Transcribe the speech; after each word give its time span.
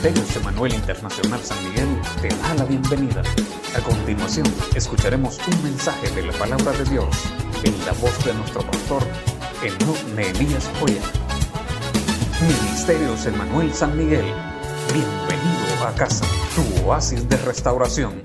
Ministerios 0.00 0.36
Emanuel 0.36 0.74
Internacional 0.74 1.40
San 1.42 1.58
Miguel 1.64 1.88
te 2.22 2.28
da 2.28 2.54
la 2.54 2.64
bienvenida. 2.66 3.20
A 3.74 3.80
continuación, 3.80 4.46
escucharemos 4.76 5.40
un 5.48 5.62
mensaje 5.64 6.08
de 6.10 6.22
la 6.22 6.32
palabra 6.34 6.70
de 6.70 6.84
Dios 6.84 7.08
en 7.64 7.76
la 7.84 7.90
voz 7.94 8.24
de 8.24 8.32
nuestro 8.32 8.60
pastor, 8.60 9.02
Enoch 9.60 10.00
Nehemías 10.14 10.70
Joya. 10.78 11.02
Ministerios 12.40 13.26
Emanuel 13.26 13.74
San 13.74 13.96
Miguel, 13.96 14.26
bienvenido 14.94 15.84
a 15.84 15.92
casa, 15.96 16.24
tu 16.54 16.86
oasis 16.86 17.28
de 17.28 17.36
restauración. 17.38 18.22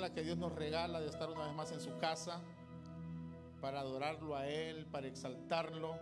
La 0.00 0.12
que 0.12 0.22
Dios 0.22 0.38
nos 0.38 0.52
regala 0.54 1.00
de 1.00 1.08
estar 1.08 1.28
una 1.28 1.44
vez 1.44 1.54
más 1.54 1.70
en 1.72 1.80
su 1.80 1.96
casa 1.98 2.40
para 3.60 3.80
adorarlo 3.80 4.36
a 4.36 4.48
Él, 4.48 4.86
para 4.86 5.06
exaltarlo. 5.06 5.96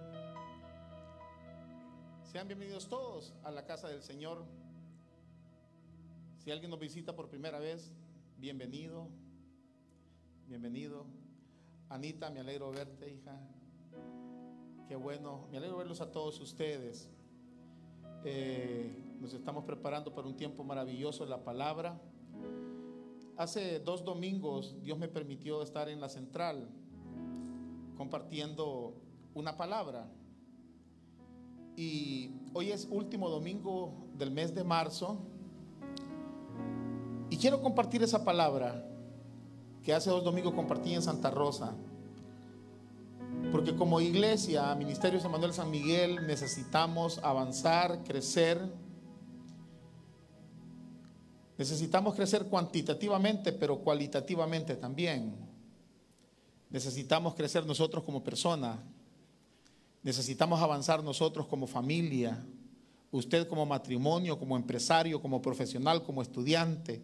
Sean 2.23 2.47
bienvenidos 2.47 2.89
todos 2.89 3.35
a 3.43 3.51
la 3.51 3.67
casa 3.67 3.89
del 3.89 4.03
Señor. 4.03 4.45
Si 6.39 6.51
alguien 6.51 6.71
nos 6.71 6.79
visita 6.79 7.17
por 7.17 7.29
primera 7.29 7.59
vez, 7.59 7.93
bienvenido. 8.39 9.09
Bienvenido. 10.47 11.07
Anita, 11.89 12.31
me 12.31 12.41
alegro 12.41 12.71
verte, 12.71 13.11
hija. 13.11 13.39
Qué 14.89 14.95
bueno. 14.95 15.49
Me 15.51 15.59
alegro 15.59 15.77
verlos 15.77 16.01
a 16.01 16.11
todos 16.13 16.41
ustedes. 16.41 17.11
Eh, 18.25 19.17
nos 19.21 19.35
estamos 19.35 19.65
preparando 19.65 20.15
para 20.15 20.29
un 20.29 20.37
tiempo 20.37 20.63
maravilloso 20.63 21.25
en 21.25 21.31
la 21.31 21.43
palabra. 21.43 22.01
Hace 23.41 23.81
dos 23.81 24.05
domingos 24.05 24.77
Dios 24.83 24.99
me 24.99 25.09
permitió 25.09 25.63
estar 25.63 25.89
en 25.89 25.99
la 25.99 26.11
central 26.11 26.69
compartiendo 27.97 28.93
una 29.33 29.57
palabra. 29.57 30.07
Y 31.75 32.33
hoy 32.53 32.71
es 32.71 32.87
último 32.91 33.31
domingo 33.31 33.95
del 34.19 34.31
mes 34.31 34.55
de 34.55 34.63
marzo. 34.63 35.23
Y 37.31 37.39
quiero 37.39 37.63
compartir 37.63 38.03
esa 38.03 38.27
palabra 38.27 38.87
que 39.83 39.95
hace 39.95 40.11
dos 40.11 40.23
domingos 40.23 40.53
compartí 40.53 40.93
en 40.93 41.01
Santa 41.01 41.31
Rosa. 41.31 41.75
Porque 43.53 43.75
como 43.75 44.03
iglesia, 44.03 44.75
Ministerios 44.75 45.25
Emanuel 45.25 45.55
San 45.55 45.71
Miguel, 45.71 46.27
necesitamos 46.27 47.19
avanzar, 47.23 48.05
crecer. 48.05 48.71
Necesitamos 51.61 52.15
crecer 52.15 52.47
cuantitativamente, 52.47 53.53
pero 53.53 53.81
cualitativamente 53.81 54.77
también. 54.77 55.37
Necesitamos 56.71 57.35
crecer 57.35 57.67
nosotros 57.67 58.03
como 58.03 58.25
persona. 58.25 58.83
Necesitamos 60.03 60.59
avanzar 60.63 61.05
nosotros 61.05 61.47
como 61.47 61.67
familia. 61.67 62.43
Usted 63.11 63.47
como 63.47 63.67
matrimonio, 63.67 64.39
como 64.39 64.57
empresario, 64.57 65.21
como 65.21 65.43
profesional, 65.43 66.03
como 66.03 66.23
estudiante, 66.23 67.03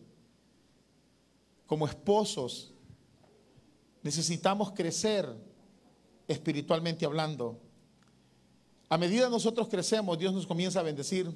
como 1.67 1.87
esposos. 1.87 2.73
Necesitamos 4.03 4.73
crecer 4.73 5.37
espiritualmente 6.27 7.05
hablando. 7.05 7.61
A 8.89 8.97
medida 8.97 9.29
nosotros 9.29 9.69
crecemos, 9.69 10.19
Dios 10.19 10.33
nos 10.33 10.47
comienza 10.47 10.81
a 10.81 10.83
bendecir. 10.83 11.31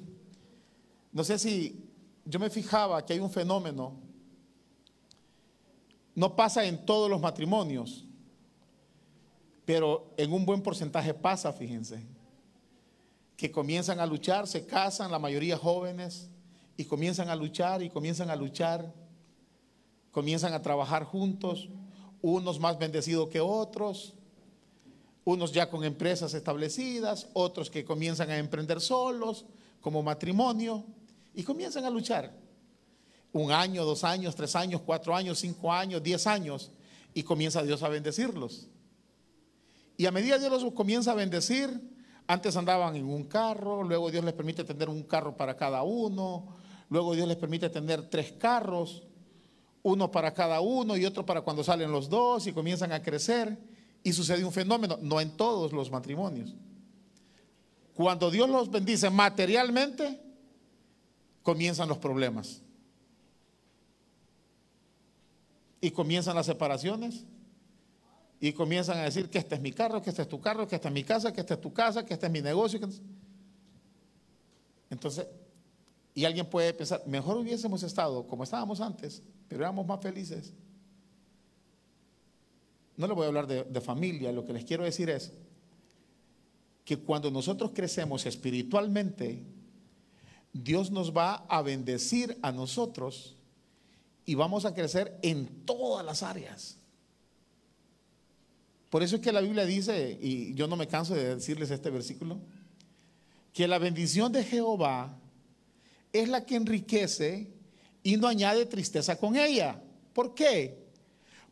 No 1.11 1.23
sé 1.23 1.37
si 1.37 1.90
yo 2.25 2.39
me 2.39 2.49
fijaba 2.49 3.05
que 3.05 3.13
hay 3.13 3.19
un 3.19 3.31
fenómeno, 3.31 3.93
no 6.13 6.35
pasa 6.35 6.65
en 6.65 6.85
todos 6.85 7.09
los 7.09 7.19
matrimonios, 7.19 8.05
pero 9.65 10.13
en 10.17 10.33
un 10.33 10.45
buen 10.45 10.61
porcentaje 10.61 11.13
pasa, 11.13 11.53
fíjense, 11.53 12.05
que 13.37 13.51
comienzan 13.51 13.99
a 13.99 14.05
luchar, 14.05 14.47
se 14.47 14.65
casan, 14.65 15.11
la 15.11 15.19
mayoría 15.19 15.57
jóvenes, 15.57 16.29
y 16.77 16.85
comienzan 16.85 17.29
a 17.29 17.35
luchar 17.35 17.81
y 17.81 17.89
comienzan 17.89 18.29
a 18.29 18.35
luchar, 18.35 18.93
comienzan 20.11 20.53
a 20.53 20.61
trabajar 20.61 21.03
juntos, 21.03 21.69
unos 22.21 22.59
más 22.59 22.77
bendecidos 22.77 23.29
que 23.29 23.39
otros, 23.39 24.13
unos 25.23 25.51
ya 25.51 25.69
con 25.69 25.83
empresas 25.83 26.33
establecidas, 26.33 27.27
otros 27.33 27.69
que 27.69 27.85
comienzan 27.85 28.29
a 28.29 28.37
emprender 28.37 28.81
solos 28.81 29.45
como 29.79 30.03
matrimonio 30.03 30.83
y 31.33 31.43
comienzan 31.43 31.85
a 31.85 31.89
luchar. 31.89 32.33
Un 33.33 33.51
año, 33.51 33.85
dos 33.85 34.03
años, 34.03 34.35
tres 34.35 34.55
años, 34.55 34.81
cuatro 34.85 35.15
años, 35.15 35.39
cinco 35.39 35.71
años, 35.71 36.03
diez 36.03 36.27
años 36.27 36.71
y 37.13 37.23
comienza 37.23 37.63
Dios 37.63 37.83
a 37.83 37.89
bendecirlos. 37.89 38.67
Y 39.97 40.05
a 40.05 40.11
medida 40.11 40.35
que 40.35 40.49
Dios 40.49 40.63
los 40.63 40.73
comienza 40.73 41.11
a 41.11 41.15
bendecir, 41.15 41.69
antes 42.27 42.55
andaban 42.55 42.95
en 42.95 43.05
un 43.05 43.25
carro, 43.25 43.83
luego 43.83 44.09
Dios 44.09 44.23
les 44.23 44.33
permite 44.33 44.63
tener 44.63 44.89
un 44.89 45.03
carro 45.03 45.35
para 45.35 45.55
cada 45.55 45.83
uno, 45.83 46.55
luego 46.89 47.13
Dios 47.13 47.27
les 47.27 47.37
permite 47.37 47.69
tener 47.69 48.09
tres 48.09 48.31
carros, 48.33 49.03
uno 49.83 50.11
para 50.11 50.33
cada 50.33 50.61
uno 50.61 50.95
y 50.95 51.05
otro 51.05 51.25
para 51.25 51.41
cuando 51.41 51.63
salen 51.63 51.91
los 51.91 52.09
dos 52.09 52.47
y 52.47 52.53
comienzan 52.53 52.91
a 52.91 53.01
crecer. 53.01 53.57
Y 54.03 54.13
sucede 54.13 54.43
un 54.43 54.51
fenómeno, 54.51 54.97
no 55.01 55.21
en 55.21 55.37
todos 55.37 55.73
los 55.73 55.91
matrimonios. 55.91 56.55
Cuando 57.93 58.31
Dios 58.31 58.49
los 58.49 58.71
bendice 58.71 59.11
materialmente, 59.11 60.19
comienzan 61.43 61.89
los 61.89 61.97
problemas. 61.97 62.61
Y 65.79 65.91
comienzan 65.91 66.35
las 66.35 66.45
separaciones. 66.45 67.25
Y 68.39 68.53
comienzan 68.53 68.97
a 68.97 69.03
decir 69.03 69.29
que 69.29 69.37
este 69.37 69.55
es 69.55 69.61
mi 69.61 69.71
carro, 69.71 70.01
que 70.01 70.09
este 70.09 70.23
es 70.23 70.27
tu 70.27 70.41
carro, 70.41 70.67
que 70.67 70.75
esta 70.75 70.87
es 70.87 70.93
mi 70.93 71.03
casa, 71.03 71.31
que 71.31 71.41
esta 71.41 71.53
es 71.53 71.61
tu 71.61 71.71
casa, 71.71 72.05
que 72.05 72.13
este 72.13 72.25
es 72.25 72.31
mi 72.31 72.41
negocio. 72.41 72.79
Entonces, 74.89 75.27
y 76.13 76.25
alguien 76.25 76.45
puede 76.45 76.73
pensar, 76.73 77.03
mejor 77.05 77.37
hubiésemos 77.37 77.83
estado 77.83 78.27
como 78.27 78.43
estábamos 78.43 78.81
antes, 78.81 79.23
pero 79.47 79.61
éramos 79.61 79.85
más 79.85 80.01
felices. 80.01 80.53
No 82.97 83.07
le 83.07 83.13
voy 83.13 83.25
a 83.25 83.27
hablar 83.27 83.47
de, 83.47 83.81
familia, 83.81 84.31
lo 84.31 84.45
que 84.45 84.53
les 84.53 84.65
quiero 84.65 84.83
decir 84.83 85.09
es 85.09 85.31
que 86.83 86.97
cuando 86.97 87.31
nosotros 87.31 87.71
crecemos 87.73 88.25
espiritualmente, 88.25 89.41
Dios 90.53 90.91
nos 90.91 91.15
va 91.15 91.45
a 91.47 91.61
bendecir 91.61 92.37
a 92.41 92.51
nosotros 92.51 93.35
y 94.25 94.35
vamos 94.35 94.65
a 94.65 94.73
crecer 94.73 95.17
en 95.21 95.47
todas 95.65 96.05
las 96.05 96.23
áreas. 96.23 96.77
Por 98.89 99.03
eso 99.03 99.15
es 99.15 99.21
que 99.21 99.31
la 99.31 99.41
Biblia 99.41 99.65
dice, 99.65 100.17
y 100.21 100.53
yo 100.53 100.67
no 100.67 100.75
me 100.75 100.87
canso 100.87 101.15
de 101.15 101.35
decirles 101.35 101.71
este 101.71 101.89
versículo, 101.89 102.39
que 103.53 103.67
la 103.67 103.77
bendición 103.77 104.31
de 104.31 104.43
Jehová 104.43 105.17
es 106.11 106.27
la 106.27 106.45
que 106.45 106.55
enriquece 106.55 107.49
y 108.03 108.17
no 108.17 108.27
añade 108.27 108.65
tristeza 108.65 109.17
con 109.17 109.37
ella. 109.37 109.81
¿Por 110.13 110.33
qué? 110.33 110.77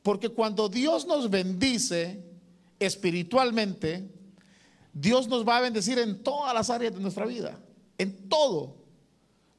Porque 0.03 0.29
cuando 0.29 0.67
Dios 0.67 1.05
nos 1.07 1.29
bendice 1.29 2.23
espiritualmente, 2.79 4.09
Dios 4.93 5.27
nos 5.27 5.47
va 5.47 5.57
a 5.57 5.61
bendecir 5.61 5.99
en 5.99 6.21
todas 6.21 6.53
las 6.53 6.69
áreas 6.69 6.93
de 6.93 6.99
nuestra 6.99 7.25
vida, 7.25 7.59
en 7.97 8.27
todo. 8.27 8.78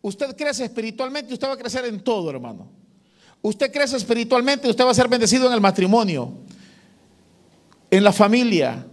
Usted 0.02 0.36
crece 0.36 0.64
espiritualmente 0.64 1.30
y 1.30 1.34
usted 1.34 1.48
va 1.48 1.52
a 1.54 1.58
crecer 1.58 1.84
en 1.84 2.00
todo, 2.00 2.30
hermano. 2.30 2.70
Usted 3.42 3.72
crece 3.72 3.96
espiritualmente 3.96 4.66
y 4.66 4.70
usted 4.70 4.84
va 4.84 4.90
a 4.90 4.94
ser 4.94 5.08
bendecido 5.08 5.46
en 5.46 5.52
el 5.52 5.60
matrimonio, 5.60 6.38
en 7.90 8.04
la 8.04 8.12
familia, 8.12 8.86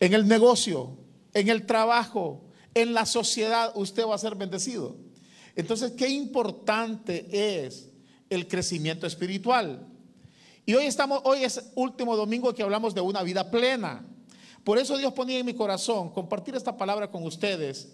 en 0.00 0.14
el 0.14 0.26
negocio, 0.26 0.96
en 1.32 1.48
el 1.48 1.66
trabajo, 1.66 2.44
en 2.74 2.92
la 2.92 3.06
sociedad, 3.06 3.72
usted 3.74 4.04
va 4.06 4.14
a 4.14 4.18
ser 4.18 4.34
bendecido. 4.34 4.96
Entonces, 5.56 5.92
qué 5.92 6.08
importante 6.08 7.26
es 7.30 7.90
el 8.28 8.48
crecimiento 8.48 9.06
espiritual. 9.06 9.86
Y 10.66 10.74
hoy 10.74 10.86
estamos, 10.86 11.20
hoy 11.24 11.44
es 11.44 11.70
último 11.74 12.16
domingo 12.16 12.54
que 12.54 12.62
hablamos 12.62 12.94
de 12.94 13.00
una 13.00 13.22
vida 13.22 13.50
plena. 13.50 14.04
Por 14.64 14.78
eso 14.78 14.96
Dios 14.96 15.12
ponía 15.12 15.38
en 15.38 15.46
mi 15.46 15.54
corazón 15.54 16.10
compartir 16.10 16.54
esta 16.56 16.76
palabra 16.76 17.10
con 17.10 17.22
ustedes. 17.24 17.88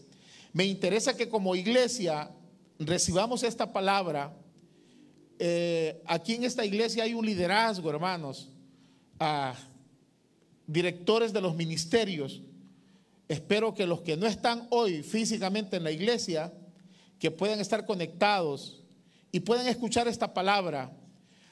Me 0.52 0.64
interesa 0.64 1.16
que 1.16 1.28
como 1.28 1.54
iglesia 1.54 2.30
recibamos 2.80 3.42
esta 3.42 3.72
palabra. 3.72 4.34
Eh, 5.38 6.02
aquí 6.06 6.34
en 6.34 6.44
esta 6.44 6.64
iglesia 6.64 7.04
hay 7.04 7.14
un 7.14 7.24
liderazgo, 7.24 7.90
hermanos, 7.90 8.48
directores 10.66 11.32
de 11.32 11.40
los 11.40 11.54
ministerios. 11.54 12.40
Espero 13.28 13.74
que 13.74 13.86
los 13.86 14.00
que 14.00 14.16
no 14.16 14.26
están 14.26 14.66
hoy 14.70 15.02
físicamente 15.02 15.76
en 15.76 15.84
la 15.84 15.92
iglesia, 15.92 16.52
que 17.18 17.30
puedan 17.30 17.60
estar 17.60 17.84
conectados 17.84 18.82
y 19.30 19.40
puedan 19.40 19.66
escuchar 19.68 20.08
esta 20.08 20.32
palabra. 20.32 20.90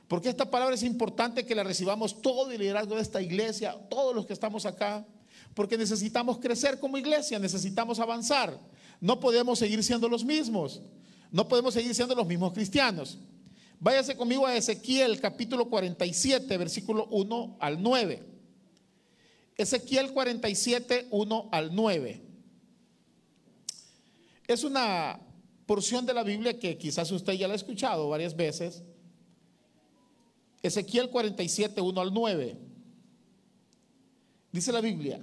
Porque 0.08 0.30
esta 0.30 0.50
palabra 0.50 0.74
es 0.74 0.82
importante 0.82 1.44
que 1.44 1.54
la 1.54 1.62
recibamos 1.62 2.22
todo 2.22 2.50
el 2.50 2.58
liderazgo 2.58 2.96
de 2.96 3.02
esta 3.02 3.20
iglesia, 3.20 3.76
todos 3.90 4.14
los 4.14 4.24
que 4.24 4.32
estamos 4.32 4.64
acá, 4.64 5.06
porque 5.52 5.76
necesitamos 5.76 6.38
crecer 6.38 6.80
como 6.80 6.96
iglesia, 6.96 7.38
necesitamos 7.38 8.00
avanzar. 8.00 8.58
No 9.00 9.20
podemos 9.20 9.58
seguir 9.58 9.84
siendo 9.84 10.08
los 10.08 10.24
mismos. 10.24 10.80
No 11.30 11.46
podemos 11.46 11.74
seguir 11.74 11.94
siendo 11.94 12.14
los 12.14 12.26
mismos 12.26 12.52
cristianos. 12.52 13.18
Váyase 13.80 14.16
conmigo 14.16 14.46
a 14.46 14.56
Ezequiel 14.56 15.20
capítulo 15.20 15.68
47, 15.68 16.56
versículo 16.56 17.06
1 17.10 17.58
al 17.60 17.82
9. 17.82 18.22
Ezequiel 19.56 20.12
47, 20.12 21.08
1 21.10 21.48
al 21.52 21.74
9. 21.74 22.22
Es 24.46 24.64
una 24.64 25.20
porción 25.66 26.06
de 26.06 26.14
la 26.14 26.22
Biblia 26.22 26.58
que 26.58 26.78
quizás 26.78 27.10
usted 27.12 27.34
ya 27.34 27.46
la 27.46 27.52
ha 27.52 27.56
escuchado 27.56 28.08
varias 28.08 28.34
veces. 28.34 28.82
Ezequiel 30.62 31.10
47, 31.10 31.80
1 31.80 32.00
al 32.00 32.14
9. 32.14 32.56
Dice 34.50 34.72
la 34.72 34.80
Biblia, 34.80 35.20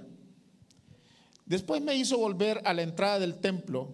después 1.44 1.82
me 1.82 1.96
hizo 1.96 2.16
volver 2.16 2.62
a 2.64 2.72
la 2.72 2.82
entrada 2.82 3.18
del 3.18 3.38
templo 3.38 3.92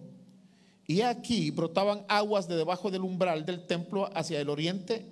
y 0.93 1.01
aquí 1.01 1.49
brotaban 1.49 2.05
aguas 2.07 2.47
de 2.47 2.55
debajo 2.55 2.91
del 2.91 3.01
umbral 3.01 3.47
del 3.47 3.65
templo 3.65 4.11
hacia 4.13 4.39
el 4.39 4.47
oriente, 4.47 5.11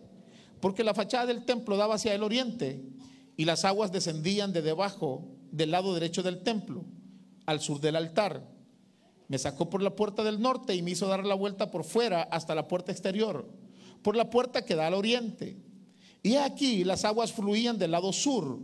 porque 0.60 0.83
la 0.83 0.94
fachada 0.94 1.25
del 1.25 1.44
templo 1.44 1.75
daba 1.75 1.95
hacia 1.95 2.13
el 2.13 2.22
oriente 2.22 2.86
y 3.36 3.45
las 3.45 3.66
aguas 3.66 3.92
descendían 3.92 4.54
de 4.54 4.62
debajo 4.62 5.25
del 5.51 5.72
lado 5.72 5.95
derecho 5.95 6.22
del 6.22 6.44
templo, 6.44 6.86
al 7.48 7.62
sur 7.62 7.81
del 7.81 7.95
altar. 7.95 8.48
Me 9.28 9.39
sacó 9.39 9.72
por 9.72 9.81
la 9.81 9.95
puerta 9.95 10.24
del 10.24 10.39
norte 10.39 10.75
y 10.75 10.83
me 10.83 10.92
hizo 10.92 11.07
dar 11.07 11.25
la 11.25 11.33
vuelta 11.33 11.72
por 11.72 11.84
fuera 11.84 12.22
hasta 12.22 12.54
la 12.54 12.68
puerta 12.68 12.92
exterior, 12.92 13.50
por 14.04 14.16
la 14.16 14.30
puerta 14.30 14.63
que 14.63 14.75
da 14.75 14.86
al 14.86 14.94
oriente. 14.94 15.57
Y 16.22 16.36
aquí 16.36 16.84
las 16.84 17.06
aguas 17.06 17.31
fluían 17.31 17.80
del 17.80 17.89
lado 17.89 18.13
sur. 18.13 18.60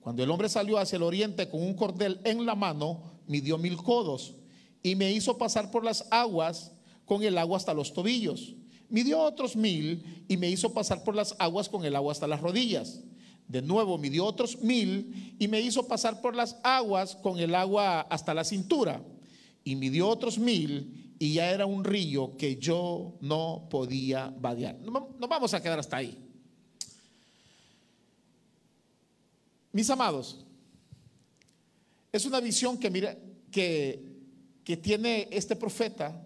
Cuando 0.00 0.24
el 0.24 0.30
hombre 0.30 0.48
salió 0.48 0.78
hacia 0.78 0.96
el 0.96 1.02
oriente 1.02 1.50
con 1.50 1.62
un 1.62 1.74
cordel 1.74 2.22
en 2.24 2.46
la 2.46 2.54
mano, 2.54 3.02
midió 3.26 3.58
mil 3.58 3.76
codos 3.76 4.38
y 4.82 4.94
me 4.94 5.12
hizo 5.12 5.38
pasar 5.38 5.70
por 5.70 5.84
las 5.84 6.06
aguas 6.10 6.72
con 7.04 7.22
el 7.22 7.38
agua 7.38 7.56
hasta 7.56 7.74
los 7.74 7.92
tobillos. 7.92 8.54
Midió 8.88 9.20
otros 9.20 9.56
mil 9.56 10.24
y 10.28 10.36
me 10.36 10.48
hizo 10.48 10.72
pasar 10.72 11.04
por 11.04 11.14
las 11.14 11.34
aguas 11.38 11.68
con 11.68 11.84
el 11.84 11.96
agua 11.96 12.12
hasta 12.12 12.26
las 12.26 12.40
rodillas. 12.40 13.00
De 13.46 13.62
nuevo 13.62 13.98
midió 13.98 14.24
otros 14.24 14.60
mil 14.60 15.34
y 15.38 15.48
me 15.48 15.60
hizo 15.60 15.86
pasar 15.86 16.20
por 16.20 16.36
las 16.36 16.56
aguas 16.62 17.16
con 17.16 17.38
el 17.38 17.54
agua 17.54 18.02
hasta 18.02 18.34
la 18.34 18.44
cintura. 18.44 19.02
Y 19.64 19.76
midió 19.76 20.08
otros 20.08 20.38
mil 20.38 21.14
y 21.18 21.34
ya 21.34 21.50
era 21.50 21.66
un 21.66 21.84
río 21.84 22.36
que 22.36 22.56
yo 22.56 23.16
no 23.20 23.66
podía 23.70 24.32
vadear. 24.38 24.78
Nos 24.80 25.28
vamos 25.28 25.52
a 25.54 25.62
quedar 25.62 25.78
hasta 25.78 25.96
ahí. 25.96 26.16
Mis 29.72 29.90
amados, 29.90 30.44
es 32.12 32.24
una 32.24 32.40
visión 32.40 32.78
que, 32.78 32.90
mira, 32.90 33.16
que, 33.50 34.07
que 34.68 34.76
tiene 34.76 35.26
este 35.30 35.56
profeta, 35.56 36.22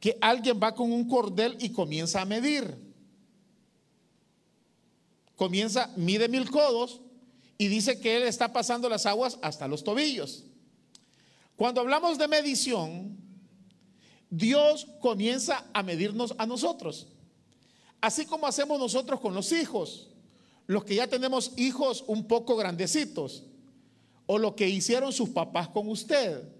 que 0.00 0.18
alguien 0.20 0.58
va 0.60 0.74
con 0.74 0.90
un 0.90 1.06
cordel 1.08 1.56
y 1.60 1.70
comienza 1.70 2.20
a 2.20 2.24
medir. 2.24 2.76
Comienza, 5.36 5.92
mide 5.94 6.26
mil 6.26 6.50
codos 6.50 7.02
y 7.56 7.68
dice 7.68 8.00
que 8.00 8.16
él 8.16 8.24
está 8.24 8.52
pasando 8.52 8.88
las 8.88 9.06
aguas 9.06 9.38
hasta 9.42 9.68
los 9.68 9.84
tobillos. 9.84 10.42
Cuando 11.54 11.82
hablamos 11.82 12.18
de 12.18 12.26
medición, 12.26 13.16
Dios 14.28 14.88
comienza 15.00 15.66
a 15.72 15.84
medirnos 15.84 16.34
a 16.36 16.46
nosotros, 16.46 17.06
así 18.00 18.26
como 18.26 18.48
hacemos 18.48 18.80
nosotros 18.80 19.20
con 19.20 19.34
los 19.34 19.52
hijos 19.52 20.08
los 20.66 20.84
que 20.84 20.96
ya 20.96 21.06
tenemos 21.06 21.52
hijos 21.56 22.02
un 22.08 22.26
poco 22.26 22.56
grandecitos, 22.56 23.44
o 24.26 24.36
lo 24.36 24.56
que 24.56 24.68
hicieron 24.68 25.12
sus 25.12 25.28
papás 25.28 25.68
con 25.68 25.88
usted. 25.88 26.55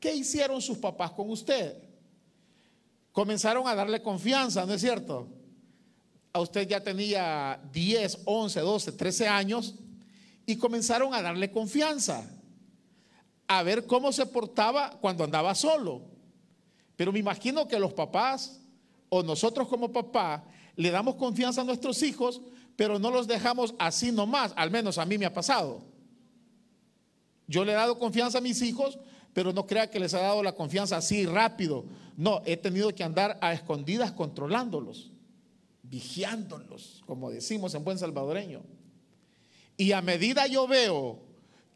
¿Qué 0.00 0.14
hicieron 0.14 0.60
sus 0.60 0.78
papás 0.78 1.12
con 1.12 1.30
usted? 1.30 1.76
Comenzaron 3.12 3.66
a 3.66 3.74
darle 3.74 4.02
confianza, 4.02 4.64
¿no 4.64 4.74
es 4.74 4.80
cierto? 4.80 5.28
A 6.32 6.40
usted 6.40 6.68
ya 6.68 6.82
tenía 6.82 7.60
10, 7.72 8.20
11, 8.24 8.60
12, 8.60 8.92
13 8.92 9.28
años 9.28 9.74
y 10.46 10.56
comenzaron 10.56 11.14
a 11.14 11.22
darle 11.22 11.50
confianza, 11.50 12.30
a 13.48 13.62
ver 13.62 13.86
cómo 13.86 14.12
se 14.12 14.26
portaba 14.26 14.98
cuando 15.00 15.24
andaba 15.24 15.54
solo. 15.54 16.02
Pero 16.96 17.12
me 17.12 17.18
imagino 17.18 17.66
que 17.66 17.78
los 17.78 17.92
papás 17.92 18.60
o 19.08 19.22
nosotros 19.22 19.68
como 19.68 19.92
papá 19.92 20.44
le 20.76 20.90
damos 20.90 21.16
confianza 21.16 21.62
a 21.62 21.64
nuestros 21.64 22.02
hijos 22.02 22.40
pero 22.78 23.00
no 23.00 23.10
los 23.10 23.26
dejamos 23.26 23.74
así 23.80 24.12
nomás, 24.12 24.52
al 24.54 24.70
menos 24.70 24.98
a 24.98 25.04
mí 25.04 25.18
me 25.18 25.26
ha 25.26 25.34
pasado. 25.34 25.82
Yo 27.48 27.64
le 27.64 27.72
he 27.72 27.74
dado 27.74 27.98
confianza 27.98 28.38
a 28.38 28.40
mis 28.40 28.62
hijos, 28.62 29.00
pero 29.32 29.52
no 29.52 29.66
crea 29.66 29.90
que 29.90 30.00
les 30.00 30.14
ha 30.14 30.20
dado 30.20 30.42
la 30.42 30.54
confianza 30.54 30.96
así 30.96 31.26
rápido. 31.26 31.84
No, 32.16 32.42
he 32.44 32.56
tenido 32.56 32.94
que 32.94 33.04
andar 33.04 33.38
a 33.40 33.52
escondidas 33.52 34.12
controlándolos, 34.12 35.10
vigiándolos, 35.82 37.02
como 37.06 37.30
decimos 37.30 37.74
en 37.74 37.84
buen 37.84 37.98
salvadoreño. 37.98 38.62
Y 39.76 39.92
a 39.92 40.02
medida 40.02 40.46
yo 40.46 40.66
veo 40.66 41.20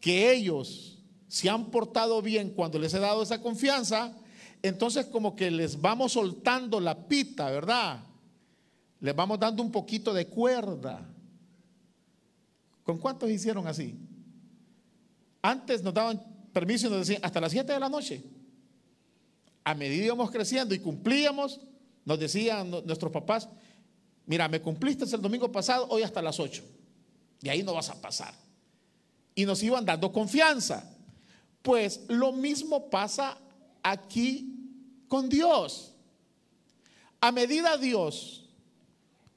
que 0.00 0.32
ellos 0.32 0.98
se 1.28 1.48
han 1.48 1.70
portado 1.70 2.20
bien 2.20 2.50
cuando 2.50 2.78
les 2.78 2.92
he 2.94 2.98
dado 2.98 3.22
esa 3.22 3.40
confianza, 3.40 4.16
entonces 4.62 5.06
como 5.06 5.36
que 5.36 5.50
les 5.50 5.80
vamos 5.80 6.12
soltando 6.12 6.80
la 6.80 7.06
pita, 7.06 7.50
¿verdad? 7.50 8.04
les 9.02 9.16
vamos 9.16 9.38
dando 9.38 9.64
un 9.64 9.72
poquito 9.72 10.14
de 10.14 10.28
cuerda. 10.28 11.04
¿Con 12.84 12.98
cuántos 12.98 13.28
hicieron 13.30 13.66
así? 13.66 13.98
Antes 15.42 15.82
nos 15.82 15.92
daban 15.92 16.22
permiso 16.52 16.88
nos 16.88 17.06
decían 17.06 17.24
hasta 17.24 17.40
las 17.40 17.52
7 17.52 17.72
de 17.72 17.80
la 17.80 17.88
noche. 17.88 18.22
A 19.64 19.74
medida 19.74 20.06
íbamos 20.06 20.30
creciendo 20.30 20.74
y 20.74 20.78
cumplíamos, 20.78 21.60
nos 22.04 22.18
decían 22.18 22.70
nuestros 22.70 23.12
papás, 23.12 23.48
mira, 24.26 24.48
me 24.48 24.60
cumpliste 24.60 25.04
el 25.04 25.22
domingo 25.22 25.50
pasado, 25.50 25.86
hoy 25.88 26.02
hasta 26.02 26.20
las 26.20 26.38
8. 26.40 26.62
Y 27.42 27.48
ahí 27.48 27.62
no 27.62 27.74
vas 27.74 27.90
a 27.90 28.00
pasar. 28.00 28.34
Y 29.34 29.44
nos 29.44 29.62
iban 29.62 29.84
dando 29.84 30.12
confianza. 30.12 30.88
Pues 31.62 32.00
lo 32.08 32.32
mismo 32.32 32.90
pasa 32.90 33.38
aquí 33.82 34.52
con 35.08 35.28
Dios. 35.28 35.92
A 37.20 37.30
medida 37.30 37.76
Dios 37.76 38.48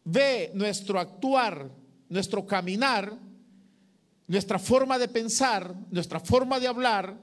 ve 0.04 0.52
nuestro 0.54 1.00
actuar, 1.00 1.70
nuestro 2.10 2.46
caminar, 2.46 3.18
nuestra 4.28 4.60
forma 4.60 4.98
de 4.98 5.08
pensar, 5.08 5.76
nuestra 5.92 6.20
forma 6.20 6.60
de 6.60 6.68
hablar, 6.68 7.18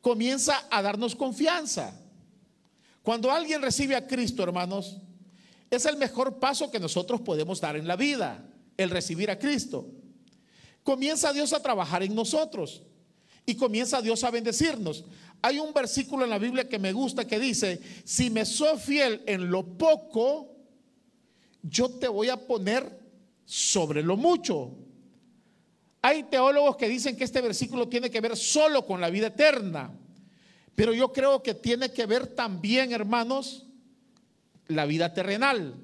comienza 0.00 0.66
a 0.70 0.82
darnos 0.82 1.14
confianza. 1.14 1.92
Cuando 3.02 3.30
alguien 3.30 3.62
recibe 3.62 3.94
a 3.96 4.06
Cristo, 4.06 4.42
hermanos, 4.42 4.98
es 5.70 5.86
el 5.86 5.96
mejor 5.96 6.38
paso 6.38 6.70
que 6.70 6.80
nosotros 6.80 7.20
podemos 7.20 7.60
dar 7.60 7.76
en 7.76 7.86
la 7.86 7.96
vida, 7.96 8.44
el 8.76 8.90
recibir 8.90 9.30
a 9.30 9.38
Cristo. 9.38 9.86
Comienza 10.82 11.32
Dios 11.32 11.52
a 11.52 11.62
trabajar 11.62 12.02
en 12.02 12.14
nosotros 12.14 12.82
y 13.44 13.54
comienza 13.54 14.00
Dios 14.02 14.24
a 14.24 14.30
bendecirnos. 14.30 15.04
Hay 15.40 15.58
un 15.58 15.72
versículo 15.72 16.24
en 16.24 16.30
la 16.30 16.38
Biblia 16.38 16.68
que 16.68 16.78
me 16.78 16.92
gusta 16.92 17.26
que 17.26 17.38
dice, 17.38 17.80
si 18.04 18.30
me 18.30 18.44
soy 18.44 18.78
fiel 18.78 19.22
en 19.26 19.50
lo 19.50 19.64
poco, 19.64 20.56
yo 21.62 21.90
te 21.90 22.08
voy 22.08 22.28
a 22.28 22.46
poner 22.46 22.98
sobre 23.44 24.02
lo 24.02 24.16
mucho. 24.16 24.74
Hay 26.08 26.22
teólogos 26.22 26.78
que 26.78 26.88
dicen 26.88 27.18
que 27.18 27.24
este 27.24 27.42
versículo 27.42 27.86
tiene 27.86 28.08
que 28.08 28.22
ver 28.22 28.34
solo 28.34 28.86
con 28.86 28.98
la 28.98 29.10
vida 29.10 29.26
eterna, 29.26 29.92
pero 30.74 30.94
yo 30.94 31.12
creo 31.12 31.42
que 31.42 31.52
tiene 31.52 31.92
que 31.92 32.06
ver 32.06 32.28
también, 32.28 32.92
hermanos, 32.92 33.66
la 34.68 34.86
vida 34.86 35.12
terrenal. 35.12 35.74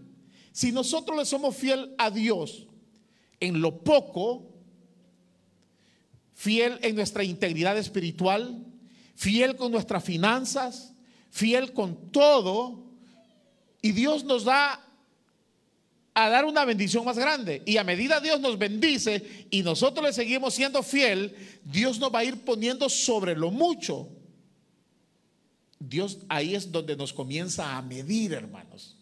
Si 0.50 0.73
nosotros 0.73 1.19
le 1.19 1.26
somos 1.26 1.54
fiel 1.54 1.95
a 1.99 2.11
Dios 2.11 2.66
en 3.38 3.61
lo 3.61 3.85
poco, 3.85 4.49
fiel 6.33 6.78
en 6.81 6.97
nuestra 6.97 7.23
integridad 7.23 7.76
espiritual, 7.76 8.64
fiel 9.14 9.57
con 9.57 9.73
nuestras 9.73 10.02
finanzas, 10.04 10.95
fiel 11.28 11.75
con 11.75 12.11
todo, 12.11 12.83
y 13.83 13.93
Dios 13.93 14.25
nos 14.25 14.45
da 14.45 14.83
a 16.14 16.28
dar 16.28 16.44
una 16.44 16.64
bendición 16.64 17.04
más 17.04 17.18
grande. 17.18 17.62
Y 17.66 17.76
a 17.76 17.85
medida 17.85 18.21
Dios 18.21 18.40
nos 18.40 18.56
bendice 18.56 19.47
y 19.50 19.62
nosotros 19.62 20.06
le 20.06 20.12
seguimos 20.12 20.54
siendo 20.54 20.83
fiel, 20.83 21.35
Dios 21.64 21.99
nos 21.99 22.14
va 22.14 22.21
a 22.21 22.25
ir 22.25 22.44
poniendo 22.44 22.88
sobre 22.88 23.37
lo 23.37 23.50
mucho. 23.50 24.09
Dios 25.78 26.18
ahí 26.28 26.54
es 26.54 26.71
donde 26.71 26.97
nos 26.97 27.12
comienza 27.12 27.76
a 27.76 27.83
medir, 27.83 28.33
hermanos. 28.33 28.97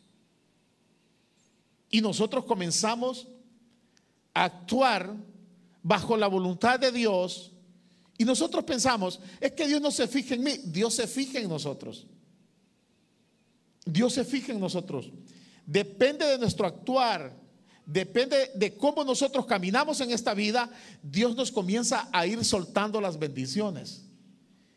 Y 1.91 2.01
nosotros 2.01 2.47
comenzamos 2.47 3.29
a 4.33 4.45
actuar 4.45 5.15
bajo 5.83 6.17
la 6.17 6.27
voluntad 6.27 6.81
de 6.81 6.91
Dios. 6.91 7.53
Y 8.17 8.25
nosotros 8.25 8.65
pensamos, 8.65 9.21
es 9.39 9.53
que 9.53 9.69
Dios 9.69 9.83
no 9.83 9.91
se 9.91 10.09
fija 10.09 10.35
en 10.35 10.43
mí, 10.43 10.53
Dios 10.65 10.95
se 10.95 11.07
fija 11.07 11.39
en 11.39 11.49
nosotros. 11.49 12.07
Dios 13.85 14.15
se 14.15 14.25
fija 14.25 14.53
en 14.53 14.61
nosotros. 14.61 15.11
Depende 15.67 16.27
de 16.27 16.39
nuestro 16.39 16.67
actuar, 16.67 17.33
depende 17.87 18.51
de 18.55 18.77
cómo 18.77 19.05
nosotros 19.05 19.47
caminamos 19.47 20.01
en 20.01 20.11
esta 20.11 20.35
vida, 20.35 20.71
Dios 21.03 21.37
nos 21.37 21.51
comienza 21.51 22.09
a 22.13 22.27
ir 22.27 22.45
soltando 22.45 23.01
las 23.01 23.19
bendiciones. 23.19 24.05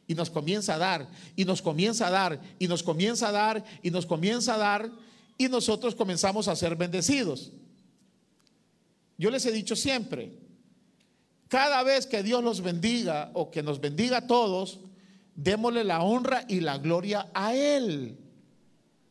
Y 0.08 0.13
nos 0.13 0.30
comienza 0.30 0.75
a 0.75 0.77
dar, 0.77 1.10
y 1.36 1.46
nos 1.46 1.62
comienza 1.62 2.08
a 2.08 2.12
dar, 2.12 2.39
y 2.60 2.68
nos 2.68 2.84
comienza 2.84 3.30
a 3.30 3.32
dar, 3.32 3.65
y 3.82 3.89
nos 3.89 4.06
comienza 4.06 4.56
a 4.56 4.58
dar. 4.58 4.92
y 5.38 5.50
nosotros 5.50 5.96
comenzamos 5.96 6.48
a 6.48 6.56
ser 6.56 6.77
bendecidos. 6.77 7.51
Yo 9.18 9.30
les 9.30 9.46
he 9.46 9.51
dicho 9.51 9.75
siempre, 9.75 10.32
cada 11.48 11.84
vez 11.84 12.06
que 12.06 12.24
Dios 12.24 12.44
los 12.44 12.62
bendiga 12.62 13.32
o 13.34 13.51
que 13.51 13.62
nos 13.62 13.80
bendiga 13.80 14.18
a 14.18 14.27
todos, 14.27 14.80
démosle 15.36 15.84
la 15.84 16.01
honra 16.01 16.46
y 16.48 16.62
la 16.62 16.77
gloria 16.77 17.30
a 17.34 17.54
Él. 17.54 18.18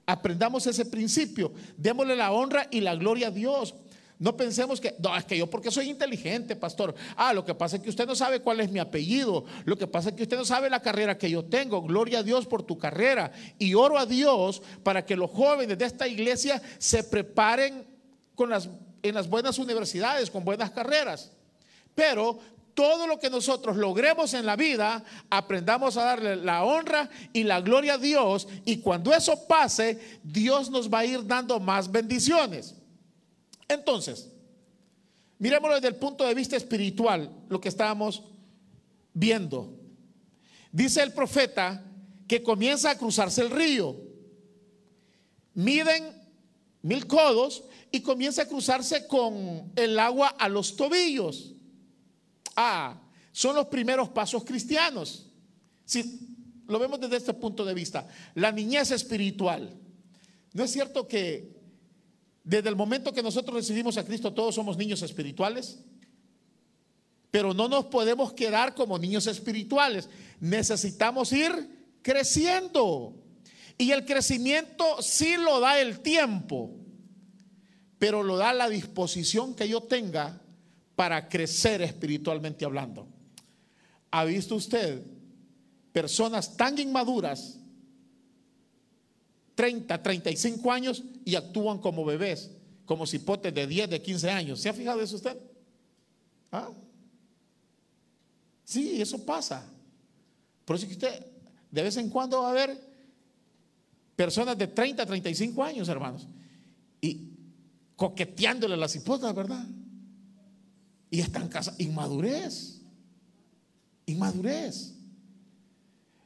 Aprendamos 0.06 0.66
ese 0.66 0.84
principio, 0.84 1.52
démosle 1.76 2.16
la 2.16 2.32
honra 2.32 2.68
y 2.70 2.80
la 2.80 2.94
gloria 2.94 3.28
a 3.28 3.30
Dios. 3.30 3.74
No 4.18 4.36
pensemos 4.36 4.80
que, 4.80 4.94
no, 5.00 5.14
es 5.16 5.24
que 5.24 5.36
yo 5.36 5.50
porque 5.50 5.70
soy 5.70 5.90
inteligente, 5.90 6.54
pastor. 6.54 6.94
Ah, 7.16 7.32
lo 7.32 7.44
que 7.44 7.54
pasa 7.54 7.76
es 7.76 7.82
que 7.82 7.90
usted 7.90 8.06
no 8.06 8.14
sabe 8.14 8.40
cuál 8.40 8.60
es 8.60 8.70
mi 8.70 8.78
apellido. 8.78 9.44
Lo 9.64 9.76
que 9.76 9.86
pasa 9.86 10.10
es 10.10 10.14
que 10.14 10.22
usted 10.22 10.36
no 10.36 10.44
sabe 10.44 10.70
la 10.70 10.80
carrera 10.80 11.18
que 11.18 11.28
yo 11.28 11.44
tengo. 11.44 11.82
Gloria 11.82 12.20
a 12.20 12.22
Dios 12.22 12.46
por 12.46 12.62
tu 12.62 12.78
carrera. 12.78 13.32
Y 13.58 13.74
oro 13.74 13.98
a 13.98 14.06
Dios 14.06 14.62
para 14.82 15.04
que 15.04 15.16
los 15.16 15.30
jóvenes 15.30 15.78
de 15.78 15.84
esta 15.84 16.06
iglesia 16.06 16.62
se 16.78 17.02
preparen 17.02 17.84
con 18.34 18.50
las, 18.50 18.68
en 19.02 19.14
las 19.14 19.28
buenas 19.28 19.58
universidades, 19.58 20.30
con 20.30 20.44
buenas 20.44 20.70
carreras. 20.70 21.32
Pero 21.94 22.38
todo 22.74 23.06
lo 23.06 23.18
que 23.18 23.30
nosotros 23.30 23.76
logremos 23.76 24.34
en 24.34 24.44
la 24.44 24.56
vida, 24.56 25.02
aprendamos 25.30 25.96
a 25.96 26.04
darle 26.04 26.36
la 26.36 26.64
honra 26.64 27.08
y 27.32 27.44
la 27.44 27.60
gloria 27.60 27.94
a 27.94 27.98
Dios. 27.98 28.48
Y 28.64 28.78
cuando 28.78 29.14
eso 29.14 29.46
pase, 29.46 30.20
Dios 30.22 30.70
nos 30.70 30.92
va 30.92 31.00
a 31.00 31.06
ir 31.06 31.26
dando 31.26 31.58
más 31.60 31.90
bendiciones. 31.90 32.74
Entonces, 33.68 34.30
miremoslo 35.38 35.76
desde 35.76 35.88
el 35.88 35.96
punto 35.96 36.24
de 36.24 36.34
vista 36.34 36.56
espiritual, 36.56 37.30
lo 37.48 37.60
que 37.60 37.68
estábamos 37.68 38.24
viendo. 39.12 39.72
Dice 40.72 41.02
el 41.02 41.12
profeta 41.12 41.82
que 42.26 42.42
comienza 42.42 42.90
a 42.90 42.98
cruzarse 42.98 43.42
el 43.42 43.50
río. 43.50 43.96
Miden 45.54 46.20
mil 46.82 47.06
codos 47.06 47.64
y 47.92 48.00
comienza 48.00 48.42
a 48.42 48.48
cruzarse 48.48 49.06
con 49.06 49.72
el 49.76 49.98
agua 49.98 50.34
a 50.38 50.48
los 50.48 50.74
tobillos. 50.74 51.53
Son 53.32 53.56
los 53.56 53.66
primeros 53.66 54.08
pasos 54.10 54.44
cristianos. 54.44 55.30
Si 55.84 56.28
lo 56.66 56.78
vemos 56.78 57.00
desde 57.00 57.16
este 57.16 57.34
punto 57.34 57.64
de 57.64 57.74
vista, 57.74 58.06
la 58.34 58.52
niñez 58.52 58.90
espiritual. 58.90 59.78
¿No 60.52 60.64
es 60.64 60.70
cierto 60.70 61.06
que 61.06 61.54
desde 62.44 62.68
el 62.68 62.76
momento 62.76 63.12
que 63.12 63.22
nosotros 63.22 63.56
recibimos 63.56 63.96
a 63.96 64.04
Cristo, 64.04 64.34
todos 64.34 64.54
somos 64.54 64.76
niños 64.76 65.00
espirituales. 65.00 65.80
Pero 67.30 67.54
no 67.54 67.68
nos 67.68 67.86
podemos 67.86 68.34
quedar 68.34 68.74
como 68.74 68.98
niños 68.98 69.26
espirituales. 69.26 70.08
Necesitamos 70.38 71.32
ir 71.32 71.96
creciendo. 72.02 73.16
Y 73.78 73.90
el 73.90 74.04
crecimiento 74.04 75.02
sí 75.02 75.36
lo 75.36 75.58
da 75.58 75.80
el 75.80 76.00
tiempo, 76.00 76.70
pero 77.98 78.22
lo 78.22 78.36
da 78.36 78.52
la 78.52 78.68
disposición 78.68 79.54
que 79.54 79.66
yo 79.66 79.82
tenga 79.82 80.40
para 80.96 81.28
crecer 81.28 81.82
espiritualmente 81.82 82.64
hablando. 82.64 83.06
¿Ha 84.10 84.24
visto 84.24 84.54
usted 84.54 85.02
personas 85.92 86.56
tan 86.56 86.78
inmaduras 86.78 87.58
30, 89.54 90.02
35 90.02 90.72
años 90.72 91.02
y 91.24 91.36
actúan 91.36 91.78
como 91.78 92.04
bebés, 92.04 92.50
como 92.84 93.06
cipotes 93.06 93.54
de 93.54 93.66
10, 93.66 93.90
de 93.90 94.02
15 94.02 94.30
años. 94.30 94.60
¿Se 94.60 94.68
ha 94.68 94.74
fijado 94.74 95.00
eso 95.00 95.16
usted? 95.16 95.36
¿Ah? 96.50 96.70
Sí, 98.64 99.00
eso 99.00 99.24
pasa. 99.24 99.64
Por 100.64 100.76
eso 100.76 100.86
que 100.86 100.94
usted 100.94 101.26
de 101.70 101.82
vez 101.82 101.96
en 101.96 102.08
cuando 102.08 102.42
va 102.42 102.50
a 102.50 102.54
ver 102.54 102.94
personas 104.16 104.56
de 104.56 104.68
30, 104.68 105.04
35 105.04 105.62
años, 105.62 105.88
hermanos, 105.88 106.26
y 107.00 107.30
coqueteándole 107.96 108.76
las 108.76 108.92
cipotas, 108.92 109.34
¿verdad? 109.34 109.64
Y 111.14 111.20
están 111.20 111.46
casa 111.46 111.72
inmadurez. 111.78 112.80
Inmadurez. 114.06 114.94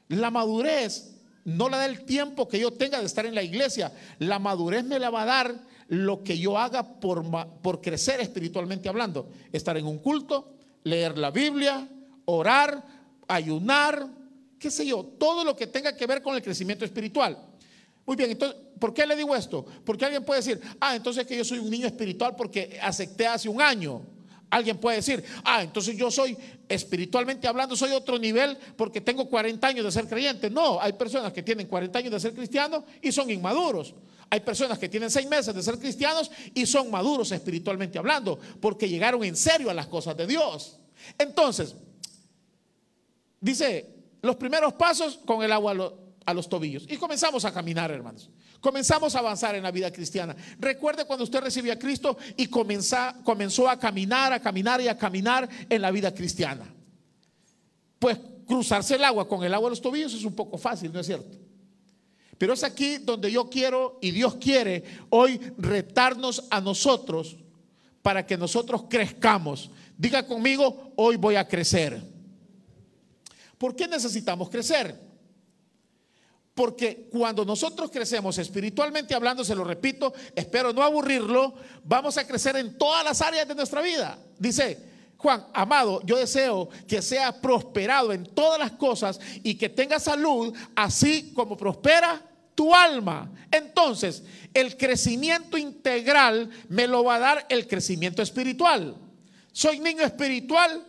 La 0.08 0.30
madurez 0.30 1.14
no 1.44 1.68
la 1.68 1.76
da 1.76 1.84
el 1.84 2.06
tiempo 2.06 2.48
que 2.48 2.58
yo 2.58 2.72
tenga 2.72 2.98
de 2.98 3.04
estar 3.04 3.26
en 3.26 3.34
la 3.34 3.42
iglesia. 3.42 3.92
La 4.18 4.38
madurez 4.38 4.84
me 4.84 4.98
la 4.98 5.10
va 5.10 5.24
a 5.24 5.26
dar 5.26 5.60
lo 5.88 6.24
que 6.24 6.38
yo 6.38 6.56
haga 6.56 7.00
por, 7.00 7.22
por 7.60 7.82
crecer 7.82 8.22
espiritualmente 8.22 8.88
hablando. 8.88 9.28
Estar 9.52 9.76
en 9.76 9.84
un 9.84 9.98
culto, 9.98 10.54
leer 10.84 11.18
la 11.18 11.30
Biblia, 11.32 11.86
orar, 12.24 12.82
ayunar, 13.28 14.08
qué 14.58 14.70
sé 14.70 14.86
yo, 14.86 15.04
todo 15.04 15.44
lo 15.44 15.54
que 15.54 15.66
tenga 15.66 15.94
que 15.94 16.06
ver 16.06 16.22
con 16.22 16.34
el 16.34 16.40
crecimiento 16.40 16.86
espiritual. 16.86 17.36
Muy 18.06 18.16
bien, 18.16 18.30
entonces, 18.30 18.58
¿por 18.80 18.94
qué 18.94 19.06
le 19.06 19.16
digo 19.16 19.36
esto? 19.36 19.66
Porque 19.84 20.06
alguien 20.06 20.24
puede 20.24 20.40
decir, 20.40 20.58
ah, 20.80 20.96
entonces 20.96 21.26
que 21.26 21.36
yo 21.36 21.44
soy 21.44 21.58
un 21.58 21.68
niño 21.68 21.86
espiritual 21.86 22.34
porque 22.34 22.78
acepté 22.80 23.26
hace 23.26 23.50
un 23.50 23.60
año. 23.60 24.16
Alguien 24.50 24.78
puede 24.78 24.96
decir, 24.96 25.22
ah, 25.44 25.62
entonces 25.62 25.96
yo 25.96 26.10
soy 26.10 26.36
espiritualmente 26.68 27.46
hablando, 27.46 27.76
soy 27.76 27.92
otro 27.92 28.18
nivel 28.18 28.56
porque 28.76 29.00
tengo 29.00 29.28
40 29.28 29.66
años 29.66 29.84
de 29.84 29.92
ser 29.92 30.08
creyente. 30.08 30.48
No, 30.48 30.80
hay 30.80 30.94
personas 30.94 31.32
que 31.32 31.42
tienen 31.42 31.66
40 31.66 31.98
años 31.98 32.12
de 32.12 32.20
ser 32.20 32.34
cristianos 32.34 32.84
y 33.02 33.12
son 33.12 33.30
inmaduros. 33.30 33.94
Hay 34.30 34.40
personas 34.40 34.78
que 34.78 34.88
tienen 34.88 35.10
6 35.10 35.28
meses 35.28 35.54
de 35.54 35.62
ser 35.62 35.78
cristianos 35.78 36.30
y 36.54 36.66
son 36.66 36.90
maduros 36.90 37.32
espiritualmente 37.32 37.98
hablando 37.98 38.38
porque 38.60 38.88
llegaron 38.88 39.24
en 39.24 39.36
serio 39.36 39.70
a 39.70 39.74
las 39.74 39.86
cosas 39.86 40.16
de 40.16 40.26
Dios. 40.26 40.78
Entonces, 41.18 41.74
dice, 43.40 43.86
los 44.22 44.36
primeros 44.36 44.74
pasos 44.74 45.18
con 45.24 45.42
el 45.42 45.52
agua 45.52 45.74
a 46.28 46.34
los 46.34 46.46
tobillos. 46.46 46.84
Y 46.86 46.98
comenzamos 46.98 47.46
a 47.46 47.54
caminar, 47.54 47.90
hermanos. 47.90 48.28
Comenzamos 48.60 49.14
a 49.14 49.20
avanzar 49.20 49.54
en 49.54 49.62
la 49.62 49.70
vida 49.70 49.90
cristiana. 49.90 50.36
Recuerde 50.58 51.06
cuando 51.06 51.24
usted 51.24 51.40
recibió 51.40 51.72
a 51.72 51.76
Cristo 51.76 52.18
y 52.36 52.48
comenzó 52.48 53.66
a 53.66 53.78
caminar, 53.78 54.34
a 54.34 54.40
caminar 54.40 54.78
y 54.82 54.88
a 54.88 54.98
caminar 54.98 55.48
en 55.70 55.80
la 55.80 55.90
vida 55.90 56.12
cristiana. 56.12 56.66
Pues 57.98 58.18
cruzarse 58.46 58.96
el 58.96 59.04
agua 59.04 59.26
con 59.26 59.42
el 59.42 59.54
agua 59.54 59.68
a 59.68 59.70
los 59.70 59.80
tobillos 59.80 60.12
es 60.12 60.22
un 60.22 60.34
poco 60.34 60.58
fácil, 60.58 60.92
¿no 60.92 61.00
es 61.00 61.06
cierto? 61.06 61.34
Pero 62.36 62.52
es 62.52 62.62
aquí 62.62 62.98
donde 62.98 63.32
yo 63.32 63.48
quiero 63.48 63.98
y 64.02 64.10
Dios 64.10 64.34
quiere 64.34 64.84
hoy 65.08 65.40
retarnos 65.56 66.44
a 66.50 66.60
nosotros 66.60 67.38
para 68.02 68.26
que 68.26 68.36
nosotros 68.36 68.84
crezcamos. 68.90 69.70
Diga 69.96 70.26
conmigo, 70.26 70.92
hoy 70.96 71.16
voy 71.16 71.36
a 71.36 71.48
crecer. 71.48 72.02
¿Por 73.56 73.74
qué 73.74 73.88
necesitamos 73.88 74.50
crecer? 74.50 75.07
Porque 76.58 77.06
cuando 77.08 77.44
nosotros 77.44 77.88
crecemos 77.88 78.36
espiritualmente 78.36 79.14
hablando, 79.14 79.44
se 79.44 79.54
lo 79.54 79.62
repito, 79.62 80.12
espero 80.34 80.72
no 80.72 80.82
aburrirlo, 80.82 81.54
vamos 81.84 82.18
a 82.18 82.26
crecer 82.26 82.56
en 82.56 82.76
todas 82.76 83.04
las 83.04 83.22
áreas 83.22 83.46
de 83.46 83.54
nuestra 83.54 83.80
vida. 83.80 84.18
Dice 84.36 84.76
Juan, 85.18 85.46
amado, 85.54 86.00
yo 86.04 86.16
deseo 86.16 86.68
que 86.88 87.00
sea 87.00 87.40
prosperado 87.40 88.12
en 88.12 88.24
todas 88.24 88.58
las 88.58 88.72
cosas 88.72 89.20
y 89.44 89.54
que 89.54 89.68
tenga 89.68 90.00
salud, 90.00 90.52
así 90.74 91.32
como 91.32 91.56
prospera 91.56 92.20
tu 92.56 92.74
alma. 92.74 93.30
Entonces, 93.52 94.24
el 94.52 94.76
crecimiento 94.76 95.56
integral 95.56 96.50
me 96.68 96.88
lo 96.88 97.04
va 97.04 97.14
a 97.14 97.20
dar 97.20 97.46
el 97.50 97.68
crecimiento 97.68 98.20
espiritual. 98.20 98.96
Soy 99.52 99.78
niño 99.78 100.02
espiritual, 100.02 100.84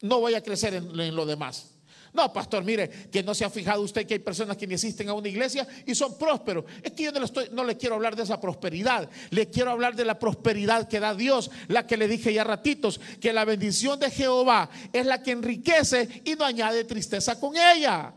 no 0.00 0.20
voy 0.20 0.34
a 0.34 0.44
crecer 0.44 0.74
en, 0.74 1.00
en 1.00 1.16
lo 1.16 1.26
demás. 1.26 1.71
No, 2.12 2.30
pastor, 2.30 2.62
mire, 2.62 2.90
que 3.10 3.22
no 3.22 3.34
se 3.34 3.44
ha 3.44 3.48
fijado 3.48 3.80
usted 3.80 4.06
que 4.06 4.14
hay 4.14 4.20
personas 4.20 4.58
que 4.58 4.66
ni 4.66 4.74
asisten 4.74 5.08
a 5.08 5.14
una 5.14 5.28
iglesia 5.28 5.66
y 5.86 5.94
son 5.94 6.18
prósperos. 6.18 6.66
Es 6.82 6.92
que 6.92 7.04
yo 7.04 7.12
no 7.12 7.20
le, 7.20 7.24
estoy, 7.24 7.48
no 7.52 7.64
le 7.64 7.78
quiero 7.78 7.94
hablar 7.94 8.14
de 8.14 8.24
esa 8.24 8.38
prosperidad. 8.38 9.08
Le 9.30 9.48
quiero 9.48 9.70
hablar 9.70 9.96
de 9.96 10.04
la 10.04 10.18
prosperidad 10.18 10.86
que 10.88 11.00
da 11.00 11.14
Dios, 11.14 11.50
la 11.68 11.86
que 11.86 11.96
le 11.96 12.08
dije 12.08 12.32
ya 12.34 12.44
ratitos, 12.44 13.00
que 13.18 13.32
la 13.32 13.46
bendición 13.46 13.98
de 13.98 14.10
Jehová 14.10 14.68
es 14.92 15.06
la 15.06 15.22
que 15.22 15.30
enriquece 15.30 16.22
y 16.24 16.34
no 16.34 16.44
añade 16.44 16.84
tristeza 16.84 17.40
con 17.40 17.56
ella. 17.56 18.12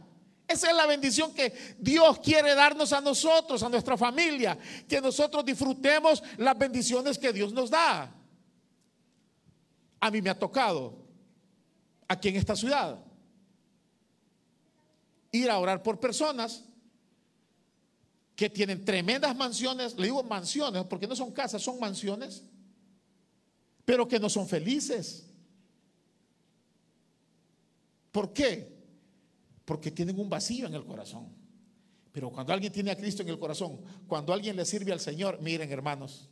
Esa 0.45 0.69
es 0.69 0.75
la 0.75 0.85
bendición 0.87 1.33
que 1.33 1.53
Dios 1.79 2.19
quiere 2.19 2.53
darnos 2.53 2.91
a 2.91 2.99
nosotros, 2.99 3.63
a 3.63 3.69
nuestra 3.69 3.95
familia, 3.95 4.57
que 4.89 4.99
nosotros 4.99 5.45
disfrutemos 5.45 6.21
las 6.37 6.57
bendiciones 6.57 7.17
que 7.17 7.31
Dios 7.31 7.53
nos 7.53 7.69
da. 7.69 8.13
A 10.01 10.11
mí 10.11 10.21
me 10.21 10.29
ha 10.29 10.37
tocado 10.37 10.97
aquí 12.09 12.27
en 12.27 12.35
esta 12.35 12.57
ciudad 12.57 12.99
ir 15.35 15.49
a 15.49 15.59
orar 15.59 15.83
por 15.83 15.99
personas 15.99 16.63
que 18.35 18.49
tienen 18.49 18.83
tremendas 18.83 19.35
mansiones, 19.35 19.95
le 19.95 20.05
digo 20.05 20.23
mansiones 20.23 20.83
porque 20.85 21.07
no 21.07 21.15
son 21.15 21.31
casas, 21.31 21.61
son 21.61 21.79
mansiones, 21.79 22.43
pero 23.85 24.07
que 24.07 24.19
no 24.19 24.29
son 24.29 24.47
felices. 24.47 25.25
¿Por 28.11 28.33
qué? 28.33 28.73
Porque 29.63 29.91
tienen 29.91 30.19
un 30.19 30.29
vacío 30.29 30.67
en 30.67 30.73
el 30.73 30.85
corazón. 30.85 31.27
Pero 32.11 32.31
cuando 32.31 32.53
alguien 32.53 32.71
tiene 32.71 32.91
a 32.91 32.95
Cristo 32.95 33.23
en 33.23 33.29
el 33.29 33.39
corazón, 33.39 33.81
cuando 34.07 34.31
alguien 34.31 34.55
le 34.55 34.65
sirve 34.65 34.93
al 34.93 35.01
Señor, 35.01 35.41
miren 35.41 35.71
hermanos, 35.71 36.29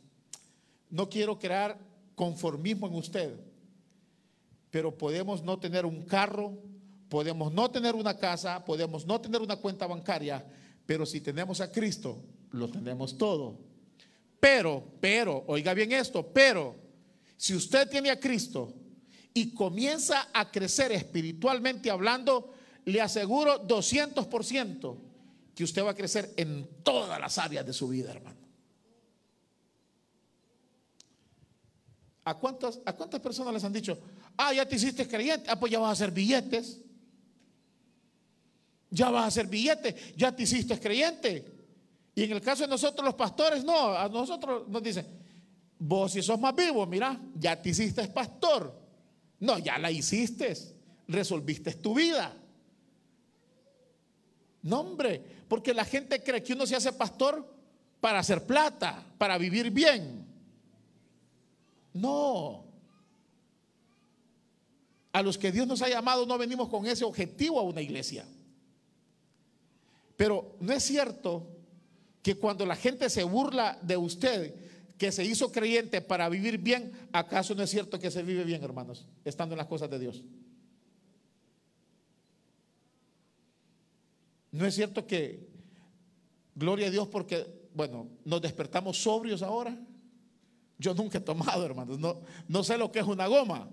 no 0.88 1.08
quiero 1.08 1.38
crear 1.38 1.78
conformismo 2.14 2.86
en 2.86 2.94
usted, 2.94 3.38
pero 4.70 4.96
podemos 4.96 5.42
no 5.42 5.58
tener 5.58 5.84
un 5.84 6.04
carro, 6.04 6.58
Podemos 7.14 7.52
no 7.52 7.70
tener 7.70 7.94
una 7.94 8.18
casa, 8.18 8.64
podemos 8.64 9.06
no 9.06 9.20
tener 9.20 9.40
una 9.40 9.54
cuenta 9.54 9.86
bancaria, 9.86 10.44
pero 10.84 11.06
si 11.06 11.20
tenemos 11.20 11.60
a 11.60 11.70
Cristo, 11.70 12.20
lo 12.50 12.68
tenemos 12.68 13.16
todo. 13.16 13.56
pero, 14.40 14.84
pero, 14.98 15.44
oiga 15.46 15.74
bien 15.74 15.92
esto, 15.92 16.26
pero, 16.26 16.74
si 17.36 17.54
usted 17.54 17.88
tiene 17.88 18.10
a 18.10 18.18
Cristo 18.18 18.74
y 19.32 19.54
comienza 19.54 20.28
a 20.32 20.50
crecer 20.50 20.90
espiritualmente 20.90 21.88
hablando, 21.88 22.52
le 22.84 23.00
aseguro 23.00 23.64
200% 23.64 24.96
que 25.54 25.62
usted 25.62 25.84
va 25.84 25.90
a 25.90 25.94
crecer 25.94 26.34
en 26.36 26.68
todas 26.82 27.20
las 27.20 27.38
áreas 27.38 27.64
de 27.64 27.72
su 27.72 27.86
vida, 27.86 28.10
hermano. 28.10 28.40
¿A 32.24 32.36
cuántas, 32.36 32.80
¿A 32.84 32.92
cuántas 32.92 33.20
personas 33.20 33.54
les 33.54 33.62
han 33.62 33.72
dicho, 33.72 34.00
ah, 34.36 34.52
ya 34.52 34.66
te 34.66 34.74
hiciste 34.74 35.06
creyente, 35.06 35.48
ah, 35.48 35.60
pues 35.60 35.70
ya 35.70 35.78
vas 35.78 35.90
a 35.90 35.92
hacer 35.92 36.10
billetes? 36.10 36.80
Ya 38.94 39.10
vas 39.10 39.24
a 39.24 39.26
hacer 39.26 39.48
billetes, 39.48 40.14
ya 40.16 40.30
te 40.30 40.44
hiciste 40.44 40.78
creyente. 40.78 41.44
Y 42.14 42.22
en 42.22 42.30
el 42.30 42.40
caso 42.40 42.62
de 42.62 42.68
nosotros 42.68 43.04
los 43.04 43.16
pastores, 43.16 43.64
no, 43.64 43.92
a 43.92 44.08
nosotros 44.08 44.68
nos 44.68 44.80
dicen, 44.80 45.04
vos 45.80 46.12
si 46.12 46.22
sos 46.22 46.38
más 46.38 46.54
vivo, 46.54 46.86
mira, 46.86 47.20
ya 47.34 47.60
te 47.60 47.70
hiciste 47.70 48.06
pastor. 48.06 48.72
No, 49.40 49.58
ya 49.58 49.78
la 49.78 49.90
hiciste, 49.90 50.56
resolviste 51.08 51.72
tu 51.74 51.94
vida. 51.94 52.36
No, 54.62 54.80
hombre, 54.80 55.20
porque 55.48 55.74
la 55.74 55.84
gente 55.84 56.22
cree 56.22 56.44
que 56.44 56.52
uno 56.52 56.64
se 56.64 56.76
hace 56.76 56.92
pastor 56.92 57.52
para 58.00 58.20
hacer 58.20 58.46
plata, 58.46 59.04
para 59.18 59.36
vivir 59.38 59.72
bien. 59.72 60.24
No. 61.94 62.64
A 65.12 65.20
los 65.20 65.36
que 65.36 65.50
Dios 65.50 65.66
nos 65.66 65.82
ha 65.82 65.88
llamado 65.88 66.26
no 66.26 66.38
venimos 66.38 66.68
con 66.68 66.86
ese 66.86 67.04
objetivo 67.04 67.58
a 67.58 67.64
una 67.64 67.82
iglesia. 67.82 68.24
Pero 70.16 70.56
no 70.60 70.72
es 70.72 70.82
cierto 70.82 71.48
que 72.22 72.36
cuando 72.36 72.64
la 72.64 72.76
gente 72.76 73.10
se 73.10 73.24
burla 73.24 73.78
de 73.82 73.96
usted, 73.96 74.54
que 74.96 75.10
se 75.12 75.24
hizo 75.24 75.50
creyente 75.50 76.00
para 76.00 76.28
vivir 76.28 76.58
bien, 76.58 76.92
¿acaso 77.12 77.54
no 77.54 77.62
es 77.62 77.70
cierto 77.70 77.98
que 77.98 78.10
se 78.10 78.22
vive 78.22 78.44
bien, 78.44 78.62
hermanos, 78.62 79.06
estando 79.24 79.54
en 79.54 79.58
las 79.58 79.66
cosas 79.66 79.90
de 79.90 79.98
Dios? 79.98 80.24
No 84.52 84.64
es 84.64 84.74
cierto 84.74 85.06
que, 85.06 85.48
gloria 86.54 86.86
a 86.86 86.90
Dios, 86.90 87.08
porque, 87.08 87.68
bueno, 87.74 88.08
nos 88.24 88.40
despertamos 88.40 89.02
sobrios 89.02 89.42
ahora. 89.42 89.76
Yo 90.78 90.94
nunca 90.94 91.18
he 91.18 91.20
tomado, 91.20 91.66
hermanos, 91.66 91.98
no, 91.98 92.20
no 92.46 92.62
sé 92.62 92.78
lo 92.78 92.92
que 92.92 93.00
es 93.00 93.06
una 93.06 93.26
goma, 93.26 93.68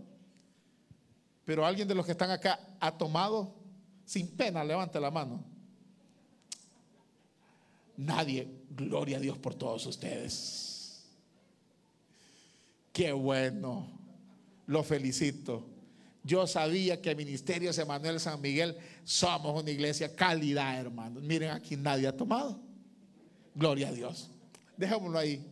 pero 1.46 1.66
alguien 1.66 1.88
de 1.88 1.96
los 1.96 2.06
que 2.06 2.14
están 2.14 2.32
acá 2.32 2.60
ha 2.80 2.98
tomado 2.98 3.56
sin 4.06 4.36
pena, 4.36 4.64
levante 4.64 5.00
la 5.00 5.12
mano. 5.12 5.51
Nadie, 8.02 8.48
gloria 8.72 9.18
a 9.18 9.20
Dios 9.20 9.38
por 9.38 9.54
todos 9.54 9.86
ustedes. 9.86 11.04
Qué 12.92 13.12
bueno, 13.12 13.88
lo 14.66 14.84
felicito. 14.84 15.68
Yo 16.24 16.48
sabía 16.48 17.00
que 17.00 17.14
Ministerio 17.14 17.72
de 17.72 17.86
Manuel 17.86 18.20
San 18.20 18.42
Miguel 18.42 18.76
somos 19.04 19.62
una 19.62 19.70
iglesia 19.70 20.16
calidad, 20.16 20.80
hermanos. 20.80 21.22
Miren, 21.22 21.52
aquí 21.52 21.78
nadie 21.78 22.08
ha 22.08 22.18
tomado. 22.18 22.60
Gloria 23.54 23.90
a 23.90 23.92
Dios. 23.92 24.32
Dejémoslo 24.78 25.20
ahí. 25.20 25.46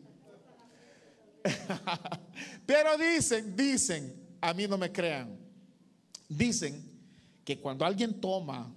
Pero 2.65 2.97
dicen, 2.97 3.55
dicen, 3.55 4.27
a 4.41 4.55
mí 4.55 4.67
no 4.67 4.77
me 4.77 4.91
crean. 4.91 5.37
Dicen 6.27 6.83
que 7.45 7.59
cuando 7.59 7.85
alguien 7.85 8.19
toma 8.19 8.73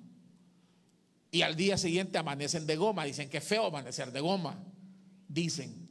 y 1.35 1.41
al 1.41 1.57
día 1.57 1.79
siguiente 1.79 2.19
amanecen 2.19 2.67
de 2.67 2.77
goma, 2.77 3.05
dicen 3.05 3.31
que 3.31 3.41
feo 3.41 3.65
amanecer 3.65 4.13
de 4.13 4.21
goma. 4.21 4.63
Dicen. 5.27 5.89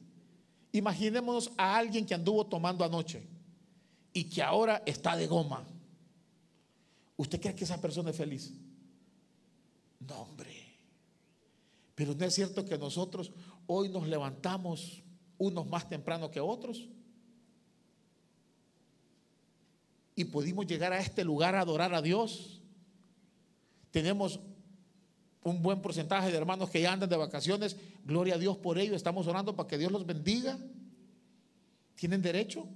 Imaginémonos 0.72 1.52
a 1.58 1.78
alguien 1.78 2.06
que 2.06 2.14
anduvo 2.14 2.46
tomando 2.46 2.86
anoche 2.86 3.28
y 4.14 4.26
que 4.26 4.44
ahora 4.44 4.84
está 4.86 5.18
de 5.18 5.26
goma. 5.26 5.66
¿Usted 7.18 7.42
cree 7.42 7.56
que 7.56 7.64
esa 7.64 7.82
persona 7.82 8.12
es 8.12 8.16
feliz? 8.16 8.54
No, 10.00 10.22
hombre. 10.22 10.78
Pero 11.96 12.14
no 12.14 12.24
es 12.24 12.36
cierto 12.36 12.64
que 12.64 12.78
nosotros 12.78 13.32
hoy 13.66 13.90
nos 13.90 14.08
levantamos 14.08 15.02
unos 15.40 15.66
más 15.66 15.90
temprano 15.90 16.30
que 16.30 16.40
otros. 16.40 16.88
Y 20.16 20.26
pudimos 20.26 20.68
llegar 20.68 20.94
a 20.94 21.00
este 21.00 21.24
lugar 21.24 21.56
a 21.56 21.62
adorar 21.62 21.96
a 21.96 22.02
Dios. 22.04 22.62
Tenemos 23.90 24.40
un 25.44 25.62
buen 25.62 25.82
porcentaje 25.82 26.32
de 26.32 26.38
hermanos 26.38 26.70
que 26.70 26.82
ya 26.82 26.94
andan 26.94 27.10
de 27.10 27.18
vacaciones. 27.18 27.76
Gloria 28.06 28.36
a 28.36 28.38
Dios 28.38 28.58
por 28.58 28.78
ello. 28.78 28.96
Estamos 28.96 29.28
orando 29.28 29.56
para 29.56 29.68
que 29.68 29.78
Dios 29.78 29.92
los 29.92 30.06
bendiga. 30.06 30.58
¿Tienen 31.96 32.22
derecho? 32.22 32.68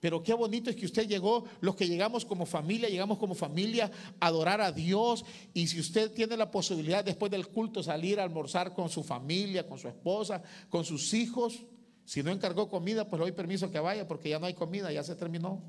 Pero 0.00 0.22
qué 0.22 0.34
bonito 0.34 0.70
es 0.70 0.76
que 0.76 0.86
usted 0.86 1.08
llegó, 1.08 1.44
los 1.60 1.74
que 1.74 1.88
llegamos 1.88 2.24
como 2.24 2.46
familia, 2.46 2.88
llegamos 2.88 3.18
como 3.18 3.34
familia 3.34 3.90
a 4.20 4.26
adorar 4.26 4.60
a 4.60 4.70
Dios. 4.70 5.24
Y 5.52 5.66
si 5.66 5.80
usted 5.80 6.12
tiene 6.12 6.36
la 6.36 6.50
posibilidad 6.50 7.04
después 7.04 7.30
del 7.30 7.48
culto 7.48 7.82
salir 7.82 8.20
a 8.20 8.22
almorzar 8.22 8.72
con 8.72 8.88
su 8.88 9.02
familia, 9.02 9.66
con 9.66 9.78
su 9.78 9.88
esposa, 9.88 10.42
con 10.68 10.84
sus 10.84 11.12
hijos, 11.14 11.64
si 12.04 12.22
no 12.22 12.30
encargó 12.30 12.68
comida, 12.68 13.08
pues 13.08 13.18
le 13.18 13.24
doy 13.24 13.32
permiso 13.32 13.70
que 13.70 13.80
vaya 13.80 14.06
porque 14.06 14.28
ya 14.28 14.38
no 14.38 14.46
hay 14.46 14.54
comida, 14.54 14.92
ya 14.92 15.02
se 15.02 15.16
terminó. 15.16 15.62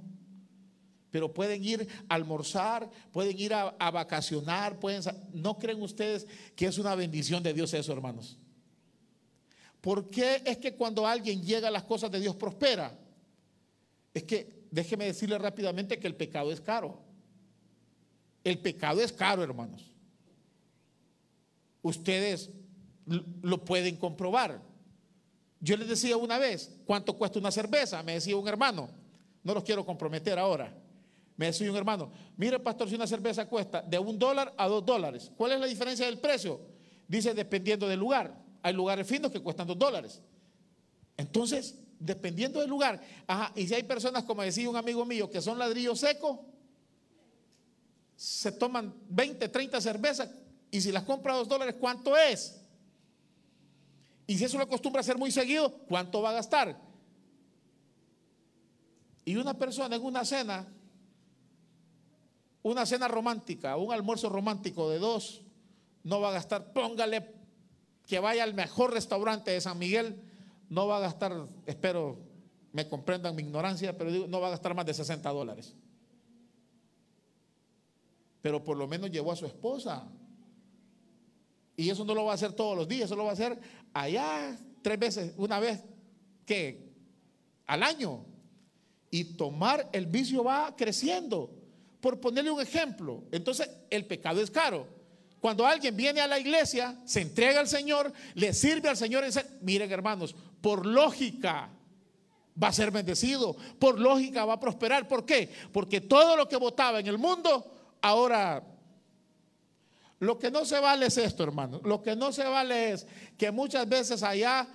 Pero 1.12 1.34
pueden 1.34 1.64
ir 1.64 1.88
a 2.10 2.16
almorzar, 2.16 2.90
pueden 3.12 3.40
ir 3.40 3.54
a, 3.54 3.92
vacacionar, 3.92 4.80
pueden... 4.80 5.02
¿No 5.34 5.58
creen 5.58 5.82
ustedes 5.82 6.28
que 6.56 6.66
es 6.66 6.78
una 6.78 6.96
bendición 6.96 7.42
de 7.42 7.54
Dios 7.54 7.74
eso, 7.74 7.94
hermanos? 7.94 8.38
¿Por 9.82 10.10
qué 10.10 10.42
es 10.46 10.58
que 10.58 10.76
cuando 10.76 11.08
alguien 11.08 11.42
llega 11.42 11.70
a 11.70 11.72
las 11.72 11.84
cosas 11.84 12.12
de 12.12 12.20
Dios 12.20 12.36
prospera? 12.36 12.98
Es 14.14 14.24
que 14.24 14.66
déjeme 14.70 15.06
decirle 15.06 15.38
rápidamente 15.38 16.00
que 16.00 16.08
el 16.08 16.16
pecado 16.16 16.52
es 16.52 16.60
caro. 16.60 17.02
El 18.44 18.60
pecado 18.60 19.02
es 19.02 19.14
caro, 19.14 19.44
hermanos. 19.44 19.92
Ustedes 21.82 22.50
lo 23.42 23.64
pueden 23.64 23.96
comprobar. 23.96 24.62
Yo 25.60 25.78
les 25.78 25.88
decía 25.88 26.18
una 26.18 26.38
vez, 26.38 26.76
¿cuánto 26.86 27.18
cuesta 27.18 27.40
una 27.40 27.52
cerveza? 27.52 28.04
Me 28.04 28.14
decía 28.14 28.36
un 28.36 28.48
hermano, 28.48 28.90
no 29.44 29.54
los 29.54 29.64
quiero 29.64 29.86
comprometer 29.86 30.38
ahora. 30.38 30.74
Me 31.38 31.46
decía 31.46 31.70
un 31.70 31.78
hermano, 31.78 32.12
mire 32.36 32.60
pastor, 32.60 32.90
si 32.90 32.96
una 32.96 33.08
cerveza 33.08 33.48
cuesta 33.48 33.82
de 33.82 34.00
un 34.00 34.18
dólar 34.18 34.54
a 34.58 34.68
dos 34.68 34.86
dólares, 34.86 35.32
¿cuál 35.38 35.54
es 35.54 35.60
la 35.60 35.68
diferencia 35.68 36.06
del 36.06 36.18
precio? 36.18 36.60
Dice, 37.08 37.34
dependiendo 37.34 37.88
del 37.88 38.00
lugar. 38.00 38.44
Hay 38.64 38.74
lugares 38.74 39.08
finos 39.08 39.32
que 39.32 39.40
cuestan 39.40 39.68
dos 39.68 39.78
dólares. 39.78 40.22
Entonces, 41.16 41.80
dependiendo 42.00 42.60
del 42.60 42.70
lugar. 42.70 43.00
Ajá, 43.28 43.54
y 43.56 43.68
si 43.68 43.76
hay 43.76 43.84
personas, 43.84 44.24
como 44.24 44.42
decía 44.42 44.70
un 44.70 44.76
amigo 44.76 45.06
mío, 45.06 45.30
que 45.30 45.40
son 45.40 45.58
ladrillos 45.58 46.00
secos, 46.00 46.40
se 48.16 48.52
toman 48.52 48.94
20, 49.10 49.48
30 49.48 49.80
cervezas 49.80 50.30
y 50.72 50.82
si 50.82 50.92
las 50.92 51.04
compra 51.04 51.34
a 51.34 51.38
dos 51.38 51.48
dólares, 51.48 51.76
¿cuánto 51.80 52.18
es? 52.18 52.60
Y 54.26 54.38
si 54.38 54.44
eso 54.44 54.58
lo 54.58 54.64
acostumbra 54.64 55.00
a 55.00 55.02
hacer 55.02 55.18
muy 55.18 55.32
seguido, 55.32 55.72
¿cuánto 55.88 56.22
va 56.22 56.32
a 56.32 56.34
gastar? 56.34 56.82
Y 59.24 59.36
una 59.36 59.54
persona 59.54 59.96
en 59.96 60.04
una 60.04 60.26
cena, 60.26 60.68
una 62.68 62.86
cena 62.86 63.08
romántica, 63.08 63.78
un 63.78 63.94
almuerzo 63.94 64.30
romántico 64.30 64.90
de 64.90 65.00
dos, 65.00 65.42
no 66.04 66.22
va 66.22 66.30
a 66.30 66.34
gastar, 66.34 66.74
póngale 66.74 67.34
que 68.06 68.20
vaya 68.20 68.44
al 68.44 68.54
mejor 68.54 68.94
restaurante 68.94 69.52
de 69.52 69.62
San 69.62 69.78
Miguel 69.78 70.22
no 70.70 70.88
va 70.88 70.98
a 70.98 71.02
gastar, 71.02 71.34
espero 71.66 72.18
me 72.74 72.88
comprendan 72.88 73.36
mi 73.36 73.44
ignorancia, 73.44 73.98
pero 73.98 74.28
no 74.28 74.40
va 74.40 74.48
a 74.48 74.52
gastar 74.52 74.76
más 74.76 74.86
de 74.86 74.94
60 74.94 75.30
dólares. 75.30 75.76
Pero 78.42 78.64
por 78.64 78.78
lo 78.78 78.88
menos 78.88 79.10
llevó 79.10 79.32
a 79.32 79.36
su 79.36 79.46
esposa. 79.46 80.08
Y 81.76 81.90
eso 81.90 82.06
no 82.06 82.14
lo 82.14 82.26
va 82.26 82.32
a 82.32 82.36
hacer 82.36 82.54
todos 82.54 82.78
los 82.78 82.88
días, 82.88 83.06
eso 83.06 83.16
lo 83.16 83.24
va 83.24 83.32
a 83.32 83.34
hacer 83.34 83.60
allá 83.94 84.58
tres 84.82 85.00
veces, 85.00 85.34
una 85.38 85.60
vez 85.60 85.84
que 86.46 86.92
al 87.66 87.84
año. 87.84 88.26
Y 89.10 89.24
tomar 89.36 89.90
el 89.94 90.06
vicio 90.06 90.44
va 90.44 90.76
creciendo. 90.76 91.52
Por 92.02 92.20
ponerle 92.20 92.52
un 92.52 92.62
ejemplo, 92.62 93.24
entonces 93.32 93.70
el 93.90 94.06
pecado 94.06 94.42
es 94.42 94.52
caro. 94.52 94.88
Cuando 95.40 95.66
alguien 95.66 95.96
viene 95.96 96.22
a 96.22 96.28
la 96.28 96.40
iglesia, 96.40 97.00
se 97.06 97.22
entrega 97.22 97.60
al 97.60 97.68
Señor, 97.68 98.12
le 98.34 98.54
sirve 98.54 98.90
al 98.90 98.98
Señor. 98.98 99.24
Miren 99.62 99.92
hermanos, 99.92 100.36
por 100.62 100.86
lógica 100.86 101.70
va 102.62 102.70
a 102.70 102.74
ser 102.74 102.92
bendecido, 102.92 103.56
por 103.80 104.00
lógica 104.00 104.46
va 104.46 104.54
a 104.54 104.60
prosperar. 104.60 105.08
¿Por 105.08 105.26
qué? 105.26 105.52
Porque 105.72 106.02
todo 106.02 106.36
lo 106.36 106.48
que 106.48 106.58
votaba 106.58 107.00
en 107.00 107.08
el 107.08 107.18
mundo, 107.18 107.72
ahora 108.02 108.64
lo 110.20 110.40
que 110.40 110.50
no 110.50 110.66
se 110.66 110.80
vale 110.80 111.06
es 111.06 111.18
esto, 111.18 111.44
hermano. 111.44 111.80
Lo 111.84 112.02
que 112.02 112.16
no 112.16 112.32
se 112.32 112.44
vale 112.44 112.92
es 112.92 113.08
que 113.38 113.52
muchas 113.52 113.88
veces 113.88 114.24
allá 114.24 114.68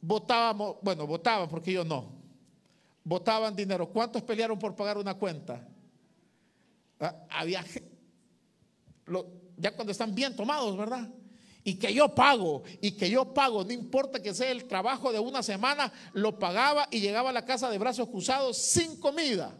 votábamos, 0.00 0.76
bueno, 0.82 1.06
votaban 1.06 1.48
porque 1.48 1.72
yo 1.72 1.84
no. 1.84 2.12
Votaban 3.04 3.54
dinero. 3.54 3.88
¿Cuántos 3.88 4.22
pelearon 4.22 4.58
por 4.58 4.74
pagar 4.74 4.98
una 4.98 5.14
cuenta? 5.14 5.64
Ah, 7.00 7.14
había 7.30 7.64
ya 9.56 9.74
cuando 9.74 9.92
están 9.92 10.14
bien 10.14 10.34
tomados, 10.34 10.76
¿verdad? 10.76 11.08
y 11.66 11.74
que 11.74 11.92
yo 11.92 12.14
pago, 12.14 12.62
y 12.80 12.92
que 12.92 13.10
yo 13.10 13.34
pago, 13.34 13.64
no 13.64 13.72
importa 13.72 14.22
que 14.22 14.32
sea 14.32 14.52
el 14.52 14.66
trabajo 14.66 15.12
de 15.12 15.18
una 15.18 15.42
semana, 15.42 15.92
lo 16.12 16.38
pagaba 16.38 16.86
y 16.92 17.00
llegaba 17.00 17.30
a 17.30 17.32
la 17.32 17.44
casa 17.44 17.68
de 17.68 17.76
brazos 17.76 18.08
cruzados 18.08 18.56
sin 18.56 19.00
comida. 19.00 19.52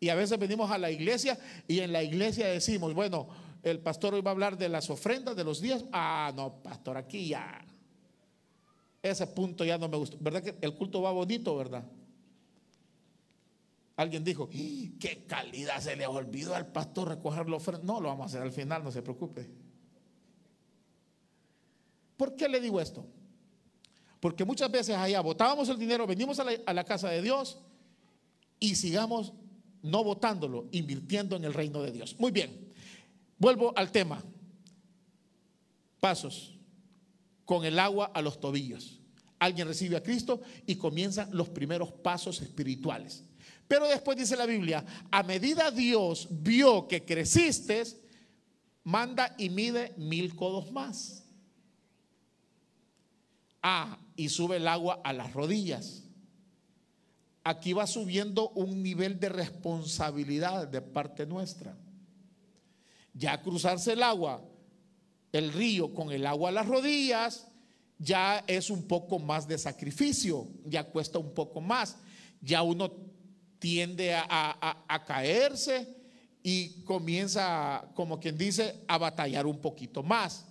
Y 0.00 0.10
a 0.10 0.14
veces 0.14 0.38
venimos 0.38 0.70
a 0.70 0.76
la 0.76 0.90
iglesia 0.90 1.38
y 1.66 1.80
en 1.80 1.90
la 1.90 2.02
iglesia 2.02 2.48
decimos, 2.48 2.92
bueno, 2.92 3.28
el 3.62 3.80
pastor 3.80 4.12
hoy 4.12 4.20
va 4.20 4.30
a 4.30 4.32
hablar 4.32 4.58
de 4.58 4.68
las 4.68 4.90
ofrendas 4.90 5.36
de 5.36 5.44
los 5.44 5.62
días. 5.62 5.82
Ah, 5.90 6.30
no, 6.36 6.62
pastor, 6.62 6.98
aquí 6.98 7.28
ya. 7.28 7.64
Ese 9.02 9.26
punto 9.28 9.64
ya 9.64 9.78
no 9.78 9.88
me 9.88 9.96
gustó. 9.96 10.18
¿Verdad 10.20 10.42
que 10.42 10.54
el 10.60 10.74
culto 10.74 11.00
va 11.00 11.12
bonito, 11.12 11.56
verdad? 11.56 11.82
Alguien 13.96 14.24
dijo, 14.24 14.48
qué 14.48 15.24
calidad, 15.28 15.80
se 15.80 15.94
le 15.94 16.06
olvidó 16.06 16.54
al 16.54 16.66
pastor 16.72 17.08
recoger 17.08 17.48
la 17.48 17.56
ofrenda. 17.56 17.84
No, 17.84 18.00
lo 18.00 18.08
vamos 18.08 18.24
a 18.24 18.26
hacer 18.26 18.42
al 18.42 18.52
final, 18.52 18.82
no 18.82 18.90
se 18.90 19.02
preocupe. 19.02 19.48
¿Por 22.16 22.34
qué 22.34 22.48
le 22.48 22.60
digo 22.60 22.80
esto? 22.80 23.06
Porque 24.18 24.44
muchas 24.44 24.70
veces 24.70 24.96
allá 24.96 25.20
votábamos 25.20 25.68
el 25.68 25.78
dinero, 25.78 26.06
venimos 26.06 26.40
a 26.40 26.44
la, 26.44 26.84
casa 26.84 27.08
de 27.10 27.22
Dios 27.22 27.58
y 28.58 28.74
sigamos 28.74 29.32
no 29.82 30.02
votándolo, 30.02 30.66
invirtiendo 30.72 31.36
en 31.36 31.44
el 31.44 31.52
reino 31.52 31.82
de 31.82 31.92
Dios. 31.92 32.16
Muy 32.18 32.32
bien, 32.32 32.72
vuelvo 33.38 33.72
al 33.76 33.92
tema. 33.92 34.22
Pasos 36.00 36.58
con 37.44 37.64
el 37.64 37.78
agua 37.78 38.06
a 38.14 38.22
los 38.22 38.40
tobillos. 38.40 39.00
Alguien 39.38 39.68
recibe 39.68 39.96
a 39.96 40.02
Cristo 40.02 40.40
y 40.66 40.76
comienzan 40.76 41.28
los 41.36 41.50
primeros 41.50 41.92
pasos 41.92 42.40
espirituales. 42.40 43.24
Pero 43.66 43.88
después 43.88 44.16
dice 44.16 44.36
la 44.36 44.46
Biblia, 44.46 44.84
a 45.10 45.22
medida 45.22 45.70
Dios 45.70 46.28
vio 46.30 46.86
que 46.86 47.04
creciste, 47.04 47.82
manda 48.84 49.34
y 49.38 49.48
mide 49.50 49.94
mil 49.96 50.34
codos 50.36 50.70
más. 50.70 51.24
Ah, 53.62 53.98
y 54.14 54.28
sube 54.28 54.56
el 54.56 54.68
agua 54.68 55.00
a 55.02 55.12
las 55.12 55.32
rodillas. 55.32 56.04
Aquí 57.42 57.72
va 57.72 57.86
subiendo 57.86 58.50
un 58.50 58.82
nivel 58.82 59.18
de 59.18 59.30
responsabilidad 59.30 60.68
de 60.68 60.82
parte 60.82 61.26
nuestra. 61.26 61.76
Ya 63.14 63.40
cruzarse 63.42 63.92
el 63.92 64.02
agua, 64.02 64.42
el 65.32 65.52
río 65.52 65.94
con 65.94 66.10
el 66.10 66.26
agua 66.26 66.50
a 66.50 66.52
las 66.52 66.66
rodillas, 66.66 67.48
ya 67.98 68.44
es 68.46 68.70
un 68.70 68.86
poco 68.86 69.18
más 69.18 69.46
de 69.48 69.56
sacrificio, 69.56 70.48
ya 70.64 70.84
cuesta 70.84 71.18
un 71.18 71.32
poco 71.32 71.60
más. 71.60 71.96
Ya 72.40 72.62
uno 72.62 72.92
tiende 73.64 74.14
a, 74.14 75.04
caerse 75.06 75.88
y 76.42 76.82
comienza, 76.82 77.90
como 77.94 78.20
quien 78.20 78.36
dice, 78.36 78.84
a 78.86 78.98
batallar 78.98 79.46
un 79.46 79.58
poquito 79.58 80.02
más. 80.02 80.44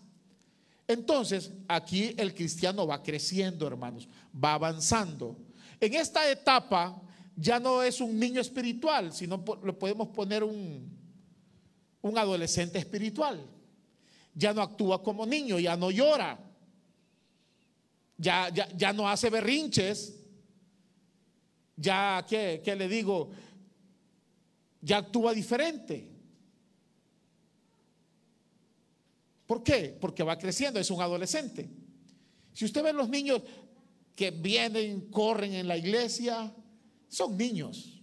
Entonces, 0.88 1.52
aquí 1.67 2.15
el 2.17 2.34
cristiano 2.34 2.88
va 2.88 3.04
creciendo, 3.04 3.67
hermanos, 3.67 4.08
va 4.34 4.56
avanzando. 4.56 5.38
En 5.80 5.93
esta 5.93 6.28
etapa 6.28 6.99
ya 7.36 7.60
no 7.60 7.84
es 7.84 8.02
un 8.02 8.17
niño 8.17 8.41
espiritual, 8.41 9.13
sino 9.13 9.45
lo 9.62 9.78
podemos 9.78 10.08
poner 10.08 10.43
un, 10.43 10.91
un 12.02 12.17
adolescente 12.17 12.80
espiritual. 12.80 13.45
Ya 14.34 14.56
no 14.56 14.63
actúa 14.63 15.04
como 15.04 15.23
niño, 15.28 15.60
ya 15.60 15.78
no 15.78 15.91
llora, 15.91 16.39
ya, 18.17 18.49
ya, 18.49 18.67
ya 18.76 18.91
no 18.91 19.08
hace 19.08 19.30
berrinches, 19.30 20.22
ya, 21.75 22.25
¿qué, 22.27 22.62
¿qué 22.63 22.75
le 22.75 22.88
digo? 22.88 23.31
Ya 24.81 24.97
actúa 24.97 25.33
diferente. 25.33 26.09
¿Por 29.45 29.63
qué? 29.63 29.95
Porque 29.99 30.23
va 30.23 30.38
creciendo, 30.38 30.79
es 30.79 30.89
un 30.89 31.01
adolescente. 31.01 31.69
Si 32.53 32.65
usted 32.65 32.83
ve 32.83 32.93
los 32.93 33.09
niños 33.09 33.41
que 34.15 34.31
vienen, 34.31 35.09
corren 35.09 35.53
en 35.53 35.67
la 35.67 35.77
iglesia, 35.77 36.53
son 37.07 37.38
niños. 37.38 38.01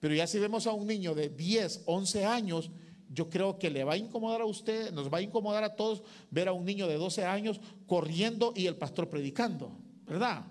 Pero 0.00 0.14
ya 0.14 0.26
si 0.26 0.38
vemos 0.38 0.66
a 0.66 0.72
un 0.72 0.86
niño 0.86 1.14
de 1.14 1.28
10, 1.28 1.82
11 1.86 2.24
años, 2.24 2.70
yo 3.10 3.28
creo 3.28 3.58
que 3.58 3.70
le 3.70 3.84
va 3.84 3.94
a 3.94 3.96
incomodar 3.96 4.42
a 4.42 4.44
usted, 4.44 4.92
nos 4.92 5.12
va 5.12 5.18
a 5.18 5.22
incomodar 5.22 5.64
a 5.64 5.74
todos 5.74 6.02
ver 6.30 6.48
a 6.48 6.52
un 6.52 6.64
niño 6.64 6.86
de 6.86 6.94
12 6.94 7.24
años 7.24 7.60
corriendo 7.86 8.52
y 8.54 8.66
el 8.66 8.76
pastor 8.76 9.08
predicando, 9.08 9.72
¿verdad? 10.06 10.44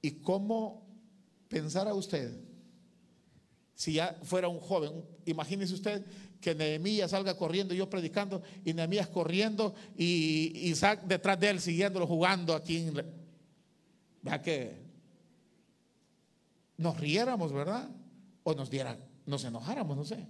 ¿Y 0.00 0.12
cómo 0.22 0.86
pensara 1.48 1.94
usted 1.94 2.32
si 3.74 3.94
ya 3.94 4.18
fuera 4.22 4.48
un 4.48 4.60
joven? 4.60 5.04
Imagínese 5.24 5.74
usted 5.74 6.04
que 6.40 6.54
Nehemías 6.54 7.10
salga 7.10 7.36
corriendo, 7.36 7.74
yo 7.74 7.90
predicando, 7.90 8.42
y 8.64 8.72
Nehemías 8.72 9.08
corriendo, 9.08 9.74
y 9.96 10.52
Isaac 10.68 11.02
detrás 11.04 11.38
de 11.40 11.50
él 11.50 11.60
siguiéndolo 11.60 12.06
jugando 12.06 12.54
aquí. 12.54 12.76
En... 12.76 13.04
Vea 14.22 14.40
que 14.42 14.88
nos 16.76 16.98
riéramos, 16.98 17.52
¿verdad? 17.52 17.90
O 18.44 18.54
nos 18.54 18.70
diera, 18.70 18.96
nos 19.26 19.44
enojáramos, 19.44 19.96
no 19.96 20.04
sé. 20.04 20.26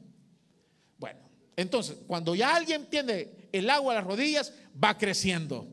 Bueno, 0.98 1.20
entonces, 1.56 1.98
cuando 2.06 2.34
ya 2.34 2.56
alguien 2.56 2.88
tiene 2.88 3.48
el 3.52 3.68
agua 3.68 3.92
a 3.92 3.96
las 3.96 4.04
rodillas, 4.04 4.54
va 4.82 4.96
creciendo. 4.96 5.68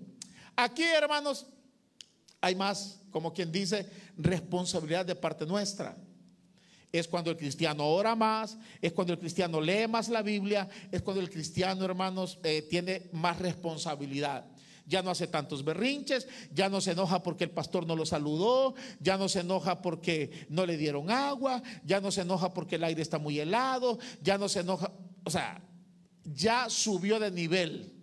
Aquí, 0.55 0.84
hermanos, 0.84 1.47
hay 2.45 2.53
más, 2.53 3.01
como 3.10 3.34
quien 3.34 3.51
dice, 3.51 3.89
responsabilidad 4.17 5.03
de 5.03 5.15
parte 5.15 5.47
nuestra 5.47 5.97
es 6.91 7.08
cuando 7.08 7.31
el 7.31 7.38
cristiano 7.38 7.88
ora 7.88 8.15
más, 8.15 8.55
es 8.79 8.93
cuando 8.93 9.13
el 9.13 9.19
cristiano 9.19 9.60
lee 9.60 9.88
más 9.88 10.10
la 10.10 10.21
Biblia, 10.21 10.69
es 10.91 11.01
cuando 11.01 11.21
el 11.21 11.29
cristiano, 11.31 11.84
hermanos, 11.84 12.38
eh, 12.43 12.62
tiene 12.69 13.10
más 13.13 13.39
responsabilidad. 13.39 14.45
Ya 14.86 15.01
no 15.01 15.10
hace 15.10 15.25
tantos 15.25 15.65
berrinches, 15.65 16.27
ya 16.53 16.69
no 16.69 16.79
se 16.79 16.91
enoja 16.91 17.23
porque 17.23 17.45
el 17.45 17.49
pastor 17.49 17.88
no 17.88 17.95
lo 17.95 18.05
saludó, 18.05 18.75
ya 18.99 19.17
no 19.17 19.27
se 19.27 19.39
enoja 19.39 19.81
porque 19.81 20.45
no 20.47 20.67
le 20.67 20.77
dieron 20.77 21.10
agua, 21.10 21.63
ya 21.84 21.99
no 21.99 22.12
se 22.12 22.21
enoja 22.21 22.53
porque 22.53 22.75
el 22.75 22.84
aire 22.84 23.01
está 23.01 23.17
muy 23.17 23.39
helado, 23.39 23.97
ya 24.21 24.38
no 24.38 24.47
se 24.47 24.60
enoja, 24.60 24.93
o 25.23 25.31
sea, 25.31 25.62
ya 26.23 26.69
subió 26.69 27.19
de 27.19 27.31
nivel. 27.31 27.94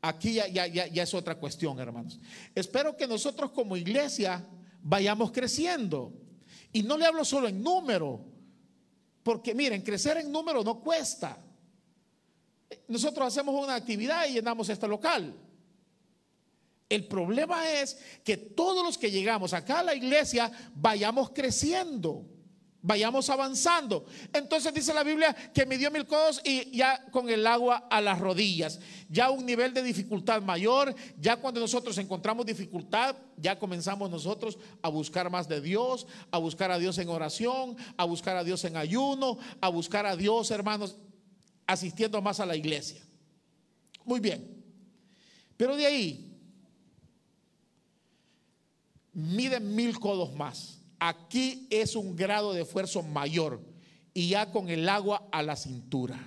Aquí 0.00 0.34
ya, 0.34 0.46
ya, 0.46 0.66
ya 0.66 1.02
es 1.02 1.14
otra 1.14 1.34
cuestión, 1.34 1.78
hermanos. 1.80 2.20
Espero 2.54 2.96
que 2.96 3.06
nosotros 3.06 3.50
como 3.50 3.76
iglesia 3.76 4.44
vayamos 4.82 5.32
creciendo. 5.32 6.12
Y 6.72 6.82
no 6.82 6.96
le 6.96 7.06
hablo 7.06 7.24
solo 7.24 7.48
en 7.48 7.62
número, 7.62 8.24
porque 9.22 9.54
miren, 9.54 9.82
crecer 9.82 10.18
en 10.18 10.30
número 10.30 10.62
no 10.62 10.80
cuesta. 10.80 11.38
Nosotros 12.86 13.26
hacemos 13.26 13.54
una 13.54 13.74
actividad 13.74 14.26
y 14.28 14.34
llenamos 14.34 14.68
este 14.68 14.86
local. 14.86 15.34
El 16.88 17.06
problema 17.06 17.68
es 17.70 17.98
que 18.24 18.36
todos 18.36 18.84
los 18.84 18.96
que 18.96 19.10
llegamos 19.10 19.52
acá 19.52 19.80
a 19.80 19.82
la 19.82 19.94
iglesia 19.94 20.50
vayamos 20.74 21.30
creciendo 21.30 22.24
vayamos 22.82 23.28
avanzando. 23.30 24.06
Entonces 24.32 24.72
dice 24.72 24.94
la 24.94 25.02
Biblia 25.02 25.34
que 25.52 25.66
me 25.66 25.78
dio 25.78 25.90
mil 25.90 26.06
codos 26.06 26.40
y 26.44 26.76
ya 26.76 27.04
con 27.10 27.28
el 27.28 27.46
agua 27.46 27.88
a 27.90 28.00
las 28.00 28.18
rodillas. 28.18 28.80
Ya 29.08 29.30
un 29.30 29.44
nivel 29.44 29.74
de 29.74 29.82
dificultad 29.82 30.42
mayor, 30.42 30.94
ya 31.18 31.36
cuando 31.36 31.60
nosotros 31.60 31.98
encontramos 31.98 32.46
dificultad, 32.46 33.16
ya 33.36 33.58
comenzamos 33.58 34.10
nosotros 34.10 34.58
a 34.82 34.88
buscar 34.88 35.30
más 35.30 35.48
de 35.48 35.60
Dios, 35.60 36.06
a 36.30 36.38
buscar 36.38 36.70
a 36.70 36.78
Dios 36.78 36.98
en 36.98 37.08
oración, 37.08 37.76
a 37.96 38.04
buscar 38.04 38.36
a 38.36 38.44
Dios 38.44 38.64
en 38.64 38.76
ayuno, 38.76 39.38
a 39.60 39.68
buscar 39.68 40.06
a 40.06 40.16
Dios, 40.16 40.50
hermanos, 40.50 40.96
asistiendo 41.66 42.22
más 42.22 42.40
a 42.40 42.46
la 42.46 42.56
iglesia. 42.56 43.02
Muy 44.04 44.20
bien. 44.20 44.64
Pero 45.56 45.76
de 45.76 45.84
ahí, 45.84 46.28
miden 49.12 49.74
mil 49.74 49.98
codos 49.98 50.32
más. 50.32 50.78
Aquí 50.98 51.66
es 51.70 51.94
un 51.94 52.16
grado 52.16 52.52
de 52.52 52.62
esfuerzo 52.62 53.02
mayor 53.02 53.60
y 54.12 54.28
ya 54.28 54.50
con 54.50 54.68
el 54.68 54.88
agua 54.88 55.28
a 55.30 55.42
la 55.42 55.56
cintura. 55.56 56.18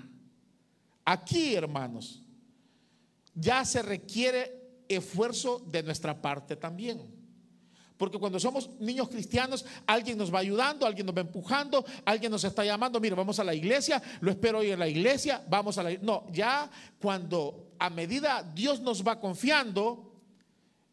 Aquí, 1.03 1.55
hermanos, 1.55 2.21
ya 3.33 3.65
se 3.65 3.81
requiere 3.81 4.85
esfuerzo 4.87 5.59
de 5.67 5.83
nuestra 5.83 6.21
parte 6.21 6.55
también. 6.55 7.21
Porque 7.97 8.17
cuando 8.17 8.39
somos 8.39 8.69
niños 8.79 9.09
cristianos, 9.09 9.63
alguien 9.85 10.17
nos 10.17 10.33
va 10.33 10.39
ayudando, 10.39 10.87
alguien 10.87 11.05
nos 11.05 11.15
va 11.15 11.21
empujando, 11.21 11.85
alguien 12.03 12.31
nos 12.31 12.43
está 12.43 12.65
llamando, 12.65 12.99
mira, 12.99 13.15
vamos 13.15 13.39
a 13.39 13.43
la 13.43 13.53
iglesia, 13.53 14.01
lo 14.21 14.31
espero 14.31 14.59
hoy 14.59 14.71
en 14.71 14.79
la 14.79 14.87
iglesia, 14.87 15.43
vamos 15.47 15.77
a 15.77 15.83
la 15.83 15.93
No, 16.01 16.25
ya 16.31 16.67
cuando 16.99 17.73
a 17.77 17.91
medida 17.91 18.41
Dios 18.55 18.79
nos 18.79 19.05
va 19.05 19.19
confiando, 19.19 20.15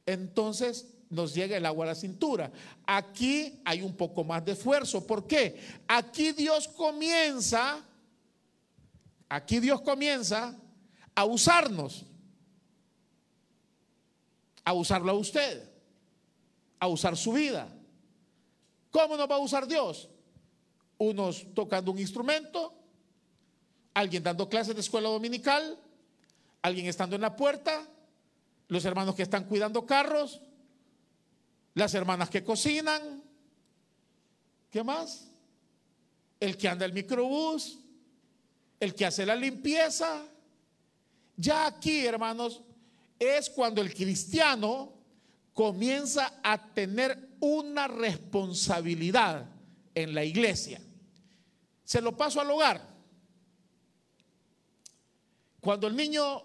entonces 0.05 0.98
nos 1.11 1.35
llega 1.35 1.57
el 1.57 1.67
agua 1.67 1.85
a 1.87 1.89
la 1.89 1.95
cintura. 1.95 2.51
Aquí 2.87 3.61
hay 3.65 3.83
un 3.83 3.97
poco 3.97 4.25
más 4.25 4.45
de 4.45 4.53
esfuerzo. 4.53 5.07
¿Por 5.07 5.27
qué? 5.27 5.61
Aquí 5.87 6.33
Dios 6.33 6.69
comienza, 6.69 7.85
aquí 9.29 9.61
Dios 9.61 9.81
comienza 9.81 10.55
a 11.15 11.25
usarnos, 11.25 12.05
a 14.65 14.73
usarlo 14.73 15.11
a 15.13 15.15
usted, 15.15 15.69
a 16.79 16.87
usar 16.89 17.17
su 17.17 17.33
vida. 17.33 17.69
¿Cómo 18.91 19.17
nos 19.17 19.31
va 19.31 19.37
a 19.37 19.41
usar 19.41 19.67
Dios? 19.67 20.09
Unos 20.99 21.47
tocando 21.55 21.93
un 21.93 21.99
instrumento, 21.99 22.75
alguien 23.95 24.23
dando 24.23 24.49
clases 24.49 24.75
de 24.75 24.81
escuela 24.81 25.09
dominical, 25.09 25.79
alguien 26.63 26.87
estando 26.87 27.17
en 27.17 27.23
la 27.23 27.37
puerta, 27.37 27.87
los 28.69 28.85
hermanos 28.85 29.15
que 29.15 29.23
están 29.23 29.45
cuidando 29.45 29.87
carros, 29.87 30.41
las 31.79 31.95
hermanas 31.95 32.29
que 32.29 32.43
cocinan, 32.43 33.23
¿qué 34.69 34.83
más? 34.83 35.31
El 36.41 36.57
que 36.57 36.69
anda 36.69 36.85
el 36.85 36.93
microbús, 36.93 37.79
el 38.81 38.95
que 38.95 39.07
hace 39.07 39.25
la 39.25 39.37
limpieza. 39.37 40.25
Ya 41.37 41.67
aquí, 41.67 42.05
hermanos, 42.05 42.63
es 43.17 43.49
cuando 43.49 43.81
el 43.81 43.95
cristiano 43.95 44.93
comienza 45.55 46.41
a 46.43 46.73
tener 46.75 47.37
una 47.41 47.87
responsabilidad 47.87 49.49
en 49.95 50.15
la 50.15 50.25
iglesia. 50.25 50.81
Se 51.85 52.01
lo 52.01 52.17
paso 52.17 52.41
al 52.41 52.51
hogar. 52.51 52.89
Cuando 55.61 55.87
el 55.87 55.95
niño, 55.95 56.43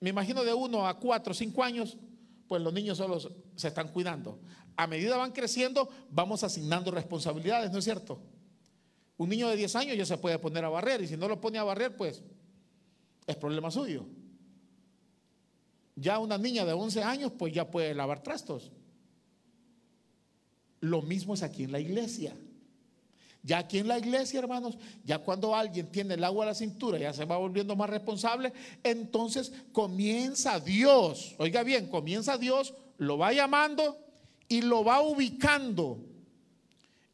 me 0.00 0.10
imagino 0.10 0.44
de 0.44 0.54
uno 0.54 0.86
a 0.86 0.98
cuatro, 0.98 1.34
cinco 1.34 1.62
años, 1.62 1.98
pues 2.48 2.62
los 2.62 2.72
niños 2.72 2.98
solo 2.98 3.18
se 3.20 3.68
están 3.68 3.88
cuidando. 3.88 4.40
A 4.76 4.86
medida 4.86 5.16
van 5.16 5.32
creciendo, 5.32 5.88
vamos 6.10 6.42
asignando 6.42 6.90
responsabilidades, 6.90 7.70
¿no 7.70 7.78
es 7.78 7.84
cierto? 7.84 8.20
Un 9.16 9.28
niño 9.28 9.48
de 9.48 9.56
10 9.56 9.76
años 9.76 9.96
ya 9.96 10.04
se 10.04 10.18
puede 10.18 10.38
poner 10.38 10.64
a 10.64 10.68
barrer 10.68 11.02
y 11.02 11.06
si 11.06 11.16
no 11.16 11.28
lo 11.28 11.40
pone 11.40 11.58
a 11.58 11.64
barrer, 11.64 11.96
pues 11.96 12.22
es 13.26 13.36
problema 13.36 13.70
suyo. 13.70 14.04
Ya 15.96 16.18
una 16.18 16.36
niña 16.36 16.64
de 16.64 16.72
11 16.72 17.02
años, 17.04 17.32
pues 17.38 17.52
ya 17.52 17.70
puede 17.70 17.94
lavar 17.94 18.22
trastos. 18.22 18.72
Lo 20.80 21.02
mismo 21.02 21.34
es 21.34 21.42
aquí 21.42 21.64
en 21.64 21.72
la 21.72 21.78
iglesia. 21.78 22.36
Ya 23.46 23.58
aquí 23.58 23.78
en 23.78 23.88
la 23.88 23.98
iglesia, 23.98 24.38
hermanos, 24.38 24.78
ya 25.04 25.18
cuando 25.18 25.54
alguien 25.54 25.92
tiene 25.92 26.14
el 26.14 26.24
agua 26.24 26.46
a 26.46 26.48
la 26.48 26.54
cintura, 26.54 26.98
ya 26.98 27.12
se 27.12 27.26
va 27.26 27.36
volviendo 27.36 27.76
más 27.76 27.90
responsable, 27.90 28.54
entonces 28.82 29.52
comienza 29.70 30.58
Dios, 30.58 31.34
oiga 31.36 31.62
bien, 31.62 31.88
comienza 31.88 32.38
Dios, 32.38 32.72
lo 32.96 33.18
va 33.18 33.34
llamando 33.34 33.98
y 34.48 34.62
lo 34.62 34.82
va 34.82 35.02
ubicando 35.02 35.98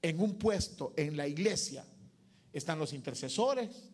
en 0.01 0.21
un 0.21 0.35
puesto 0.35 0.95
en 0.97 1.17
la 1.17 1.27
iglesia. 1.27 1.85
Están 2.53 2.79
los 2.79 2.93
intercesores, 2.93 3.91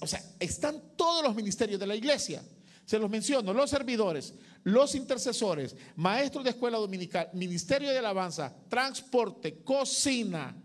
o 0.00 0.06
sea, 0.06 0.22
están 0.38 0.82
todos 0.96 1.24
los 1.24 1.34
ministerios 1.34 1.80
de 1.80 1.86
la 1.86 1.96
iglesia. 1.96 2.42
Se 2.84 2.98
los 2.98 3.08
menciono, 3.08 3.54
los 3.54 3.70
servidores, 3.70 4.34
los 4.64 4.94
intercesores, 4.94 5.76
maestros 5.96 6.44
de 6.44 6.50
escuela 6.50 6.76
dominical, 6.76 7.30
ministerio 7.32 7.88
de 7.88 7.98
alabanza, 7.98 8.54
transporte, 8.68 9.62
cocina, 9.62 10.61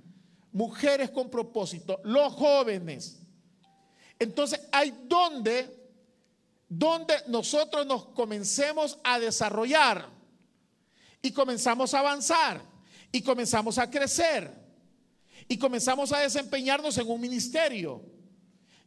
mujeres 0.57 1.11
con 1.11 1.29
propósito, 1.29 2.01
los 2.03 2.33
jóvenes. 2.33 3.19
Entonces 4.17 4.59
hay 4.71 4.91
donde, 5.03 5.69
donde 6.67 7.13
nosotros 7.27 7.85
nos 7.85 8.05
comencemos 8.07 8.97
a 9.03 9.19
desarrollar 9.19 10.09
y 11.21 11.31
comenzamos 11.31 11.93
a 11.93 11.99
avanzar 11.99 12.59
y 13.11 13.21
comenzamos 13.21 13.77
a 13.77 13.87
crecer 13.87 14.51
y 15.47 15.59
comenzamos 15.59 16.11
a 16.11 16.21
desempeñarnos 16.21 16.97
en 16.97 17.07
un 17.07 17.21
ministerio. 17.21 18.03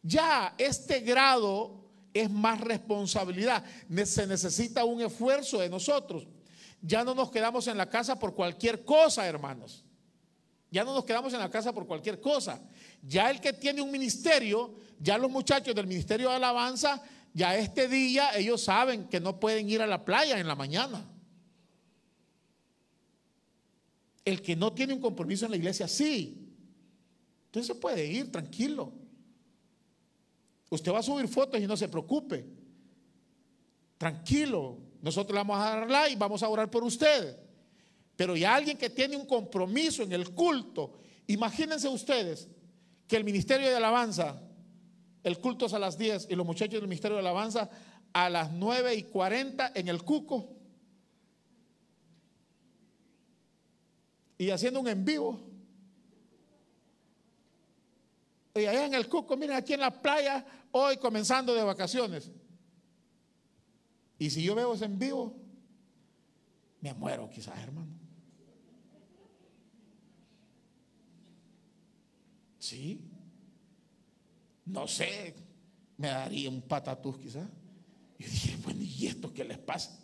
Ya 0.02 0.52
este 0.59 0.98
grado 0.98 1.88
es 2.12 2.28
más 2.28 2.61
responsabilidad. 2.61 3.64
Se 4.06 4.26
necesita 4.26 4.85
un 4.85 5.02
esfuerzo 5.02 5.61
de 5.61 5.68
nosotros. 5.68 6.26
Ya 6.83 7.04
no 7.04 7.14
nos 7.14 7.30
quedamos 7.30 7.68
en 7.68 7.78
la 7.78 7.88
casa 7.88 8.18
por 8.18 8.35
cualquier 8.35 8.85
cosa, 8.85 9.24
hermanos. 9.24 9.85
Ya 10.70 10.85
no 10.85 10.94
nos 10.94 11.04
quedamos 11.04 11.33
en 11.33 11.40
la 11.40 11.50
casa 11.50 11.72
por 11.72 11.87
cualquier 11.87 12.20
cosa. 12.20 12.62
Ya 13.02 13.30
el 13.30 13.40
que 13.40 13.52
tiene 13.52 13.83
un 13.83 13.90
ministerio, 13.90 14.74
ya 14.98 15.18
los 15.18 15.30
muchachos 15.30 15.74
del 15.74 15.87
Ministerio 15.87 16.28
de 16.28 16.37
Alabanza, 16.37 17.02
ya 17.33 17.56
este 17.56 17.88
día 17.88 18.37
ellos 18.37 18.62
saben 18.62 19.09
que 19.09 19.20
no 19.20 19.40
pueden 19.40 19.68
ir 19.68 19.83
a 19.83 19.87
la 19.87 20.04
playa 20.04 20.38
en 20.38 20.46
la 20.46 20.54
mañana. 20.54 21.04
El 24.24 24.42
que 24.42 24.54
no 24.54 24.72
tiene 24.72 24.94
un 24.94 25.00
compromiso 25.00 25.44
en 25.44 25.50
la 25.50 25.56
iglesia, 25.56 25.88
sí. 25.88 26.48
Entonces 27.46 27.76
puede 27.76 28.06
ir 28.06 28.30
tranquilo. 28.30 28.92
Usted 30.68 30.92
va 30.92 31.00
a 31.00 31.02
subir 31.02 31.26
fotos 31.26 31.61
y 31.61 31.66
no 31.66 31.76
se 31.76 31.88
preocupe. 31.88 32.46
Tranquilo. 33.98 34.78
Nosotros 35.02 35.35
le 35.35 35.38
vamos 35.40 35.59
a 35.59 35.76
dar 35.76 35.90
like, 35.90 36.16
vamos 36.16 36.44
a 36.44 36.48
orar 36.48 36.70
por 36.70 36.85
usted. 36.85 37.49
Pero 38.20 38.37
ya 38.37 38.54
alguien 38.54 38.76
que 38.76 38.90
tiene 38.90 39.16
un 39.16 39.24
compromiso 39.24 40.02
en 40.02 40.12
el 40.12 40.35
culto, 40.35 40.92
imagínense 41.26 41.88
ustedes 41.88 42.50
que 43.09 43.16
el 43.16 43.24
Ministerio 43.24 43.70
de 43.70 43.74
Alabanza, 43.74 44.42
el 45.24 45.38
culto 45.38 45.64
es 45.64 45.72
a 45.72 45.78
las 45.78 45.96
10 45.96 46.26
y 46.28 46.35
los 46.35 46.44
muchachos 46.44 46.74
del 46.74 46.87
Ministerio 46.87 47.16
de 47.16 47.22
Alabanza 47.22 47.70
a 48.12 48.28
las 48.28 48.52
9 48.52 48.94
y 48.94 49.04
40 49.04 49.72
en 49.74 49.88
el 49.88 50.02
cuco. 50.02 50.50
Y 54.37 54.50
haciendo 54.50 54.80
un 54.80 54.88
en 54.88 55.02
vivo. 55.02 55.40
Y 58.54 58.66
allá 58.66 58.85
en 58.85 58.92
el 58.92 59.09
cuco, 59.09 59.35
miren 59.35 59.56
aquí 59.56 59.72
en 59.72 59.80
la 59.80 60.02
playa, 60.02 60.44
hoy 60.72 60.98
comenzando 60.98 61.54
de 61.54 61.62
vacaciones. 61.62 62.30
Y 64.18 64.28
si 64.28 64.42
yo 64.42 64.54
veo 64.54 64.74
eso 64.74 64.85
en 64.85 64.98
vivo, 64.98 65.35
me 66.83 66.92
muero 66.92 67.30
quizás, 67.30 67.59
hermano. 67.59 68.10
Sí. 72.70 73.00
No 74.66 74.87
sé, 74.87 75.35
me 75.96 76.06
daría 76.06 76.48
un 76.48 76.62
patatús 76.62 77.18
quizás. 77.18 77.48
Y 78.16 78.22
dije, 78.22 78.56
bueno, 78.62 78.80
¿y 78.80 79.09
esto 79.09 79.33
qué 79.33 79.42
les 79.42 79.59
pasa? 79.59 79.98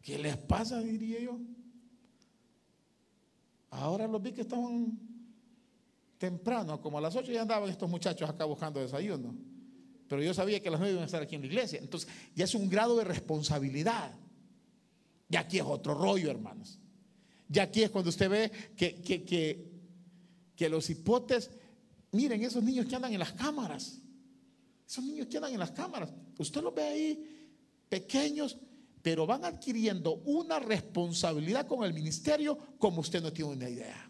¿Qué 0.00 0.18
les 0.18 0.38
pasa? 0.38 0.80
Diría 0.80 1.20
yo. 1.20 1.38
Ahora 3.68 4.06
los 4.06 4.22
vi 4.22 4.32
que 4.32 4.40
estaban 4.40 4.98
temprano, 6.16 6.80
como 6.80 6.96
a 6.96 7.02
las 7.02 7.14
8 7.14 7.30
ya 7.30 7.42
andaban 7.42 7.68
estos 7.68 7.90
muchachos 7.90 8.30
acá 8.30 8.46
buscando 8.46 8.80
desayuno. 8.80 9.34
Pero 10.08 10.22
yo 10.22 10.32
sabía 10.32 10.62
que 10.62 10.70
las 10.70 10.80
9 10.80 10.92
iban 10.92 11.02
a 11.02 11.06
estar 11.06 11.20
aquí 11.20 11.34
en 11.34 11.42
la 11.42 11.48
iglesia. 11.48 11.78
Entonces 11.78 12.08
ya 12.34 12.44
es 12.44 12.54
un 12.54 12.70
grado 12.70 12.96
de 12.96 13.04
responsabilidad. 13.04 14.14
Y 15.28 15.36
aquí 15.36 15.58
es 15.58 15.64
otro 15.64 15.92
rollo, 15.92 16.30
hermanos. 16.30 16.80
Ya 17.48 17.64
aquí 17.64 17.82
es 17.82 17.90
cuando 17.90 18.10
usted 18.10 18.28
ve 18.28 18.52
que, 18.76 19.00
que, 19.00 19.24
que, 20.54 20.68
los 20.68 20.90
hipotes, 20.90 21.50
miren 22.12 22.42
esos 22.42 22.62
niños 22.62 22.86
que 22.86 22.96
andan 22.96 23.12
en 23.12 23.20
las 23.20 23.32
cámaras. 23.32 24.00
Esos 24.86 25.04
niños 25.04 25.26
que 25.26 25.36
andan 25.38 25.52
en 25.52 25.60
las 25.60 25.70
cámaras. 25.70 26.12
Usted 26.38 26.62
los 26.62 26.74
ve 26.74 26.82
ahí 26.82 27.54
pequeños, 27.88 28.58
pero 29.02 29.26
van 29.26 29.44
adquiriendo 29.44 30.16
una 30.24 30.58
responsabilidad 30.58 31.66
con 31.66 31.84
el 31.84 31.94
ministerio 31.94 32.58
como 32.78 33.00
usted 33.00 33.22
no 33.22 33.32
tiene 33.32 33.52
una 33.52 33.68
idea 33.68 34.08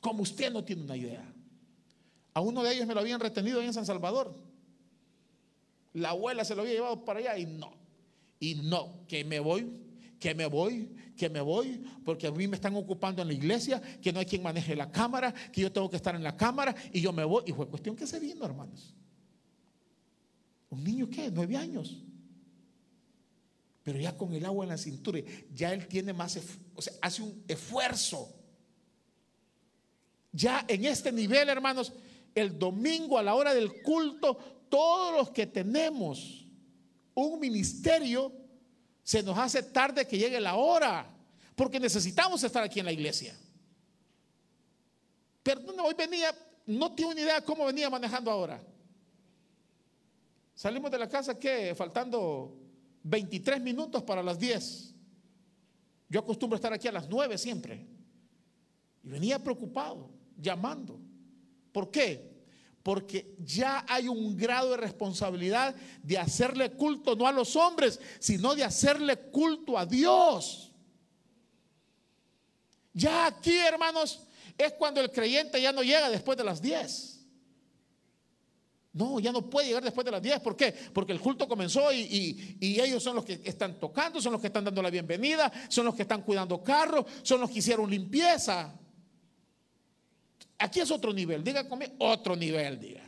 como 0.00 0.22
usted 0.22 0.52
no 0.52 0.64
tiene 0.64 0.82
una 0.82 0.96
idea. 0.96 1.24
A 2.34 2.40
uno 2.40 2.62
de 2.62 2.74
ellos 2.74 2.86
me 2.86 2.94
lo 2.94 3.00
habían 3.00 3.20
retenido 3.20 3.60
ahí 3.60 3.66
en 3.66 3.74
San 3.74 3.86
Salvador. 3.86 4.34
La 5.92 6.10
abuela 6.10 6.44
se 6.44 6.54
lo 6.54 6.62
había 6.62 6.74
llevado 6.74 7.04
para 7.04 7.20
allá 7.20 7.38
y 7.38 7.46
no. 7.46 7.72
Y 8.40 8.54
no, 8.54 9.06
que 9.08 9.24
me 9.24 9.40
voy, 9.40 9.68
que 10.18 10.34
me 10.34 10.46
voy, 10.46 10.94
que 11.16 11.28
me 11.28 11.40
voy, 11.40 11.82
porque 12.04 12.26
a 12.26 12.30
mí 12.30 12.48
me 12.48 12.56
están 12.56 12.74
ocupando 12.74 13.22
en 13.22 13.28
la 13.28 13.34
iglesia, 13.34 13.80
que 14.00 14.12
no 14.12 14.20
hay 14.20 14.26
quien 14.26 14.42
maneje 14.42 14.74
la 14.74 14.90
cámara, 14.90 15.32
que 15.52 15.60
yo 15.60 15.72
tengo 15.72 15.88
que 15.88 15.96
estar 15.96 16.14
en 16.14 16.22
la 16.22 16.36
cámara 16.36 16.74
y 16.92 17.00
yo 17.00 17.12
me 17.12 17.24
voy. 17.24 17.44
Y 17.46 17.52
fue 17.52 17.68
cuestión 17.68 17.94
que 17.96 18.06
se 18.06 18.18
vino, 18.18 18.44
hermanos. 18.44 18.94
Un 20.70 20.84
niño 20.84 21.08
que, 21.08 21.30
nueve 21.30 21.56
años. 21.56 22.02
Pero 23.82 23.98
ya 23.98 24.16
con 24.16 24.34
el 24.34 24.44
agua 24.44 24.64
en 24.64 24.70
la 24.70 24.78
cintura, 24.78 25.20
ya 25.54 25.72
él 25.72 25.86
tiene 25.86 26.12
más, 26.12 26.38
o 26.74 26.82
sea, 26.82 26.92
hace 27.00 27.22
un 27.22 27.42
esfuerzo 27.48 28.34
ya 30.32 30.64
en 30.68 30.84
este 30.84 31.10
nivel, 31.10 31.48
hermanos, 31.48 31.92
el 32.34 32.58
domingo 32.58 33.18
a 33.18 33.22
la 33.22 33.34
hora 33.34 33.54
del 33.54 33.82
culto, 33.82 34.36
todos 34.68 35.16
los 35.16 35.30
que 35.30 35.46
tenemos 35.46 36.46
un 37.14 37.40
ministerio, 37.40 38.32
se 39.08 39.22
nos 39.22 39.38
hace 39.38 39.62
tarde 39.62 40.06
que 40.06 40.18
llegue 40.18 40.38
la 40.38 40.56
hora, 40.56 41.10
porque 41.56 41.80
necesitamos 41.80 42.44
estar 42.44 42.62
aquí 42.62 42.78
en 42.80 42.84
la 42.84 42.92
iglesia. 42.92 43.34
Perdón, 45.42 45.80
hoy 45.80 45.94
venía, 45.94 46.30
no 46.66 46.94
tengo 46.94 47.14
ni 47.14 47.22
idea 47.22 47.42
cómo 47.42 47.64
venía 47.64 47.88
manejando 47.88 48.30
ahora. 48.30 48.62
Salimos 50.54 50.90
de 50.90 50.98
la 50.98 51.08
casa 51.08 51.38
que 51.38 51.74
faltando 51.74 52.54
23 53.04 53.62
minutos 53.62 54.02
para 54.02 54.22
las 54.22 54.38
10. 54.38 54.94
Yo 56.10 56.20
acostumbro 56.20 56.56
estar 56.56 56.74
aquí 56.74 56.86
a 56.86 56.92
las 56.92 57.08
9 57.08 57.38
siempre. 57.38 57.86
Y 59.02 59.08
venía 59.08 59.42
preocupado 59.42 60.10
llamando. 60.36 61.00
¿Por 61.72 61.90
qué? 61.90 62.37
Porque 62.82 63.34
ya 63.38 63.84
hay 63.88 64.08
un 64.08 64.36
grado 64.36 64.70
de 64.70 64.76
responsabilidad 64.78 65.74
de 66.02 66.18
hacerle 66.18 66.72
culto 66.72 67.16
no 67.16 67.26
a 67.26 67.32
los 67.32 67.56
hombres, 67.56 68.00
sino 68.18 68.54
de 68.54 68.64
hacerle 68.64 69.16
culto 69.16 69.76
a 69.76 69.84
Dios. 69.84 70.72
Ya 72.92 73.26
aquí, 73.26 73.56
hermanos, 73.56 74.22
es 74.56 74.72
cuando 74.72 75.00
el 75.00 75.12
creyente 75.12 75.60
ya 75.60 75.72
no 75.72 75.82
llega 75.82 76.10
después 76.10 76.36
de 76.36 76.44
las 76.44 76.60
10. 76.60 77.18
No, 78.92 79.20
ya 79.20 79.30
no 79.30 79.48
puede 79.48 79.68
llegar 79.68 79.84
después 79.84 80.04
de 80.04 80.10
las 80.10 80.20
10. 80.20 80.40
¿Por 80.40 80.56
qué? 80.56 80.74
Porque 80.92 81.12
el 81.12 81.20
culto 81.20 81.46
comenzó 81.46 81.92
y, 81.92 82.56
ellos 82.60 83.00
son 83.00 83.14
los 83.14 83.24
que 83.24 83.40
están 83.44 83.78
tocando, 83.78 84.20
son 84.20 84.32
los 84.32 84.40
que 84.40 84.48
están 84.48 84.64
dando 84.64 84.82
la 84.82 84.90
bienvenida, 84.90 85.52
son 85.68 85.84
los 85.84 85.94
que 85.94 86.02
están 86.02 86.22
cuidando 86.22 86.62
carros, 86.64 87.06
son 87.22 87.40
los 87.40 87.50
que 87.50 87.60
hicieron 87.60 87.88
limpieza. 87.88 88.74
Aquí 90.58 90.80
es 90.80 90.90
otro 90.90 91.12
nivel, 91.12 91.44
diga 91.44 91.68
conmigo, 91.68 91.94
otro 91.98 92.34
nivel, 92.34 92.80
diga. 92.80 93.04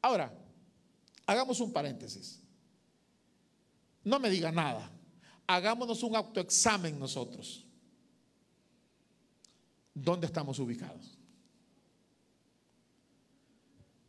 Ahora, 0.00 0.32
hagamos 1.26 1.60
un 1.60 1.72
paréntesis. 1.72 2.40
No 4.04 4.18
me 4.18 4.30
diga 4.30 4.50
nada. 4.50 4.90
Hagámonos 5.46 6.02
un 6.02 6.16
autoexamen 6.16 6.98
nosotros. 6.98 7.66
¿Dónde 9.94 10.26
estamos 10.26 10.58
ubicados? 10.58 11.18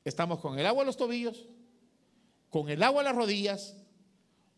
¿Estamos 0.05 0.39
con 0.39 0.57
el 0.57 0.65
agua 0.65 0.83
a 0.83 0.85
los 0.85 0.97
tobillos, 0.97 1.45
con 2.49 2.69
el 2.69 2.81
agua 2.83 3.01
a 3.01 3.05
las 3.05 3.15
rodillas 3.15 3.75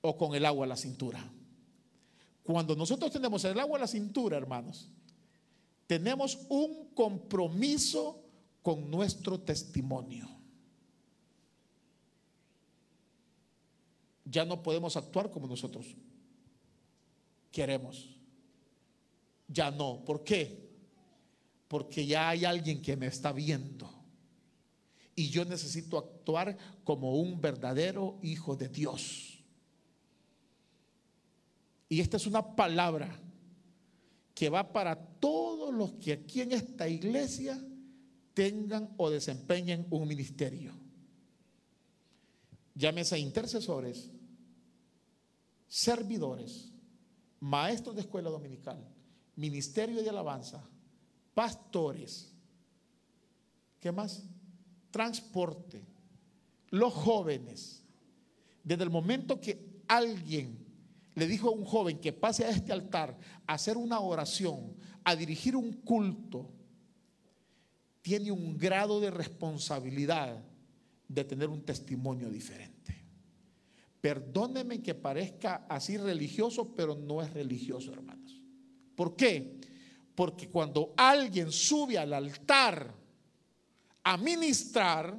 o 0.01 0.17
con 0.17 0.35
el 0.35 0.45
agua 0.45 0.65
a 0.65 0.69
la 0.69 0.77
cintura? 0.77 1.31
Cuando 2.43 2.75
nosotros 2.75 3.11
tenemos 3.11 3.43
el 3.45 3.59
agua 3.59 3.77
a 3.77 3.81
la 3.81 3.87
cintura, 3.87 4.37
hermanos, 4.37 4.89
tenemos 5.87 6.39
un 6.49 6.89
compromiso 6.93 8.21
con 8.61 8.89
nuestro 8.89 9.39
testimonio. 9.39 10.27
Ya 14.25 14.43
no 14.43 14.63
podemos 14.63 14.97
actuar 14.97 15.29
como 15.29 15.47
nosotros 15.47 15.95
queremos. 17.51 18.09
Ya 19.47 19.69
no. 19.69 20.03
¿Por 20.03 20.23
qué? 20.23 20.67
Porque 21.67 22.05
ya 22.05 22.29
hay 22.29 22.43
alguien 22.43 22.81
que 22.81 22.97
me 22.97 23.05
está 23.05 23.31
viendo. 23.31 23.89
Y 25.15 25.29
yo 25.29 25.45
necesito 25.45 25.97
actuar 25.97 26.57
como 26.83 27.15
un 27.15 27.39
verdadero 27.39 28.17
hijo 28.23 28.55
de 28.55 28.67
Dios. 28.67 29.39
Y 31.87 32.01
esta 32.01 32.17
es 32.17 32.25
una 32.25 32.55
palabra 32.55 33.21
que 34.35 34.49
va 34.49 34.71
para 34.71 34.95
todos 34.95 35.73
los 35.73 35.93
que 35.93 36.11
aquí 36.11 36.41
en 36.41 36.51
esta 36.51 36.87
iglesia 36.89 37.57
tengan 38.33 38.93
o 38.97 39.09
desempeñen 39.09 39.87
un 39.89 40.07
ministerio. 40.07 40.73
Llámese 42.75 43.17
intercesores, 43.17 44.11
servidores, 45.69 46.69
maestros 47.39 47.95
de 47.95 48.01
escuela 48.01 48.29
dominical, 48.29 48.85
ministerio 49.37 50.03
de 50.03 50.09
alabanza, 50.09 50.61
pastores, 51.33 52.33
¿qué 53.79 53.93
más? 53.93 54.21
Transporte, 54.91 55.81
los 56.71 56.93
jóvenes. 56.93 57.83
Desde 58.65 58.83
el 58.83 58.89
momento 58.89 59.39
que 59.39 59.81
alguien 59.87 60.64
le 61.15 61.27
dijo 61.27 61.47
a 61.47 61.51
un 61.51 61.63
joven 61.63 61.99
que 61.99 62.13
pase 62.13 62.45
a 62.45 62.49
este 62.49 62.73
altar 62.73 63.17
a 63.47 63.53
hacer 63.53 63.77
una 63.77 63.99
oración, 63.99 64.75
a 65.03 65.15
dirigir 65.15 65.55
un 65.55 65.71
culto, 65.71 66.51
tiene 68.01 68.31
un 68.31 68.57
grado 68.57 68.99
de 68.99 69.09
responsabilidad 69.09 70.43
de 71.07 71.23
tener 71.23 71.49
un 71.49 71.63
testimonio 71.63 72.29
diferente. 72.29 73.03
Perdóneme 74.01 74.83
que 74.83 74.93
parezca 74.93 75.65
así 75.69 75.97
religioso, 75.97 76.75
pero 76.75 76.95
no 76.95 77.21
es 77.21 77.33
religioso, 77.33 77.93
hermanos. 77.93 78.41
¿Por 78.95 79.15
qué? 79.15 79.57
Porque 80.13 80.49
cuando 80.49 80.93
alguien 80.97 81.51
sube 81.51 81.97
al 81.97 82.13
altar 82.13 82.93
a 84.03 84.17
ministrar, 84.17 85.17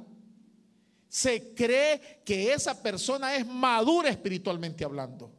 se 1.09 1.53
cree 1.53 2.21
que 2.23 2.53
esa 2.53 2.81
persona 2.81 3.35
es 3.35 3.45
madura 3.45 4.09
espiritualmente 4.09 4.85
hablando 4.85 5.36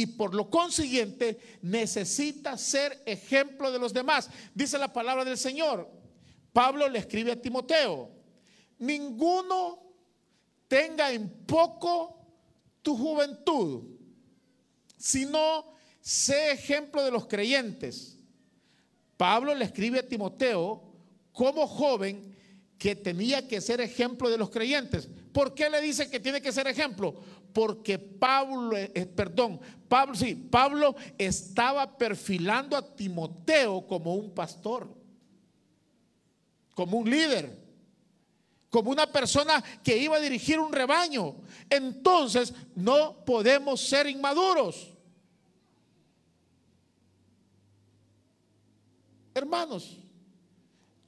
y 0.00 0.06
por 0.06 0.34
lo 0.34 0.48
consiguiente 0.48 1.58
necesita 1.60 2.56
ser 2.56 3.02
ejemplo 3.04 3.70
de 3.70 3.78
los 3.78 3.92
demás. 3.92 4.30
Dice 4.54 4.78
la 4.78 4.90
palabra 4.90 5.26
del 5.26 5.36
Señor. 5.36 5.90
Pablo 6.54 6.88
le 6.88 6.98
escribe 6.98 7.32
a 7.32 7.40
Timoteo, 7.40 8.10
ninguno 8.78 9.78
tenga 10.66 11.12
en 11.12 11.28
poco 11.44 12.18
tu 12.80 12.96
juventud, 12.96 13.84
sino 14.96 15.74
sé 16.00 16.52
ejemplo 16.52 17.04
de 17.04 17.10
los 17.10 17.26
creyentes. 17.26 18.18
Pablo 19.18 19.54
le 19.54 19.66
escribe 19.66 19.98
a 19.98 20.08
Timoteo 20.08 20.82
como 21.32 21.66
joven 21.66 22.34
que 22.78 22.96
tenía 22.96 23.46
que 23.46 23.60
ser 23.60 23.82
ejemplo 23.82 24.30
de 24.30 24.38
los 24.38 24.48
creyentes. 24.48 25.10
¿Por 25.30 25.54
qué 25.54 25.68
le 25.68 25.82
dice 25.82 26.10
que 26.10 26.18
tiene 26.18 26.40
que 26.40 26.52
ser 26.52 26.66
ejemplo? 26.66 27.14
Porque 27.52 27.98
Pablo, 27.98 28.76
eh, 28.76 28.90
eh, 28.94 29.06
perdón, 29.06 29.60
Pablo, 29.88 30.14
sí, 30.14 30.34
Pablo 30.34 30.94
estaba 31.18 31.96
perfilando 31.96 32.76
a 32.76 32.94
Timoteo 32.94 33.86
como 33.86 34.14
un 34.14 34.32
pastor, 34.32 34.88
como 36.74 36.98
un 36.98 37.10
líder, 37.10 37.58
como 38.70 38.90
una 38.90 39.06
persona 39.06 39.62
que 39.82 39.96
iba 39.98 40.16
a 40.16 40.20
dirigir 40.20 40.60
un 40.60 40.72
rebaño. 40.72 41.36
Entonces, 41.68 42.54
no 42.76 43.24
podemos 43.24 43.80
ser 43.80 44.06
inmaduros. 44.06 44.94
Hermanos, 49.34 49.98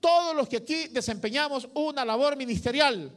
todos 0.01 0.35
los 0.35 0.49
que 0.49 0.57
aquí 0.57 0.89
desempeñamos 0.89 1.69
una 1.75 2.05
labor 2.05 2.37
ministerial, 2.37 3.13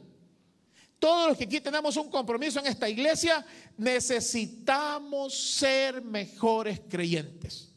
todos 0.98 1.28
los 1.28 1.38
que 1.38 1.44
aquí 1.44 1.60
tenemos 1.60 1.96
un 1.96 2.10
compromiso 2.10 2.60
en 2.60 2.66
esta 2.66 2.88
iglesia, 2.88 3.44
necesitamos 3.76 5.34
ser 5.34 6.02
mejores 6.02 6.80
creyentes. 6.88 7.72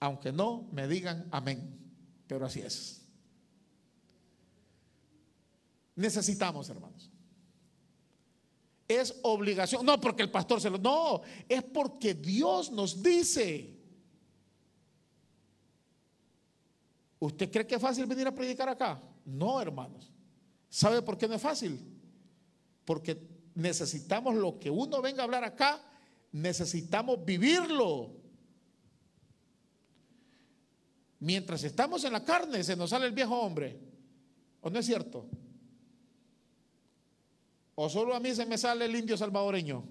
Aunque 0.00 0.32
no 0.32 0.68
me 0.72 0.86
digan 0.88 1.28
amén, 1.30 1.78
pero 2.26 2.46
así 2.46 2.60
es. 2.60 3.02
Necesitamos, 5.94 6.68
hermanos. 6.68 7.10
Es 8.88 9.18
obligación, 9.22 9.84
no 9.84 10.00
porque 10.00 10.22
el 10.22 10.30
pastor 10.30 10.60
se 10.60 10.70
lo, 10.70 10.78
no, 10.78 11.22
es 11.48 11.62
porque 11.62 12.14
Dios 12.14 12.70
nos 12.70 13.02
dice. 13.02 13.74
¿Usted 17.18 17.50
cree 17.50 17.66
que 17.66 17.76
es 17.76 17.80
fácil 17.80 18.06
venir 18.06 18.26
a 18.26 18.34
predicar 18.34 18.68
acá? 18.68 19.00
No, 19.26 19.60
hermanos. 19.60 20.10
¿Sabe 20.70 21.02
por 21.02 21.18
qué 21.18 21.28
no 21.28 21.34
es 21.34 21.42
fácil? 21.42 21.78
Porque 22.84 23.20
necesitamos 23.54 24.36
lo 24.36 24.58
que 24.58 24.70
uno 24.70 25.02
venga 25.02 25.22
a 25.22 25.24
hablar 25.24 25.44
acá, 25.44 25.82
necesitamos 26.32 27.24
vivirlo. 27.24 28.12
Mientras 31.18 31.64
estamos 31.64 32.04
en 32.04 32.12
la 32.12 32.24
carne, 32.24 32.62
se 32.62 32.76
nos 32.76 32.90
sale 32.90 33.06
el 33.06 33.12
viejo 33.12 33.38
hombre. 33.38 33.80
¿O 34.60 34.70
no 34.70 34.78
es 34.78 34.86
cierto? 34.86 35.28
¿O 37.74 37.88
solo 37.88 38.14
a 38.14 38.20
mí 38.20 38.34
se 38.34 38.46
me 38.46 38.56
sale 38.56 38.84
el 38.84 38.94
indio 38.94 39.16
salvadoreño? 39.16 39.84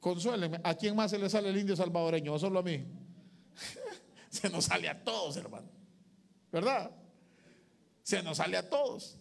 Consuélenme, 0.00 0.60
¿a 0.62 0.74
quién 0.74 0.96
más 0.96 1.10
se 1.10 1.18
le 1.18 1.28
sale 1.28 1.50
el 1.50 1.56
indio 1.56 1.76
salvadoreño? 1.76 2.32
¿O 2.32 2.38
solo 2.38 2.60
a 2.60 2.62
mí? 2.62 2.84
Se 4.34 4.50
nos 4.50 4.64
sale 4.64 4.88
a 4.88 5.04
todos, 5.04 5.36
hermano. 5.36 5.68
¿Verdad? 6.50 6.90
Se 8.02 8.20
nos 8.20 8.38
sale 8.38 8.56
a 8.56 8.68
todos. 8.68 9.16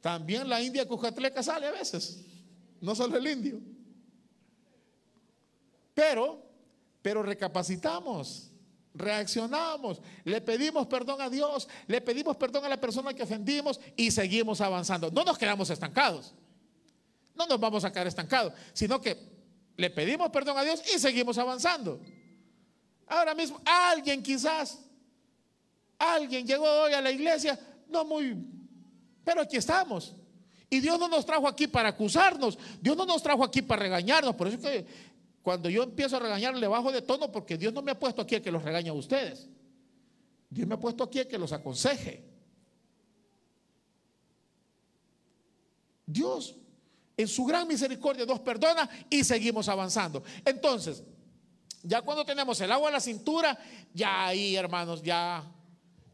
También 0.00 0.48
la 0.48 0.62
India 0.62 0.88
Cujatleca 0.88 1.42
sale 1.42 1.66
a 1.66 1.70
veces. 1.70 2.24
No 2.80 2.94
solo 2.94 3.18
el 3.18 3.26
indio. 3.26 3.60
Pero, 5.92 6.42
pero 7.02 7.22
recapacitamos, 7.22 8.50
reaccionamos, 8.94 10.00
le 10.24 10.40
pedimos 10.40 10.86
perdón 10.86 11.20
a 11.20 11.28
Dios, 11.28 11.68
le 11.86 12.00
pedimos 12.00 12.34
perdón 12.38 12.64
a 12.64 12.68
la 12.70 12.80
persona 12.80 13.12
que 13.12 13.24
ofendimos 13.24 13.78
y 13.94 14.10
seguimos 14.10 14.62
avanzando. 14.62 15.10
No 15.10 15.22
nos 15.22 15.36
quedamos 15.36 15.68
estancados. 15.68 16.34
No 17.34 17.46
nos 17.46 17.60
vamos 17.60 17.84
a 17.84 17.92
quedar 17.92 18.06
estancados, 18.06 18.54
sino 18.72 19.02
que 19.02 19.18
le 19.76 19.90
pedimos 19.90 20.30
perdón 20.30 20.56
a 20.56 20.64
Dios 20.64 20.82
y 20.94 20.98
seguimos 20.98 21.36
avanzando. 21.36 22.00
Ahora 23.08 23.34
mismo 23.34 23.60
alguien 23.64 24.22
quizás, 24.22 24.78
alguien 25.98 26.46
llegó 26.46 26.64
hoy 26.64 26.92
a 26.92 27.00
la 27.00 27.10
iglesia, 27.10 27.58
no 27.88 28.04
muy, 28.04 28.36
pero 29.24 29.42
aquí 29.42 29.56
estamos. 29.56 30.14
Y 30.70 30.80
Dios 30.80 30.98
no 30.98 31.08
nos 31.08 31.24
trajo 31.24 31.48
aquí 31.48 31.66
para 31.66 31.88
acusarnos, 31.88 32.58
Dios 32.80 32.96
no 32.96 33.06
nos 33.06 33.22
trajo 33.22 33.42
aquí 33.42 33.62
para 33.62 33.82
regañarnos. 33.82 34.34
Por 34.34 34.48
eso 34.48 34.56
es 34.56 34.62
que 34.62 34.86
cuando 35.42 35.70
yo 35.70 35.82
empiezo 35.82 36.16
a 36.16 36.20
regañar 36.20 36.54
le 36.54 36.68
bajo 36.68 36.92
de 36.92 37.00
tono 37.00 37.32
porque 37.32 37.56
Dios 37.56 37.72
no 37.72 37.80
me 37.80 37.92
ha 37.92 37.98
puesto 37.98 38.20
aquí 38.20 38.34
a 38.34 38.42
que 38.42 38.50
los 38.50 38.62
regañe 38.62 38.90
a 38.90 38.92
ustedes. 38.92 39.48
Dios 40.50 40.68
me 40.68 40.74
ha 40.74 40.80
puesto 40.80 41.04
aquí 41.04 41.20
a 41.20 41.28
que 41.28 41.38
los 41.38 41.52
aconseje. 41.52 42.24
Dios 46.04 46.56
en 47.16 47.28
su 47.28 47.44
gran 47.44 47.66
misericordia 47.66 48.24
nos 48.24 48.40
perdona 48.40 48.88
y 49.10 49.24
seguimos 49.24 49.68
avanzando. 49.68 50.22
Entonces, 50.44 51.02
ya 51.88 52.02
cuando 52.02 52.22
tenemos 52.22 52.60
el 52.60 52.70
agua 52.70 52.90
a 52.90 52.92
la 52.92 53.00
cintura, 53.00 53.58
ya 53.94 54.26
ahí, 54.26 54.54
hermanos, 54.54 55.02
ya, 55.02 55.42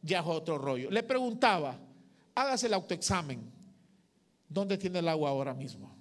ya 0.02 0.20
es 0.20 0.26
otro 0.26 0.56
rollo. 0.56 0.88
Le 0.88 1.02
preguntaba, 1.02 1.76
hágase 2.32 2.68
el 2.68 2.74
autoexamen. 2.74 3.52
¿Dónde 4.48 4.78
tiene 4.78 5.00
el 5.00 5.08
agua 5.08 5.30
ahora 5.30 5.52
mismo? 5.52 5.92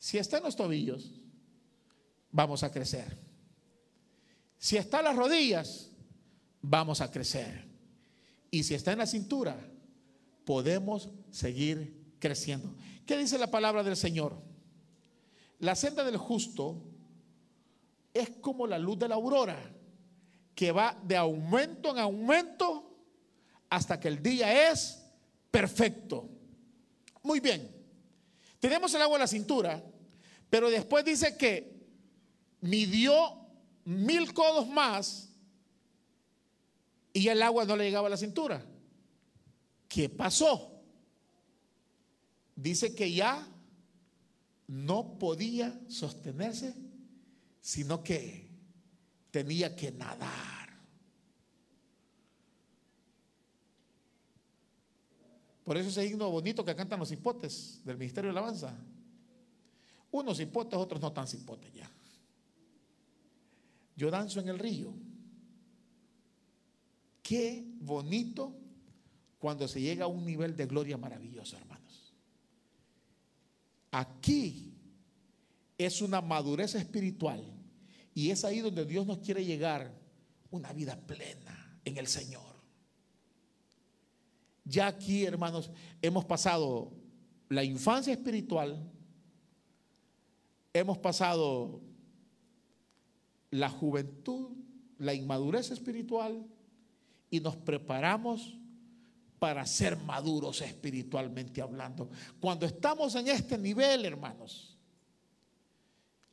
Si 0.00 0.18
está 0.18 0.38
en 0.38 0.44
los 0.44 0.56
tobillos, 0.56 1.12
vamos 2.32 2.64
a 2.64 2.72
crecer. 2.72 3.16
Si 4.58 4.76
está 4.76 4.98
en 4.98 5.04
las 5.04 5.16
rodillas, 5.16 5.92
vamos 6.60 7.00
a 7.00 7.08
crecer. 7.08 7.68
Y 8.50 8.64
si 8.64 8.74
está 8.74 8.90
en 8.90 8.98
la 8.98 9.06
cintura, 9.06 9.56
podemos 10.44 11.08
seguir 11.30 12.16
creciendo. 12.18 12.74
¿Qué 13.08 13.16
dice 13.16 13.38
la 13.38 13.50
palabra 13.50 13.82
del 13.82 13.96
Señor? 13.96 14.36
La 15.60 15.74
senda 15.74 16.04
del 16.04 16.18
justo 16.18 16.84
es 18.12 18.28
como 18.42 18.66
la 18.66 18.78
luz 18.78 18.98
de 18.98 19.08
la 19.08 19.14
aurora, 19.14 19.58
que 20.54 20.72
va 20.72 20.94
de 21.02 21.16
aumento 21.16 21.90
en 21.90 22.00
aumento 22.00 22.98
hasta 23.70 23.98
que 23.98 24.08
el 24.08 24.22
día 24.22 24.70
es 24.70 25.02
perfecto. 25.50 26.28
Muy 27.22 27.40
bien, 27.40 27.74
tenemos 28.60 28.92
el 28.92 29.00
agua 29.00 29.16
en 29.16 29.20
la 29.22 29.26
cintura, 29.26 29.82
pero 30.50 30.68
después 30.68 31.02
dice 31.02 31.34
que 31.38 31.88
midió 32.60 33.14
mil 33.86 34.34
codos 34.34 34.68
más 34.68 35.30
y 37.14 37.26
el 37.26 37.40
agua 37.40 37.64
no 37.64 37.74
le 37.74 37.84
llegaba 37.84 38.08
a 38.08 38.10
la 38.10 38.18
cintura. 38.18 38.62
¿Qué 39.88 40.10
pasó? 40.10 40.77
Dice 42.58 42.92
que 42.92 43.12
ya 43.12 43.46
no 44.66 45.16
podía 45.16 45.80
sostenerse, 45.86 46.74
sino 47.60 48.02
que 48.02 48.50
tenía 49.30 49.76
que 49.76 49.92
nadar. 49.92 50.68
Por 55.62 55.76
eso 55.76 55.88
ese 55.88 56.04
himno 56.04 56.28
bonito 56.32 56.64
que 56.64 56.74
cantan 56.74 56.98
los 56.98 57.12
hipotes 57.12 57.80
del 57.84 57.96
Ministerio 57.96 58.30
de 58.30 58.34
la 58.34 58.40
Alabanza. 58.40 58.76
Unos 60.10 60.40
hipotes, 60.40 60.76
otros 60.76 61.00
no 61.00 61.12
tan 61.12 61.28
hipotes 61.32 61.72
ya. 61.72 61.88
Yo 63.94 64.10
danzo 64.10 64.40
en 64.40 64.48
el 64.48 64.58
río. 64.58 64.92
Qué 67.22 67.64
bonito 67.78 68.52
cuando 69.38 69.68
se 69.68 69.80
llega 69.80 70.06
a 70.06 70.08
un 70.08 70.26
nivel 70.26 70.56
de 70.56 70.66
gloria 70.66 70.96
maravilloso, 70.96 71.56
hermanos. 71.56 71.67
Aquí 73.90 74.74
es 75.76 76.02
una 76.02 76.20
madurez 76.20 76.74
espiritual 76.74 77.42
y 78.14 78.30
es 78.30 78.44
ahí 78.44 78.60
donde 78.60 78.84
Dios 78.84 79.06
nos 79.06 79.18
quiere 79.18 79.44
llegar 79.44 79.94
una 80.50 80.72
vida 80.72 80.96
plena 81.06 81.80
en 81.84 81.96
el 81.96 82.06
Señor. 82.06 82.42
Ya 84.64 84.88
aquí, 84.88 85.24
hermanos, 85.24 85.70
hemos 86.02 86.24
pasado 86.24 86.92
la 87.48 87.64
infancia 87.64 88.12
espiritual, 88.12 88.90
hemos 90.74 90.98
pasado 90.98 91.80
la 93.50 93.70
juventud, 93.70 94.50
la 94.98 95.14
inmadurez 95.14 95.70
espiritual, 95.70 96.46
y 97.30 97.40
nos 97.40 97.56
preparamos 97.56 98.57
para 99.38 99.64
ser 99.66 99.96
maduros 99.96 100.60
espiritualmente 100.60 101.62
hablando. 101.62 102.10
Cuando 102.40 102.66
estamos 102.66 103.14
en 103.14 103.28
este 103.28 103.56
nivel, 103.56 104.04
hermanos, 104.04 104.76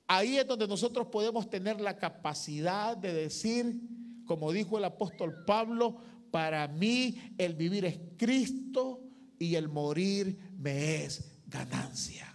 ahí 0.08 0.38
es 0.38 0.48
donde 0.48 0.68
nosotros 0.68 1.08
podemos 1.08 1.50
tener 1.50 1.80
la 1.80 1.98
capacidad 1.98 2.98
de 2.98 3.14
decir, 3.14 3.80
como 4.26 4.52
dijo 4.52 4.78
el 4.78 4.86
apóstol 4.86 5.44
Pablo, 5.46 5.98
para 6.32 6.68
mí 6.68 7.34
el 7.38 7.56
vivir 7.56 7.86
es 7.86 8.00
Cristo 8.18 9.02
y 9.40 9.56
el 9.56 9.70
morir 9.70 10.38
me 10.58 11.04
es 11.06 11.40
ganancia. 11.48 12.35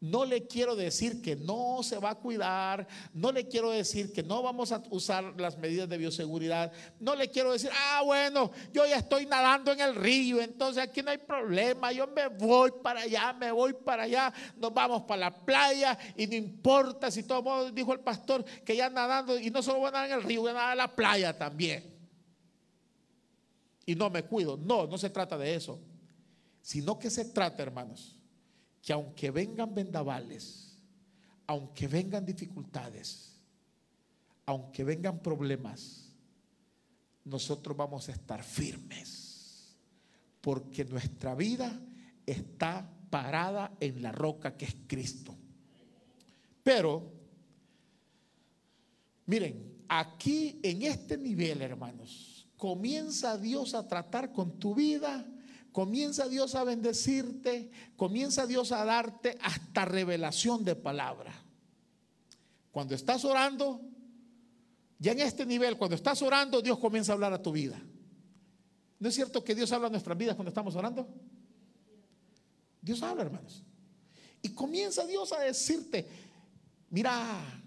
No 0.00 0.24
le 0.24 0.46
quiero 0.46 0.76
decir 0.76 1.20
que 1.20 1.36
no 1.36 1.82
se 1.82 1.98
va 1.98 2.10
a 2.10 2.14
cuidar, 2.14 2.88
no 3.12 3.30
le 3.32 3.46
quiero 3.46 3.70
decir 3.70 4.14
que 4.14 4.22
no 4.22 4.42
vamos 4.42 4.72
a 4.72 4.82
usar 4.88 5.38
las 5.38 5.58
medidas 5.58 5.90
de 5.90 5.98
bioseguridad, 5.98 6.72
no 6.98 7.14
le 7.14 7.28
quiero 7.28 7.52
decir, 7.52 7.68
ah, 7.70 8.00
bueno, 8.02 8.50
yo 8.72 8.86
ya 8.86 8.96
estoy 8.96 9.26
nadando 9.26 9.72
en 9.72 9.80
el 9.80 9.94
río, 9.94 10.40
entonces 10.40 10.82
aquí 10.82 11.02
no 11.02 11.10
hay 11.10 11.18
problema, 11.18 11.92
yo 11.92 12.06
me 12.06 12.28
voy 12.28 12.72
para 12.82 13.02
allá, 13.02 13.34
me 13.34 13.52
voy 13.52 13.74
para 13.74 14.04
allá, 14.04 14.32
nos 14.56 14.72
vamos 14.72 15.02
para 15.02 15.20
la 15.20 15.44
playa 15.44 15.98
y 16.16 16.26
no 16.26 16.34
importa 16.34 17.10
si 17.10 17.24
todo 17.24 17.42
modo 17.42 17.70
dijo 17.70 17.92
el 17.92 18.00
pastor 18.00 18.42
que 18.64 18.74
ya 18.74 18.88
nadando 18.88 19.38
y 19.38 19.50
no 19.50 19.62
solo 19.62 19.80
voy 19.80 19.88
a 19.88 19.90
nadar 19.90 20.06
en 20.06 20.16
el 20.16 20.22
río, 20.22 20.40
voy 20.40 20.50
a 20.52 20.54
nadar 20.54 20.72
en 20.72 20.78
la 20.78 20.96
playa 20.96 21.36
también. 21.36 21.94
Y 23.84 23.94
no 23.94 24.08
me 24.08 24.22
cuido, 24.22 24.56
no, 24.56 24.86
no 24.86 24.96
se 24.96 25.10
trata 25.10 25.36
de 25.36 25.54
eso, 25.54 25.78
sino 26.62 26.98
que 26.98 27.10
se 27.10 27.26
trata, 27.26 27.62
hermanos 27.62 28.16
que 28.82 28.92
aunque 28.92 29.30
vengan 29.30 29.74
vendavales, 29.74 30.76
aunque 31.46 31.88
vengan 31.88 32.24
dificultades, 32.24 33.36
aunque 34.46 34.84
vengan 34.84 35.20
problemas, 35.20 36.12
nosotros 37.24 37.76
vamos 37.76 38.08
a 38.08 38.12
estar 38.12 38.42
firmes, 38.42 39.76
porque 40.40 40.84
nuestra 40.84 41.34
vida 41.34 41.80
está 42.24 42.88
parada 43.10 43.76
en 43.80 44.02
la 44.02 44.12
roca 44.12 44.56
que 44.56 44.64
es 44.64 44.76
Cristo. 44.86 45.36
Pero, 46.62 47.12
miren, 49.26 49.84
aquí 49.88 50.58
en 50.62 50.82
este 50.82 51.18
nivel, 51.18 51.62
hermanos, 51.62 52.48
comienza 52.56 53.36
Dios 53.36 53.74
a 53.74 53.86
tratar 53.86 54.32
con 54.32 54.58
tu 54.58 54.74
vida 54.74 55.26
comienza 55.72 56.28
Dios 56.28 56.54
a 56.54 56.64
bendecirte, 56.64 57.70
comienza 57.96 58.46
Dios 58.46 58.72
a 58.72 58.84
darte 58.84 59.38
hasta 59.42 59.84
revelación 59.84 60.64
de 60.64 60.76
palabra. 60.76 61.32
Cuando 62.70 62.94
estás 62.94 63.24
orando, 63.24 63.80
ya 64.98 65.12
en 65.12 65.20
este 65.20 65.46
nivel, 65.46 65.76
cuando 65.76 65.96
estás 65.96 66.22
orando, 66.22 66.60
Dios 66.62 66.78
comienza 66.78 67.12
a 67.12 67.14
hablar 67.14 67.32
a 67.32 67.42
tu 67.42 67.52
vida. 67.52 67.80
¿No 68.98 69.08
es 69.08 69.14
cierto 69.14 69.42
que 69.42 69.54
Dios 69.54 69.72
habla 69.72 69.88
a 69.88 69.90
nuestras 69.90 70.16
vidas 70.16 70.36
cuando 70.36 70.50
estamos 70.50 70.76
orando? 70.76 71.08
Dios 72.82 73.02
habla, 73.02 73.22
hermanos. 73.22 73.64
Y 74.42 74.50
comienza 74.50 75.06
Dios 75.06 75.32
a 75.32 75.40
decirte, 75.40 76.06
mira, 76.90 77.59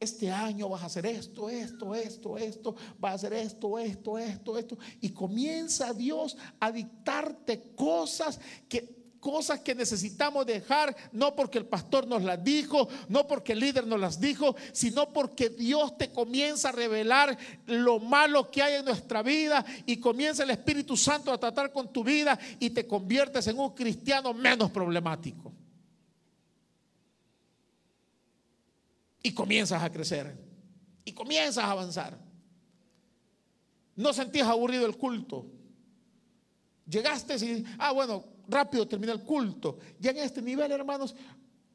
este 0.00 0.30
año 0.30 0.68
vas 0.68 0.82
a 0.82 0.86
hacer 0.86 1.06
esto, 1.06 1.50
esto, 1.50 1.94
esto, 1.94 2.36
esto, 2.36 2.76
vas 2.98 3.12
a 3.12 3.14
hacer 3.14 3.32
esto, 3.32 3.78
esto, 3.78 4.18
esto, 4.18 4.58
esto. 4.58 4.78
Y 5.00 5.10
comienza 5.10 5.92
Dios 5.92 6.36
a 6.60 6.70
dictarte 6.70 7.72
cosas 7.74 8.38
que 8.68 8.98
cosas 9.20 9.60
que 9.60 9.74
necesitamos 9.74 10.46
dejar, 10.46 10.96
no 11.12 11.34
porque 11.34 11.58
el 11.58 11.66
pastor 11.66 12.06
nos 12.06 12.22
las 12.22 12.42
dijo, 12.42 12.88
no 13.08 13.26
porque 13.26 13.52
el 13.52 13.60
líder 13.60 13.86
nos 13.86 14.00
las 14.00 14.20
dijo, 14.20 14.54
sino 14.72 15.12
porque 15.12 15.50
Dios 15.50 15.96
te 15.98 16.12
comienza 16.12 16.68
a 16.68 16.72
revelar 16.72 17.36
lo 17.66 17.98
malo 17.98 18.50
que 18.50 18.62
hay 18.62 18.74
en 18.74 18.84
nuestra 18.84 19.22
vida 19.22 19.64
y 19.86 19.98
comienza 19.98 20.44
el 20.44 20.50
Espíritu 20.50 20.96
Santo 20.96 21.32
a 21.32 21.38
tratar 21.38 21.72
con 21.72 21.92
tu 21.92 22.04
vida 22.04 22.38
y 22.58 22.70
te 22.70 22.86
conviertes 22.86 23.46
en 23.48 23.58
un 23.58 23.74
cristiano 23.74 24.32
menos 24.32 24.70
problemático. 24.70 25.52
Y 29.22 29.32
comienzas 29.32 29.82
a 29.82 29.90
crecer 29.90 30.36
y 31.04 31.12
comienzas 31.12 31.64
a 31.64 31.70
avanzar. 31.70 32.18
No 33.96 34.12
sentías 34.12 34.46
aburrido 34.46 34.86
el 34.86 34.96
culto. 34.96 35.46
Llegaste 36.86 37.36
y, 37.44 37.64
ah, 37.78 37.92
bueno, 37.92 38.24
rápido 38.46 38.86
termina 38.86 39.12
el 39.12 39.22
culto. 39.22 39.78
Ya 39.98 40.10
en 40.10 40.18
este 40.18 40.40
nivel, 40.42 40.70
hermanos, 40.70 41.14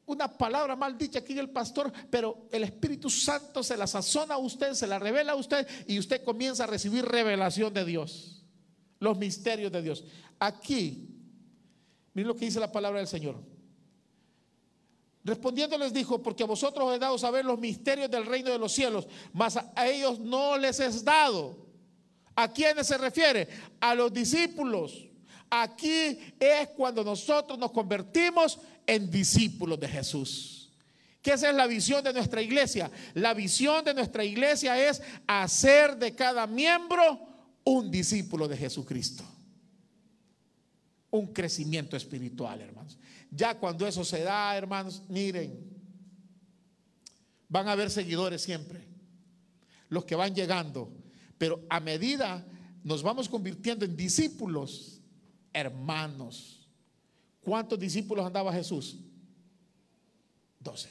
una 0.06 0.28
palabra 0.28 0.76
mal 0.76 0.96
dicha 0.96 1.20
aquí 1.20 1.38
el 1.38 1.50
pastor, 1.50 1.92
pero 2.10 2.48
el 2.52 2.64
Espíritu 2.64 3.08
Santo 3.10 3.62
se 3.62 3.76
la 3.76 3.86
sazona 3.86 4.34
a 4.34 4.38
usted, 4.38 4.74
se 4.74 4.86
la 4.86 4.98
revela 4.98 5.32
a 5.32 5.36
usted 5.36 5.66
y 5.86 5.98
usted 5.98 6.22
comienza 6.22 6.64
a 6.64 6.66
recibir 6.66 7.04
revelación 7.04 7.72
de 7.72 7.84
Dios, 7.84 8.44
los 9.00 9.18
misterios 9.18 9.72
de 9.72 9.82
Dios. 9.82 10.04
Aquí, 10.38 11.08
miren 12.12 12.28
lo 12.28 12.36
que 12.36 12.44
dice 12.44 12.60
la 12.60 12.72
palabra 12.72 12.98
del 12.98 13.08
Señor. 13.08 13.53
Respondiendo 15.24 15.78
les 15.78 15.92
dijo, 15.92 16.22
porque 16.22 16.42
a 16.42 16.46
vosotros 16.46 16.86
os 16.86 16.94
he 16.94 16.98
dado 16.98 17.16
saber 17.16 17.46
los 17.46 17.58
misterios 17.58 18.10
del 18.10 18.26
reino 18.26 18.50
de 18.50 18.58
los 18.58 18.72
cielos, 18.72 19.08
mas 19.32 19.56
a 19.56 19.88
ellos 19.88 20.20
no 20.20 20.58
les 20.58 20.78
es 20.80 21.02
dado. 21.02 21.64
¿A 22.36 22.52
quiénes 22.52 22.86
se 22.86 22.98
refiere? 22.98 23.48
A 23.80 23.94
los 23.94 24.12
discípulos. 24.12 25.08
Aquí 25.48 26.18
es 26.38 26.68
cuando 26.76 27.02
nosotros 27.02 27.58
nos 27.58 27.70
convertimos 27.70 28.58
en 28.86 29.10
discípulos 29.10 29.80
de 29.80 29.88
Jesús. 29.88 30.72
¿Qué 31.22 31.32
esa 31.32 31.48
es 31.48 31.56
la 31.56 31.66
visión 31.66 32.04
de 32.04 32.12
nuestra 32.12 32.42
iglesia? 32.42 32.90
La 33.14 33.32
visión 33.32 33.82
de 33.82 33.94
nuestra 33.94 34.24
iglesia 34.24 34.88
es 34.88 35.00
hacer 35.26 35.96
de 35.96 36.14
cada 36.14 36.46
miembro 36.46 37.18
un 37.64 37.90
discípulo 37.90 38.46
de 38.46 38.58
Jesucristo. 38.58 39.24
Un 41.08 41.32
crecimiento 41.32 41.96
espiritual, 41.96 42.60
hermanos. 42.60 42.98
Ya 43.34 43.58
cuando 43.58 43.86
eso 43.86 44.04
se 44.04 44.22
da, 44.22 44.56
hermanos, 44.56 45.02
miren, 45.08 45.58
van 47.48 47.66
a 47.66 47.72
haber 47.72 47.90
seguidores 47.90 48.42
siempre. 48.42 48.86
Los 49.88 50.04
que 50.04 50.14
van 50.14 50.34
llegando. 50.34 50.92
Pero 51.36 51.64
a 51.68 51.80
medida 51.80 52.46
nos 52.84 53.02
vamos 53.02 53.28
convirtiendo 53.28 53.84
en 53.84 53.96
discípulos, 53.96 55.00
hermanos. 55.52 56.68
¿Cuántos 57.40 57.78
discípulos 57.78 58.24
andaba 58.24 58.52
Jesús? 58.52 59.00
Doce. 60.60 60.90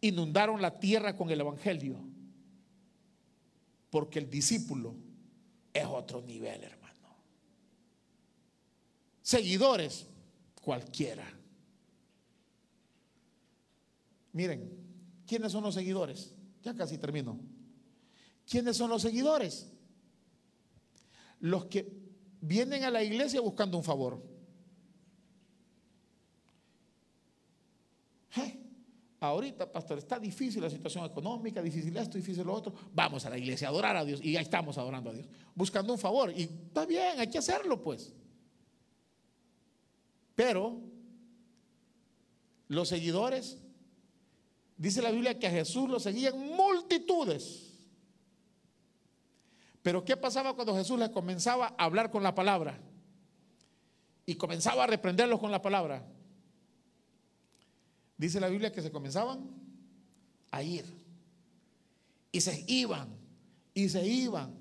Inundaron 0.00 0.60
la 0.60 0.78
tierra 0.80 1.16
con 1.16 1.30
el 1.30 1.40
Evangelio. 1.40 1.96
Porque 3.88 4.18
el 4.18 4.28
discípulo 4.28 4.96
es 5.72 5.86
otro 5.86 6.22
nivel, 6.22 6.64
hermano. 6.64 7.16
Seguidores, 9.22 10.06
cualquiera. 10.66 11.24
Miren, 14.32 14.68
¿quiénes 15.24 15.52
son 15.52 15.62
los 15.62 15.76
seguidores? 15.76 16.34
Ya 16.60 16.74
casi 16.74 16.98
termino. 16.98 17.38
¿Quiénes 18.44 18.76
son 18.76 18.90
los 18.90 19.00
seguidores? 19.00 19.72
Los 21.38 21.66
que 21.66 21.88
vienen 22.40 22.82
a 22.82 22.90
la 22.90 23.04
iglesia 23.04 23.40
buscando 23.40 23.78
un 23.78 23.84
favor. 23.84 24.20
Ahorita, 29.20 29.70
pastor, 29.70 29.98
está 29.98 30.18
difícil 30.18 30.60
la 30.60 30.68
situación 30.68 31.04
económica, 31.04 31.62
difícil 31.62 31.96
esto, 31.96 32.18
difícil 32.18 32.44
lo 32.44 32.54
otro. 32.54 32.74
Vamos 32.92 33.24
a 33.24 33.30
la 33.30 33.38
iglesia 33.38 33.68
a 33.68 33.70
adorar 33.70 33.96
a 33.96 34.04
Dios 34.04 34.20
y 34.20 34.36
ahí 34.36 34.42
estamos 34.42 34.76
adorando 34.78 35.10
a 35.10 35.12
Dios, 35.12 35.28
buscando 35.54 35.92
un 35.92 35.98
favor. 35.98 36.32
Y 36.36 36.42
está 36.42 36.84
bien, 36.84 37.20
hay 37.20 37.28
que 37.28 37.38
hacerlo 37.38 37.80
pues. 37.80 38.12
Pero 40.36 40.80
los 42.68 42.88
seguidores, 42.88 43.58
dice 44.76 45.02
la 45.02 45.10
Biblia 45.10 45.38
que 45.38 45.46
a 45.46 45.50
Jesús 45.50 45.88
lo 45.88 45.98
seguían 45.98 46.38
multitudes. 46.38 47.72
Pero 49.82 50.04
¿qué 50.04 50.16
pasaba 50.16 50.54
cuando 50.54 50.76
Jesús 50.76 50.98
les 50.98 51.08
comenzaba 51.10 51.74
a 51.78 51.84
hablar 51.84 52.10
con 52.10 52.22
la 52.22 52.34
palabra? 52.34 52.78
Y 54.26 54.34
comenzaba 54.34 54.84
a 54.84 54.86
reprenderlos 54.86 55.40
con 55.40 55.50
la 55.50 55.62
palabra. 55.62 56.04
Dice 58.18 58.38
la 58.38 58.48
Biblia 58.48 58.72
que 58.72 58.82
se 58.82 58.90
comenzaban 58.90 59.48
a 60.50 60.62
ir. 60.62 60.84
Y 62.32 62.40
se 62.40 62.64
iban, 62.66 63.16
y 63.72 63.88
se 63.88 64.06
iban. 64.06 64.54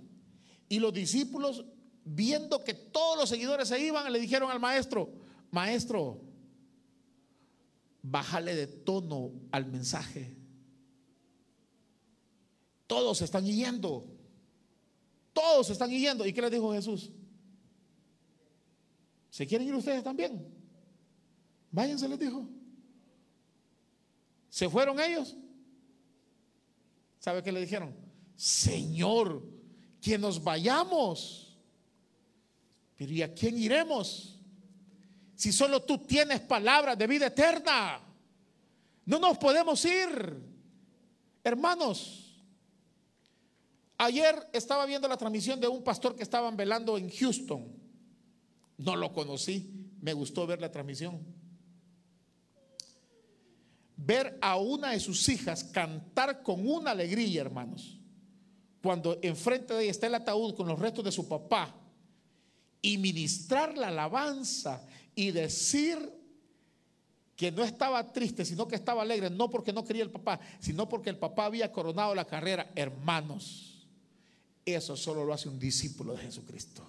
Y 0.69 0.79
los 0.79 0.93
discípulos, 0.93 1.65
viendo 2.05 2.63
que 2.63 2.73
todos 2.73 3.17
los 3.17 3.27
seguidores 3.27 3.67
se 3.67 3.79
iban, 3.79 4.13
le 4.13 4.19
dijeron 4.19 4.51
al 4.51 4.59
maestro, 4.59 5.24
maestro, 5.51 6.21
bájale 8.01 8.55
de 8.55 8.67
tono 8.67 9.31
al 9.51 9.65
mensaje. 9.65 10.35
Todos 12.87 13.21
están 13.21 13.45
yendo. 13.45 14.05
Todos 15.33 15.69
están 15.69 15.89
yendo. 15.89 16.25
¿Y 16.25 16.33
qué 16.33 16.41
les 16.41 16.51
dijo 16.51 16.73
Jesús? 16.73 17.11
¿Se 19.29 19.45
quieren 19.45 19.67
ir 19.67 19.75
ustedes 19.75 20.03
también? 20.03 20.47
Váyanse, 21.71 22.07
les 22.07 22.19
dijo. 22.19 22.47
¿Se 24.49 24.69
fueron 24.69 24.99
ellos? 24.99 25.35
¿Sabe 27.19 27.43
qué 27.43 27.51
le 27.51 27.59
dijeron? 27.59 27.93
Señor, 28.35 29.43
que 29.99 30.17
nos 30.17 30.41
vayamos. 30.41 31.57
Pero 32.95 33.11
¿y 33.11 33.21
a 33.21 33.33
quién 33.33 33.57
iremos? 33.57 34.34
Si 35.35 35.51
solo 35.51 35.83
tú 35.83 35.99
tienes 35.99 36.39
palabras 36.41 36.97
de 36.97 37.07
vida 37.07 37.27
eterna. 37.27 37.99
No 39.05 39.19
nos 39.19 39.37
podemos 39.37 39.83
ir. 39.85 40.41
Hermanos, 41.43 42.25
Ayer 43.97 44.35
estaba 44.51 44.85
viendo 44.85 45.07
la 45.07 45.17
transmisión 45.17 45.59
de 45.59 45.67
un 45.67 45.83
pastor 45.83 46.15
que 46.15 46.23
estaban 46.23 46.57
velando 46.57 46.97
en 46.97 47.09
Houston. 47.09 47.65
No 48.77 48.95
lo 48.95 49.13
conocí, 49.13 49.89
me 50.01 50.11
gustó 50.11 50.45
ver 50.45 50.59
la 50.59 50.69
transmisión. 50.69 51.21
Ver 53.95 54.37
a 54.41 54.57
una 54.57 54.91
de 54.91 54.99
sus 54.99 55.29
hijas 55.29 55.63
cantar 55.63 56.43
con 56.43 56.67
una 56.67 56.91
alegría, 56.91 57.41
hermanos, 57.41 57.97
cuando 58.83 59.17
enfrente 59.21 59.73
de 59.73 59.83
ella 59.83 59.91
está 59.91 60.07
el 60.07 60.15
ataúd 60.15 60.55
con 60.55 60.67
los 60.67 60.77
restos 60.77 61.05
de 61.05 61.13
su 61.13 61.27
papá, 61.29 61.73
y 62.81 62.97
ministrar 62.97 63.77
la 63.77 63.87
alabanza 63.87 64.85
y 65.15 65.31
decir 65.31 66.13
que 67.35 67.51
no 67.51 67.63
estaba 67.63 68.13
triste, 68.13 68.45
sino 68.45 68.67
que 68.67 68.75
estaba 68.75 69.01
alegre, 69.01 69.29
no 69.29 69.49
porque 69.49 69.73
no 69.73 69.83
quería 69.83 70.03
el 70.03 70.11
papá, 70.11 70.39
sino 70.59 70.87
porque 70.87 71.09
el 71.09 71.17
papá 71.17 71.45
había 71.45 71.71
coronado 71.71 72.15
la 72.15 72.25
carrera, 72.25 72.71
hermanos. 72.75 73.87
Eso 74.65 74.95
solo 74.95 75.25
lo 75.25 75.33
hace 75.33 75.49
un 75.49 75.59
discípulo 75.59 76.13
de 76.13 76.19
Jesucristo. 76.19 76.83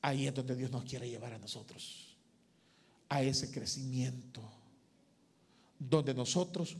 Ahí 0.00 0.26
es 0.26 0.34
donde 0.34 0.56
Dios 0.56 0.70
nos 0.70 0.84
quiere 0.84 1.08
llevar 1.08 1.32
a 1.32 1.38
nosotros. 1.38 2.16
A 3.08 3.22
ese 3.22 3.52
crecimiento. 3.52 4.42
Donde 5.78 6.12
nosotros 6.12 6.76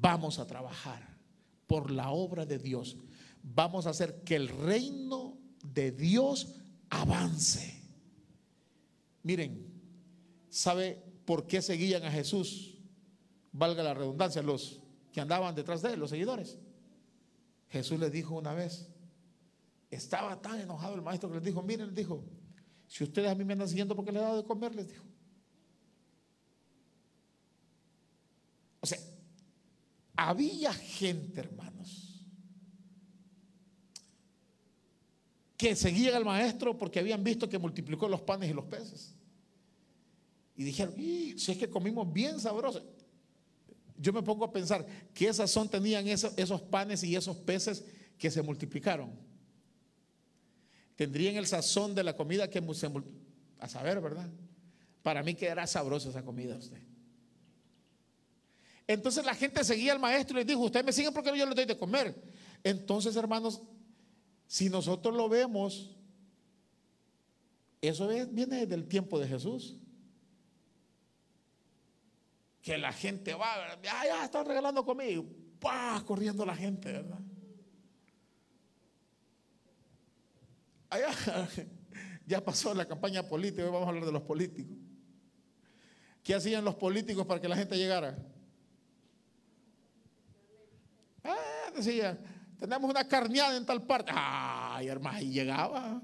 vamos 0.00 0.38
a 0.38 0.46
trabajar 0.46 1.16
por 1.66 1.90
la 1.90 2.10
obra 2.10 2.44
de 2.44 2.58
Dios. 2.58 2.96
Vamos 3.42 3.86
a 3.86 3.90
hacer 3.90 4.22
que 4.24 4.36
el 4.36 4.48
reino 4.48 5.38
de 5.62 5.92
Dios 5.92 6.59
avance. 6.90 7.80
Miren, 9.22 9.66
¿sabe 10.48 11.02
por 11.24 11.46
qué 11.46 11.62
seguían 11.62 12.04
a 12.04 12.10
Jesús? 12.10 12.78
Valga 13.52 13.82
la 13.82 13.94
redundancia, 13.94 14.42
los 14.42 14.80
que 15.12 15.20
andaban 15.20 15.54
detrás 15.54 15.82
de 15.82 15.94
él, 15.94 16.00
los 16.00 16.10
seguidores. 16.10 16.58
Jesús 17.68 17.98
les 17.98 18.12
dijo 18.12 18.36
una 18.36 18.52
vez, 18.52 18.88
estaba 19.90 20.40
tan 20.40 20.60
enojado 20.60 20.94
el 20.94 21.02
maestro 21.02 21.28
que 21.28 21.36
les 21.36 21.44
dijo, 21.44 21.62
miren, 21.62 21.86
les 21.86 21.96
dijo, 21.96 22.24
si 22.86 23.04
ustedes 23.04 23.30
a 23.30 23.34
mí 23.34 23.44
me 23.44 23.52
andan 23.52 23.68
siguiendo 23.68 23.94
porque 23.94 24.12
les 24.12 24.20
he 24.20 24.24
dado 24.24 24.42
de 24.42 24.44
comer, 24.44 24.74
les 24.74 24.88
dijo. 24.88 25.04
O 28.80 28.86
sea, 28.86 28.98
había 30.16 30.72
gente, 30.72 31.40
hermanos, 31.40 32.09
que 35.60 35.76
seguían 35.76 36.14
al 36.14 36.24
maestro 36.24 36.76
porque 36.78 36.98
habían 36.98 37.22
visto 37.22 37.48
que 37.48 37.58
multiplicó 37.58 38.08
los 38.08 38.22
panes 38.22 38.50
y 38.50 38.54
los 38.54 38.64
peces. 38.64 39.14
Y 40.56 40.64
dijeron, 40.64 40.94
si 40.96 41.52
es 41.52 41.58
que 41.58 41.68
comimos 41.68 42.10
bien 42.12 42.40
sabroso 42.40 42.82
yo 44.00 44.14
me 44.14 44.22
pongo 44.22 44.46
a 44.46 44.52
pensar 44.52 44.86
qué 45.12 45.32
sazón 45.32 45.68
tenían 45.68 46.08
esos, 46.08 46.32
esos 46.38 46.62
panes 46.62 47.04
y 47.04 47.14
esos 47.14 47.36
peces 47.36 47.84
que 48.16 48.30
se 48.30 48.40
multiplicaron. 48.40 49.10
Tendrían 50.96 51.36
el 51.36 51.46
sazón 51.46 51.94
de 51.94 52.02
la 52.02 52.16
comida 52.16 52.48
que 52.48 52.62
se 52.74 52.90
a 53.58 53.68
saber, 53.68 54.00
¿verdad? 54.00 54.30
Para 55.02 55.22
mí 55.22 55.34
quedará 55.34 55.66
sabrosa 55.66 56.08
esa 56.08 56.24
comida 56.24 56.56
usted. 56.56 56.80
Entonces 58.86 59.24
la 59.24 59.34
gente 59.34 59.62
seguía 59.64 59.92
al 59.92 59.98
maestro 59.98 60.38
y 60.38 60.44
le 60.44 60.46
dijo, 60.46 60.60
ustedes 60.60 60.86
me 60.86 60.92
siguen 60.92 61.12
porque 61.12 61.36
yo 61.36 61.44
les 61.44 61.54
doy 61.54 61.66
de 61.66 61.76
comer. 61.76 62.14
Entonces, 62.64 63.14
hermanos, 63.16 63.60
si 64.50 64.68
nosotros 64.68 65.14
lo 65.14 65.28
vemos, 65.28 65.96
eso 67.80 68.08
viene 68.08 68.66
del 68.66 68.88
tiempo 68.88 69.20
de 69.20 69.28
Jesús 69.28 69.76
que 72.60 72.76
la 72.76 72.92
gente 72.92 73.32
va, 73.34 73.80
ya, 73.80 74.24
están 74.24 74.44
regalando 74.44 74.84
conmigo, 74.84 75.24
¡pah! 75.60 76.02
corriendo 76.04 76.44
la 76.44 76.56
gente, 76.56 76.90
¿verdad? 76.90 77.20
Ya 82.26 82.44
pasó 82.44 82.74
la 82.74 82.86
campaña 82.86 83.22
política, 83.28 83.64
hoy 83.64 83.70
vamos 83.70 83.86
a 83.86 83.90
hablar 83.90 84.04
de 84.04 84.12
los 84.12 84.22
políticos. 84.22 84.76
¿Qué 86.24 86.34
hacían 86.34 86.64
los 86.64 86.74
políticos 86.74 87.24
para 87.24 87.40
que 87.40 87.48
la 87.48 87.56
gente 87.56 87.76
llegara? 87.76 88.18
Ah, 91.22 91.70
decía, 91.74 92.18
tenemos 92.60 92.90
una 92.90 93.08
carneada 93.08 93.56
en 93.56 93.64
tal 93.64 93.82
parte. 93.86 94.12
Ay, 94.14 94.88
hermano, 94.88 95.16
ahí 95.16 95.30
llegaba. 95.30 96.02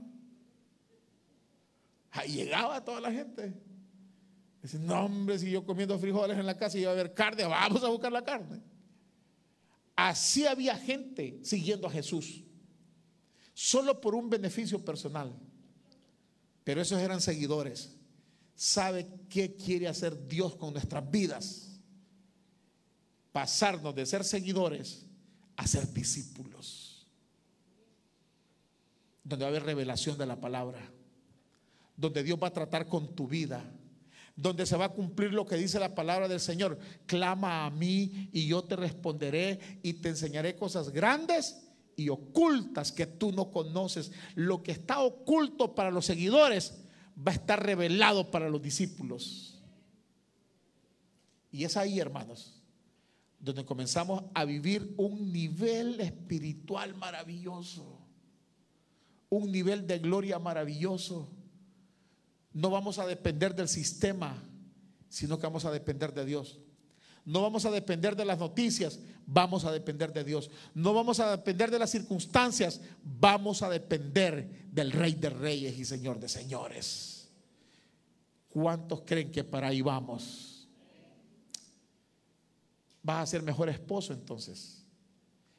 Ahí 2.13 2.33
llegaba 2.33 2.83
toda 2.83 3.03
la 3.03 3.13
gente. 3.13 3.53
Dice, 4.63 4.79
no 4.79 5.05
hombre, 5.05 5.39
si 5.39 5.51
yo 5.51 5.67
comiendo 5.67 5.99
frijoles 5.99 6.39
en 6.39 6.47
la 6.47 6.57
casa 6.57 6.79
y 6.79 6.81
iba 6.81 6.91
a 6.91 6.95
haber 6.95 7.13
carne, 7.13 7.45
vamos 7.45 7.85
a 7.85 7.89
buscar 7.89 8.11
la 8.11 8.25
carne. 8.25 8.63
Así 9.95 10.47
había 10.47 10.77
gente 10.77 11.39
siguiendo 11.43 11.87
a 11.89 11.91
Jesús, 11.91 12.43
solo 13.53 14.01
por 14.01 14.15
un 14.15 14.31
beneficio 14.31 14.83
personal. 14.83 15.39
Pero 16.65 16.81
esos 16.81 16.99
eran 16.99 17.21
seguidores. 17.21 17.97
¿Sabe 18.55 19.07
qué 19.29 19.55
quiere 19.55 19.89
hacer 19.89 20.27
Dios 20.27 20.57
con 20.57 20.73
nuestras 20.73 21.09
vidas? 21.11 21.79
Pasarnos 23.31 23.95
de 23.95 24.07
ser 24.07 24.25
seguidores 24.25 25.06
a 25.57 25.67
ser 25.67 25.93
discípulos. 25.93 27.07
Donde 29.25 29.45
va 29.45 29.49
a 29.49 29.51
haber 29.51 29.65
revelación 29.65 30.19
de 30.19 30.27
la 30.27 30.41
palabra. 30.41 30.81
Donde 31.97 32.23
Dios 32.23 32.39
va 32.43 32.49
a 32.49 32.53
tratar 32.53 32.89
con 32.89 33.15
tu 33.15 33.27
vida. 33.27 33.65
Donde 34.37 34.67
se 34.67 34.77
va 34.77 34.87
a 34.87 34.93
cumplir 34.93 35.33
lo 35.33 35.47
que 35.47 35.57
dice 35.57 35.81
la 35.81 35.95
palabra 35.95 36.29
del 36.29 36.41
Señor. 36.41 36.79
Clama 37.07 37.67
a 37.67 37.71
mí 37.71 38.29
y 38.33 38.47
yo 38.47 38.63
te 38.65 38.77
responderé 38.77 39.81
y 39.83 39.95
te 39.95 40.11
enseñaré 40.11 40.57
cosas 40.57 40.91
grandes 40.91 41.63
y 41.97 42.11
ocultas 42.11 42.93
que 42.93 43.07
tú 43.07 43.33
no 43.33 43.51
conoces. 43.51 44.13
Lo 44.35 44.63
que 44.63 44.73
está 44.73 45.01
oculto 45.01 45.75
para 45.75 45.91
los 45.91 46.05
seguidores 46.05 46.75
va 47.17 47.33
a 47.33 47.37
estar 47.37 47.65
revelado 47.65 48.31
para 48.31 48.51
los 48.51 48.61
discípulos. 48.61 49.59
Y 51.51 51.65
es 51.65 51.77
ahí, 51.79 51.99
hermanos, 51.99 52.63
donde 53.47 53.65
comenzamos 53.65 54.25
a 54.35 54.45
vivir 54.45 54.93
un 54.97 55.33
nivel 55.33 56.01
espiritual 56.01 56.97
maravilloso, 56.97 58.01
un 59.31 59.53
nivel 59.53 59.87
de 59.87 60.01
gloria 60.01 60.41
maravilloso. 60.41 61.29
No 62.53 62.71
vamos 62.71 62.99
a 62.99 63.07
depender 63.07 63.55
del 63.55 63.69
sistema, 63.69 64.43
sino 65.09 65.39
que 65.39 65.47
vamos 65.47 65.65
a 65.65 65.71
depender 65.71 66.13
de 66.13 66.25
Dios. 66.25 66.59
No 67.25 67.41
vamos 67.41 67.65
a 67.67 67.71
depender 67.71 68.17
de 68.17 68.25
las 68.25 68.41
noticias, 68.41 68.99
vamos 69.27 69.65
a 69.65 69.71
depender 69.71 70.13
de 70.13 70.25
Dios. 70.25 70.51
No 70.75 70.93
vamos 70.93 71.21
a 71.21 71.31
depender 71.31 71.71
de 71.71 71.79
las 71.79 71.91
circunstancias, 71.91 72.81
vamos 73.05 73.63
a 73.63 73.71
depender 73.71 74.67
del 74.73 74.91
Rey 74.91 75.15
de 75.15 75.31
Reyes 75.31 75.79
y 75.79 75.85
Señor 75.85 76.19
de 76.19 76.29
Señores. 76.29 77.31
¿Cuántos 78.49 79.03
creen 79.03 79.31
que 79.31 79.45
para 79.45 79.69
ahí 79.69 79.83
vamos? 79.83 80.56
Vas 83.07 83.23
a 83.23 83.27
ser 83.27 83.43
mejor 83.43 83.69
esposo 83.69 84.13
entonces, 84.13 84.85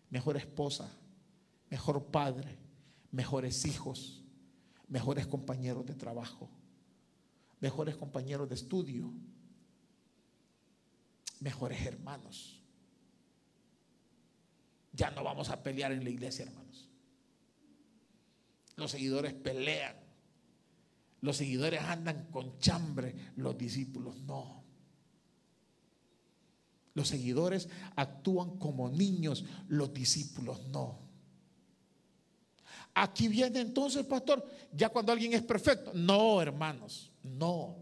mejor 0.10 0.36
esposa, 0.36 0.92
mejor 1.70 2.06
padre, 2.12 2.60
mejores 3.12 3.66
hijos, 3.66 4.22
mejores 4.90 5.26
compañeros 5.26 5.86
de 5.86 5.96
trabajo, 5.96 6.50
mejores 7.62 7.96
compañeros 7.96 8.50
de 8.50 8.56
estudio 8.56 9.14
mejores 11.40 11.86
hermanos. 11.86 12.62
Ya 14.94 15.12
no 15.12 15.24
vamos 15.24 15.50
a 15.50 15.62
pelear 15.62 15.92
en 15.92 16.04
la 16.04 16.10
iglesia, 16.10 16.46
hermanos. 16.46 16.90
Los 18.76 18.92
seguidores 18.92 19.34
pelean. 19.34 19.96
Los 21.22 21.38
seguidores 21.38 21.82
andan 21.82 22.30
con 22.32 22.58
chambre. 22.60 23.16
Los 23.36 23.58
discípulos 23.58 24.18
no. 24.24 24.64
Los 26.98 27.10
seguidores 27.10 27.70
actúan 27.96 28.58
como 28.58 28.90
niños. 28.90 29.46
Los 29.68 29.94
discípulos 29.94 30.66
no. 30.70 30.98
Aquí 32.96 33.28
viene 33.28 33.60
entonces, 33.60 34.04
pastor, 34.04 34.44
ya 34.74 34.90
cuando 34.90 35.12
alguien 35.12 35.32
es 35.34 35.44
perfecto. 35.44 35.92
No, 35.94 36.42
hermanos, 36.42 37.12
no. 37.22 37.76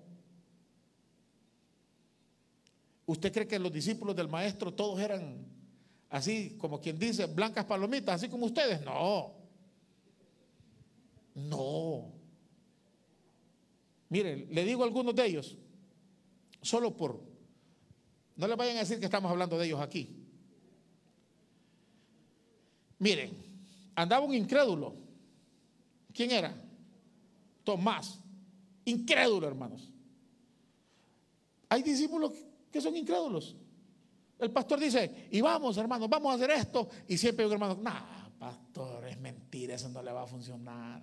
¿Usted 3.06 3.32
cree 3.32 3.48
que 3.48 3.58
los 3.58 3.72
discípulos 3.72 4.18
del 4.18 4.28
maestro 4.28 4.74
todos 4.74 5.00
eran 5.00 5.48
así, 6.10 6.58
como 6.58 6.82
quien 6.82 7.00
dice, 7.00 7.26
blancas 7.28 7.64
palomitas, 7.64 8.16
así 8.16 8.28
como 8.28 8.48
ustedes? 8.48 8.82
No. 8.82 9.32
No. 11.36 12.12
Mire, 14.10 14.46
le 14.48 14.66
digo 14.66 14.84
a 14.84 14.88
algunos 14.88 15.16
de 15.16 15.26
ellos, 15.26 15.58
solo 16.62 16.98
por, 16.98 17.35
no 18.36 18.48
les 18.48 18.58
vayan 18.58 18.78
a 18.78 18.80
decir 18.80 19.00
que 19.00 19.06
estamos 19.06 19.32
hablando 19.32 19.58
de 19.58 19.66
ellos 19.66 19.80
aquí. 19.80 20.10
Miren, 23.00 23.32
andaba 23.96 24.26
un 24.26 24.34
incrédulo. 24.34 24.96
¿Quién 26.14 26.32
era? 26.32 26.56
Tomás. 27.64 28.20
Incrédulo, 28.86 29.48
hermanos. 29.48 29.92
Hay 31.70 31.82
discípulos 31.82 32.32
que 32.72 32.82
son 32.82 32.96
incrédulos. 32.96 33.56
El 34.38 34.52
pastor 34.52 34.80
dice, 34.80 35.28
y 35.32 35.42
vamos 35.42 35.78
hermanos, 35.78 36.10
vamos 36.10 36.32
a 36.32 36.36
hacer 36.36 36.52
esto. 36.52 36.90
Y 37.08 37.18
siempre 37.18 37.46
un 37.46 37.54
hermano, 37.54 37.76
no, 37.82 37.94
pastor, 38.38 39.08
es 39.08 39.18
mentira, 39.20 39.76
eso 39.76 39.90
no 39.90 40.02
le 40.02 40.12
va 40.12 40.24
a 40.24 40.28
funcionar. 40.28 41.02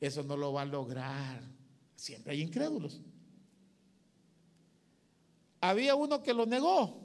Eso 0.00 0.24
no 0.24 0.36
lo 0.36 0.52
va 0.52 0.62
a 0.62 0.64
lograr. 0.64 1.40
Siempre 1.94 2.32
hay 2.32 2.42
incrédulos. 2.42 3.00
Había 5.62 5.94
uno 5.94 6.22
que 6.22 6.34
lo 6.34 6.44
negó. 6.44 7.00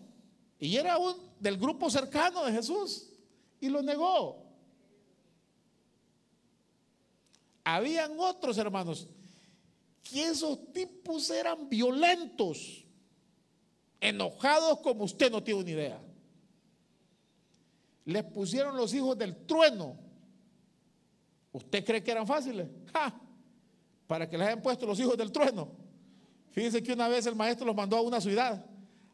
Y 0.59 0.75
era 0.75 0.97
un 0.97 1.15
del 1.39 1.57
grupo 1.57 1.89
cercano 1.91 2.43
de 2.43 2.51
Jesús. 2.51 3.07
Y 3.61 3.69
lo 3.69 3.83
negó. 3.83 4.43
Habían 7.63 8.19
otros 8.19 8.57
hermanos 8.57 9.07
que 10.01 10.27
esos 10.27 10.73
tipos 10.73 11.29
eran 11.29 11.69
violentos 11.69 12.83
enojados 13.99 14.79
como 14.79 15.03
usted 15.03 15.31
no 15.31 15.43
tiene 15.43 15.61
una 15.61 15.69
idea. 15.69 16.01
Les 18.05 18.23
pusieron 18.23 18.75
los 18.75 18.91
hijos 18.93 19.15
del 19.17 19.45
trueno. 19.45 19.97
¿Usted 21.51 21.85
cree 21.85 22.03
que 22.03 22.11
eran 22.11 22.25
fáciles? 22.25 22.67
Para 24.07 24.27
que 24.27 24.37
les 24.37 24.47
hayan 24.47 24.61
puesto 24.63 24.87
los 24.87 24.99
hijos 24.99 25.15
del 25.15 25.31
trueno. 25.31 25.86
Fíjense 26.51 26.81
que 26.81 26.93
una 26.93 27.07
vez 27.07 27.25
el 27.25 27.35
maestro 27.35 27.65
los 27.65 27.75
mandó 27.75 27.97
a 27.97 28.01
una 28.01 28.19
ciudad 28.19 28.65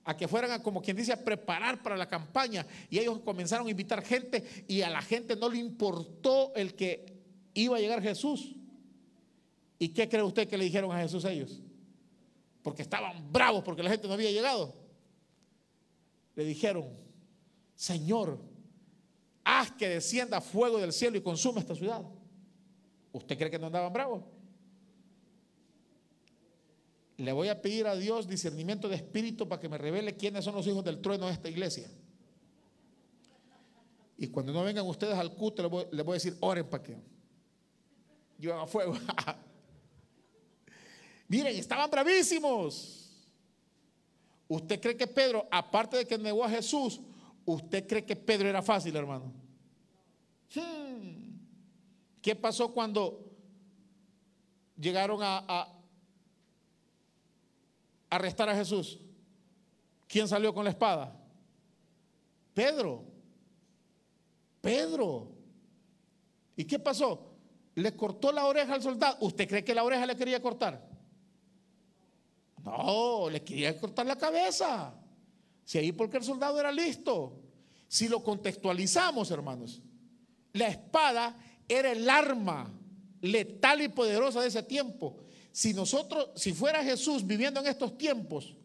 a 0.05 0.17
que 0.17 0.27
fueran 0.27 0.51
a, 0.51 0.61
como 0.61 0.81
quien 0.81 0.97
dice, 0.97 1.13
a 1.13 1.23
preparar 1.23 1.81
para 1.81 1.97
la 1.97 2.07
campaña. 2.07 2.65
Y 2.89 2.99
ellos 2.99 3.19
comenzaron 3.19 3.67
a 3.67 3.71
invitar 3.71 4.03
gente 4.03 4.65
y 4.67 4.81
a 4.81 4.89
la 4.89 5.01
gente 5.01 5.35
no 5.35 5.49
le 5.49 5.57
importó 5.57 6.53
el 6.55 6.75
que 6.75 7.21
iba 7.53 7.77
a 7.77 7.79
llegar 7.79 8.01
Jesús. 8.01 8.55
¿Y 9.79 9.89
qué 9.89 10.07
cree 10.07 10.23
usted 10.23 10.47
que 10.47 10.57
le 10.57 10.65
dijeron 10.65 10.91
a 10.91 11.01
Jesús 11.01 11.25
ellos? 11.25 11.61
porque 12.63 12.81
estaban 12.81 13.31
bravos 13.31 13.63
porque 13.63 13.83
la 13.83 13.89
gente 13.91 14.07
no 14.07 14.13
había 14.13 14.31
llegado. 14.31 14.73
Le 16.35 16.45
dijeron, 16.45 16.89
Señor, 17.75 18.39
haz 19.43 19.71
que 19.71 19.89
descienda 19.89 20.41
fuego 20.41 20.79
del 20.79 20.93
cielo 20.93 21.17
y 21.17 21.21
consuma 21.21 21.59
esta 21.59 21.75
ciudad. 21.75 22.01
¿Usted 23.11 23.37
cree 23.37 23.51
que 23.51 23.59
no 23.59 23.67
andaban 23.67 23.93
bravos? 23.93 24.23
Le 27.17 27.31
voy 27.31 27.47
a 27.47 27.61
pedir 27.61 27.85
a 27.87 27.95
Dios 27.95 28.27
discernimiento 28.27 28.89
de 28.89 28.95
espíritu 28.95 29.47
para 29.47 29.61
que 29.61 29.69
me 29.69 29.77
revele 29.77 30.15
quiénes 30.15 30.43
son 30.43 30.55
los 30.55 30.65
hijos 30.65 30.83
del 30.83 30.99
trueno 30.99 31.27
de 31.27 31.33
esta 31.33 31.49
iglesia. 31.49 31.89
Y 34.17 34.27
cuando 34.27 34.51
no 34.51 34.63
vengan 34.63 34.87
ustedes 34.87 35.15
al 35.15 35.35
culto, 35.35 35.61
les 35.91 36.05
voy, 36.05 36.13
a 36.13 36.13
decir, 36.13 36.37
oren 36.39 36.67
para 36.67 36.83
que 36.83 36.97
lleven 38.39 38.57
a 38.57 38.65
fuego. 38.65 38.93
Miren, 41.27 41.55
estaban 41.55 41.89
bravísimos. 41.89 42.99
¿Usted 44.47 44.79
cree 44.79 44.97
que 44.97 45.07
Pedro, 45.07 45.47
aparte 45.51 45.97
de 45.97 46.05
que 46.05 46.17
negó 46.17 46.43
a 46.43 46.49
Jesús, 46.49 46.99
usted 47.45 47.87
cree 47.87 48.05
que 48.05 48.15
Pedro 48.15 48.49
era 48.49 48.61
fácil, 48.61 48.95
hermano? 48.95 49.31
Hmm. 50.53 51.37
¿Qué 52.21 52.35
pasó 52.35 52.73
cuando 52.73 53.31
llegaron 54.77 55.19
a 55.21 55.82
arrestar 58.15 58.49
a 58.49 58.55
Jesús? 58.55 58.99
¿Quién 60.07 60.27
salió 60.27 60.53
con 60.53 60.63
la 60.63 60.71
espada? 60.71 61.15
Pedro. 62.53 63.03
Pedro. 64.61 65.31
¿Y 66.55 66.65
qué 66.65 66.79
pasó? 66.79 67.33
Le 67.75 67.95
cortó 67.95 68.31
la 68.31 68.45
oreja 68.45 68.73
al 68.73 68.81
soldado. 68.81 69.17
¿Usted 69.21 69.47
cree 69.47 69.63
que 69.63 69.73
la 69.73 69.83
oreja 69.83 70.05
le 70.05 70.15
quería 70.15 70.41
cortar? 70.41 70.87
No, 72.63 73.29
le 73.29 73.43
quería 73.43 73.77
cortar 73.79 74.05
la 74.05 74.17
cabeza. 74.17 74.93
Si 75.65 75.77
ahí 75.77 75.91
porque 75.91 76.17
el 76.17 76.23
soldado 76.23 76.59
era 76.59 76.71
listo. 76.71 77.39
Si 77.87 78.07
lo 78.07 78.23
contextualizamos, 78.23 79.29
hermanos, 79.31 79.81
la 80.53 80.67
espada 80.67 81.35
era 81.67 81.91
el 81.91 82.09
arma 82.09 82.71
letal 83.21 83.81
y 83.81 83.89
poderosa 83.89 84.41
de 84.41 84.47
ese 84.47 84.63
tiempo. 84.63 85.17
Si 85.53 85.71
nosotros, 85.71 86.31
si 86.35 86.51
fuera 86.51 86.83
Jesús 86.83 87.25
viviendo 87.25 87.59
en 87.59 87.67
estos 87.67 87.95
tiempos 87.95 88.55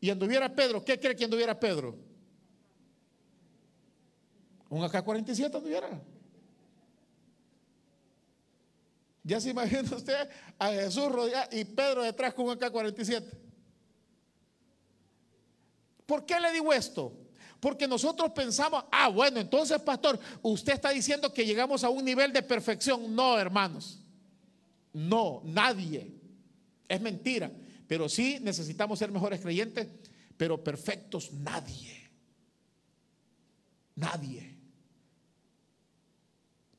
y 0.00 0.10
anduviera 0.10 0.52
Pedro, 0.52 0.84
¿qué 0.84 0.98
cree 0.98 1.14
que 1.14 1.24
anduviera 1.24 1.58
Pedro? 1.58 1.96
Un 4.68 4.82
AK-47 4.82 5.54
anduviera. 5.54 6.02
Ya 9.22 9.40
se 9.40 9.50
imagina 9.50 9.94
usted 9.94 10.28
a 10.58 10.72
Jesús 10.72 11.12
rodeado 11.12 11.56
y 11.56 11.64
Pedro 11.64 12.02
detrás 12.02 12.34
con 12.34 12.46
un 12.46 12.50
AK-47. 12.50 13.22
¿Por 16.04 16.26
qué 16.26 16.40
le 16.40 16.50
digo 16.50 16.72
esto? 16.72 17.16
Porque 17.60 17.86
nosotros 17.86 18.32
pensamos, 18.32 18.84
ah, 18.90 19.06
bueno, 19.06 19.38
entonces, 19.38 19.80
pastor, 19.80 20.18
usted 20.42 20.72
está 20.72 20.90
diciendo 20.90 21.32
que 21.32 21.46
llegamos 21.46 21.84
a 21.84 21.90
un 21.90 22.04
nivel 22.04 22.32
de 22.32 22.42
perfección. 22.42 23.14
No, 23.14 23.38
hermanos. 23.38 24.01
No, 24.92 25.42
nadie. 25.44 26.14
Es 26.88 27.00
mentira. 27.00 27.50
Pero 27.86 28.08
sí 28.08 28.38
necesitamos 28.40 28.98
ser 28.98 29.10
mejores 29.10 29.40
creyentes, 29.40 29.88
pero 30.36 30.62
perfectos 30.62 31.32
nadie. 31.32 32.10
Nadie. 33.96 34.56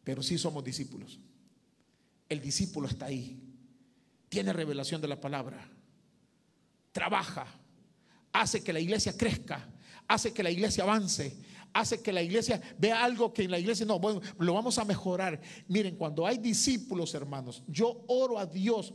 Pero 0.04 0.22
sí 0.22 0.38
somos 0.38 0.64
discípulos. 0.64 1.20
El 2.28 2.42
discípulo 2.42 2.88
está 2.88 3.06
ahí. 3.06 3.40
Tiene 4.30 4.54
revelación 4.54 5.02
de 5.02 5.08
la 5.08 5.22
palabra. 5.22 5.70
Trabaja. 6.92 7.46
Hace 8.32 8.64
que 8.64 8.74
la 8.74 8.80
iglesia 8.80 9.16
crezca. 9.16 9.70
Hace 10.08 10.34
que 10.34 10.44
la 10.44 10.52
iglesia 10.52 10.84
avance. 10.84 11.38
Hace 11.74 12.02
que 12.02 12.14
la 12.14 12.22
iglesia 12.22 12.62
vea 12.78 13.04
algo 13.04 13.34
que 13.34 13.44
en 13.44 13.52
la 13.52 13.58
iglesia 13.58 13.86
no, 13.86 14.00
bueno, 14.00 14.22
lo 14.38 14.54
vamos 14.54 14.78
a 14.78 14.86
mejorar. 14.86 15.42
Miren, 15.68 15.96
cuando 15.96 16.28
hay 16.28 16.38
discípulos, 16.38 17.14
hermanos, 17.16 17.64
yo 17.68 18.04
oro 18.08 18.38
a 18.38 18.46
Dios 18.46 18.94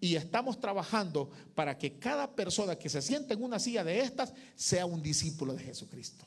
y 0.00 0.14
estamos 0.14 0.58
trabajando 0.60 1.30
para 1.54 1.76
que 1.76 1.98
cada 1.98 2.34
persona 2.34 2.76
que 2.76 2.88
se 2.88 3.02
sienta 3.02 3.34
en 3.34 3.42
una 3.42 3.58
silla 3.58 3.82
de 3.82 4.00
estas 4.00 4.32
sea 4.54 4.86
un 4.86 5.02
discípulo 5.02 5.54
de 5.54 5.64
Jesucristo. 5.64 6.24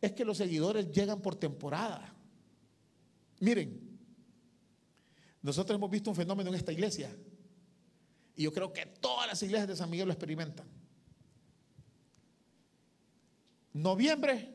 Es 0.00 0.12
que 0.12 0.24
los 0.24 0.38
seguidores 0.38 0.90
llegan 0.90 1.20
por 1.20 1.36
temporada. 1.36 2.12
Miren, 3.38 3.98
nosotros 5.42 5.76
hemos 5.76 5.90
visto 5.90 6.10
un 6.10 6.16
fenómeno 6.16 6.48
en 6.48 6.56
esta 6.56 6.72
iglesia 6.72 7.14
y 8.34 8.44
yo 8.44 8.52
creo 8.52 8.72
que 8.72 8.86
todas 8.86 9.26
las 9.26 9.42
iglesias 9.42 9.68
de 9.68 9.76
San 9.76 9.90
Miguel 9.90 10.06
lo 10.06 10.12
experimentan. 10.12 10.81
Noviembre 13.72 14.54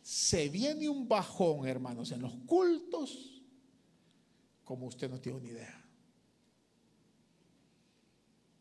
se 0.00 0.48
viene 0.48 0.88
un 0.88 1.08
bajón, 1.08 1.66
hermanos, 1.66 2.12
en 2.12 2.22
los 2.22 2.34
cultos, 2.46 3.42
como 4.62 4.86
usted 4.86 5.10
no 5.10 5.20
tiene 5.20 5.40
ni 5.40 5.48
idea. 5.48 5.84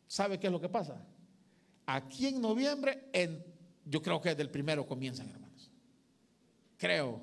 ¿Sabe 0.08 0.40
qué 0.40 0.48
es 0.48 0.54
lo 0.54 0.62
que 0.62 0.70
pasa? 0.70 1.06
Aquí 1.86 2.28
en 2.28 2.40
noviembre, 2.40 3.10
yo 3.86 4.02
creo 4.02 4.22
que 4.22 4.30
desde 4.30 4.44
el 4.44 4.52
primero 4.52 4.86
comienzan, 4.86 5.30
hermanos. 5.30 5.70
Creo. 6.78 7.22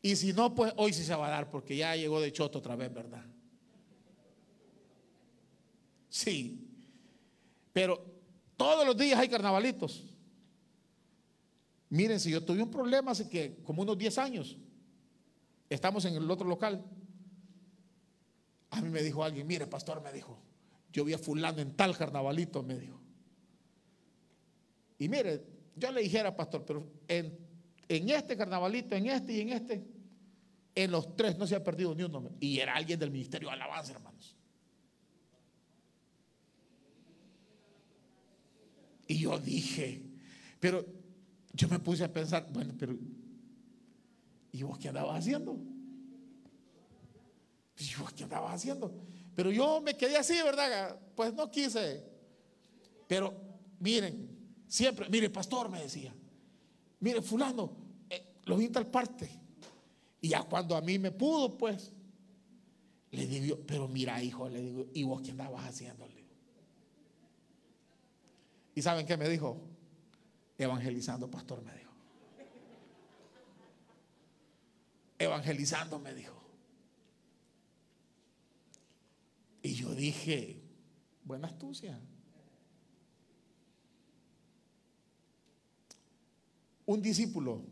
Y 0.00 0.16
si 0.16 0.32
no, 0.32 0.54
pues 0.54 0.72
hoy 0.76 0.92
sí 0.92 1.04
se 1.04 1.14
va 1.14 1.26
a 1.26 1.30
dar, 1.30 1.50
porque 1.50 1.76
ya 1.76 1.94
llegó 1.94 2.20
de 2.20 2.32
choto 2.32 2.60
otra 2.60 2.74
vez, 2.74 2.92
¿verdad? 2.92 3.24
Sí. 6.08 6.66
Pero 7.72 8.02
todos 8.56 8.86
los 8.86 8.96
días 8.96 9.18
hay 9.18 9.28
carnavalitos. 9.28 10.09
Miren, 11.90 12.20
si 12.20 12.30
yo 12.30 12.42
tuve 12.44 12.62
un 12.62 12.70
problema 12.70 13.10
hace 13.10 13.28
que 13.28 13.56
como 13.64 13.82
unos 13.82 13.98
10 13.98 14.18
años, 14.18 14.56
estamos 15.68 16.04
en 16.04 16.14
el 16.14 16.30
otro 16.30 16.48
local. 16.48 16.84
A 18.70 18.80
mí 18.80 18.88
me 18.88 19.02
dijo 19.02 19.24
alguien, 19.24 19.46
mire, 19.46 19.66
pastor, 19.66 20.00
me 20.00 20.12
dijo, 20.12 20.40
yo 20.92 21.04
vi 21.04 21.12
a 21.12 21.18
fulano 21.18 21.60
en 21.60 21.74
tal 21.76 21.96
carnavalito, 21.96 22.62
me 22.62 22.78
dijo. 22.78 23.00
Y 24.98 25.08
mire, 25.08 25.42
yo 25.74 25.90
le 25.90 26.02
dijera, 26.02 26.36
pastor, 26.36 26.64
pero 26.64 26.86
en, 27.08 27.36
en 27.88 28.08
este 28.10 28.36
carnavalito, 28.36 28.94
en 28.94 29.06
este 29.06 29.32
y 29.32 29.40
en 29.40 29.48
este, 29.48 29.84
en 30.76 30.90
los 30.92 31.16
tres 31.16 31.36
no 31.38 31.46
se 31.46 31.56
ha 31.56 31.64
perdido 31.64 31.92
ni 31.92 32.04
uno. 32.04 32.30
Y 32.38 32.60
era 32.60 32.74
alguien 32.74 33.00
del 33.00 33.10
ministerio 33.10 33.48
de 33.48 33.54
alabanza, 33.54 33.92
hermanos. 33.92 34.36
Y 39.08 39.18
yo 39.18 39.40
dije, 39.40 40.04
pero 40.60 40.99
yo 41.52 41.68
me 41.68 41.78
puse 41.78 42.04
a 42.04 42.12
pensar, 42.12 42.48
bueno, 42.52 42.74
pero 42.78 42.96
¿y 44.52 44.62
vos 44.62 44.78
qué 44.78 44.88
andabas 44.88 45.18
haciendo? 45.18 45.58
¿Y 47.78 47.94
vos 48.00 48.12
qué 48.12 48.24
andabas 48.24 48.54
haciendo? 48.54 48.92
Pero 49.34 49.50
yo 49.50 49.80
me 49.80 49.96
quedé 49.96 50.16
así, 50.16 50.34
¿verdad? 50.42 50.98
Pues 51.14 51.32
no 51.34 51.50
quise. 51.50 52.04
Pero 53.06 53.34
miren, 53.78 54.28
siempre, 54.66 55.08
mire, 55.08 55.30
pastor 55.30 55.68
me 55.68 55.82
decía, 55.82 56.14
mire, 57.00 57.22
fulano, 57.22 57.76
eh, 58.08 58.36
lo 58.44 58.56
vi 58.56 58.66
en 58.66 58.72
tal 58.72 58.86
parte. 58.86 59.30
Y 60.20 60.28
ya 60.28 60.42
cuando 60.42 60.76
a 60.76 60.80
mí 60.80 60.98
me 60.98 61.10
pudo, 61.10 61.56
pues, 61.56 61.92
le 63.10 63.26
digo, 63.26 63.58
pero 63.66 63.88
mira, 63.88 64.22
hijo, 64.22 64.48
le 64.48 64.60
digo, 64.60 64.86
¿y 64.92 65.02
vos 65.02 65.22
qué 65.22 65.30
andabas 65.30 65.66
haciendo? 65.66 66.06
¿Y 68.74 68.82
saben 68.82 69.06
qué 69.06 69.16
me 69.16 69.28
dijo? 69.28 69.60
Evangelizando, 70.60 71.30
pastor, 71.30 71.62
me 71.62 71.72
dijo. 71.72 71.90
Evangelizando, 75.18 75.98
me 75.98 76.12
dijo. 76.12 76.38
Y 79.62 79.72
yo 79.72 79.94
dije, 79.94 80.60
buena 81.24 81.48
astucia. 81.48 81.98
Un 86.84 87.00
discípulo 87.00 87.64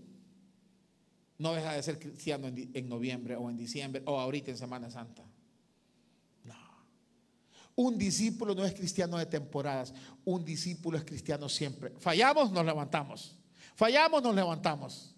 no 1.36 1.52
deja 1.52 1.74
de 1.74 1.82
ser 1.82 1.98
cristiano 1.98 2.48
en, 2.48 2.88
noviembre 2.88 3.36
o 3.36 3.50
en 3.50 3.58
diciembre 3.58 4.02
o 4.06 4.18
ahorita 4.18 4.50
en 4.50 4.56
Semana 4.56 4.90
Santa. 4.90 5.27
Un 7.78 7.96
discípulo 7.96 8.54
no 8.54 8.64
es 8.64 8.74
cristiano 8.74 9.18
de 9.18 9.26
temporadas, 9.26 9.94
un 10.24 10.44
discípulo 10.44 10.98
es 10.98 11.04
cristiano 11.04 11.48
siempre. 11.48 11.92
Fallamos, 11.98 12.50
nos 12.50 12.64
levantamos. 12.64 13.36
Fallamos, 13.76 14.22
nos 14.22 14.34
levantamos. 14.34 15.14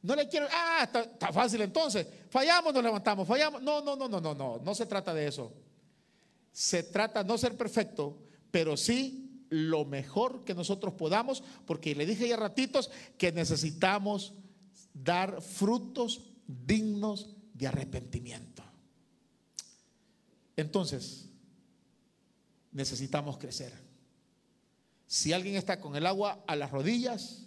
No 0.00 0.14
le 0.14 0.28
quiero, 0.28 0.46
ah, 0.52 0.80
está 0.82 1.32
fácil 1.32 1.62
entonces. 1.62 2.06
Fallamos, 2.30 2.72
nos 2.72 2.82
levantamos. 2.82 3.26
Fallamos. 3.26 3.62
No, 3.62 3.80
no, 3.80 3.96
no, 3.96 4.08
no, 4.08 4.20
no, 4.20 4.34
no. 4.34 4.60
No 4.62 4.74
se 4.74 4.86
trata 4.86 5.12
de 5.12 5.26
eso 5.26 5.52
se 6.54 6.84
trata 6.84 7.24
no 7.24 7.36
ser 7.36 7.56
perfecto, 7.56 8.16
pero 8.52 8.76
sí 8.76 9.44
lo 9.50 9.84
mejor 9.84 10.44
que 10.44 10.54
nosotros 10.54 10.94
podamos, 10.94 11.42
porque 11.66 11.96
le 11.96 12.06
dije 12.06 12.28
ya 12.28 12.36
ratitos 12.36 12.90
que 13.18 13.32
necesitamos 13.32 14.34
dar 14.94 15.42
frutos 15.42 16.32
dignos 16.46 17.34
de 17.54 17.66
arrepentimiento. 17.66 18.62
Entonces, 20.56 21.28
necesitamos 22.74 23.38
crecer. 23.38 23.72
Si 25.06 25.32
alguien 25.32 25.54
está 25.54 25.80
con 25.80 25.96
el 25.96 26.04
agua 26.04 26.44
a 26.46 26.56
las 26.56 26.70
rodillas, 26.70 27.46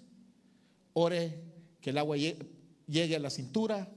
ore 0.94 1.44
que 1.82 1.92
el 1.92 1.98
agua 2.00 2.18
llegue 2.18 3.16
a 3.16 3.20
la 3.20 3.30
cintura, 3.30 3.88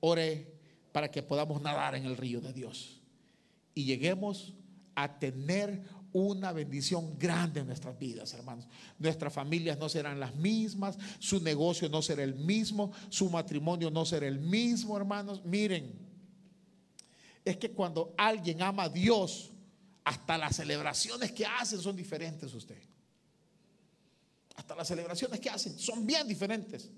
ore 0.00 0.52
para 0.90 1.10
que 1.10 1.22
podamos 1.22 1.62
nadar 1.62 1.94
en 1.94 2.06
el 2.06 2.16
río 2.16 2.40
de 2.40 2.52
Dios 2.52 3.00
y 3.74 3.84
lleguemos 3.84 4.54
a 4.94 5.18
tener 5.18 5.82
una 6.12 6.52
bendición 6.52 7.18
grande 7.18 7.60
en 7.60 7.66
nuestras 7.66 7.98
vidas, 7.98 8.34
hermanos. 8.34 8.66
Nuestras 8.98 9.32
familias 9.32 9.78
no 9.78 9.88
serán 9.88 10.20
las 10.20 10.34
mismas, 10.34 10.98
su 11.18 11.40
negocio 11.40 11.88
no 11.88 12.02
será 12.02 12.22
el 12.22 12.34
mismo, 12.34 12.92
su 13.08 13.30
matrimonio 13.30 13.90
no 13.90 14.04
será 14.04 14.26
el 14.26 14.38
mismo, 14.38 14.96
hermanos. 14.96 15.42
Miren, 15.44 15.94
es 17.44 17.56
que 17.56 17.70
cuando 17.70 18.14
alguien 18.18 18.60
ama 18.62 18.84
a 18.84 18.88
Dios, 18.90 19.51
hasta 20.04 20.36
las 20.38 20.56
celebraciones 20.56 21.32
que 21.32 21.46
hacen 21.46 21.80
son 21.80 21.96
diferentes 21.96 22.52
usted. 22.54 22.82
Hasta 24.56 24.74
las 24.74 24.88
celebraciones 24.88 25.40
que 25.40 25.50
hacen 25.50 25.78
son 25.78 26.06
bien 26.06 26.26
diferentes. 26.26 26.90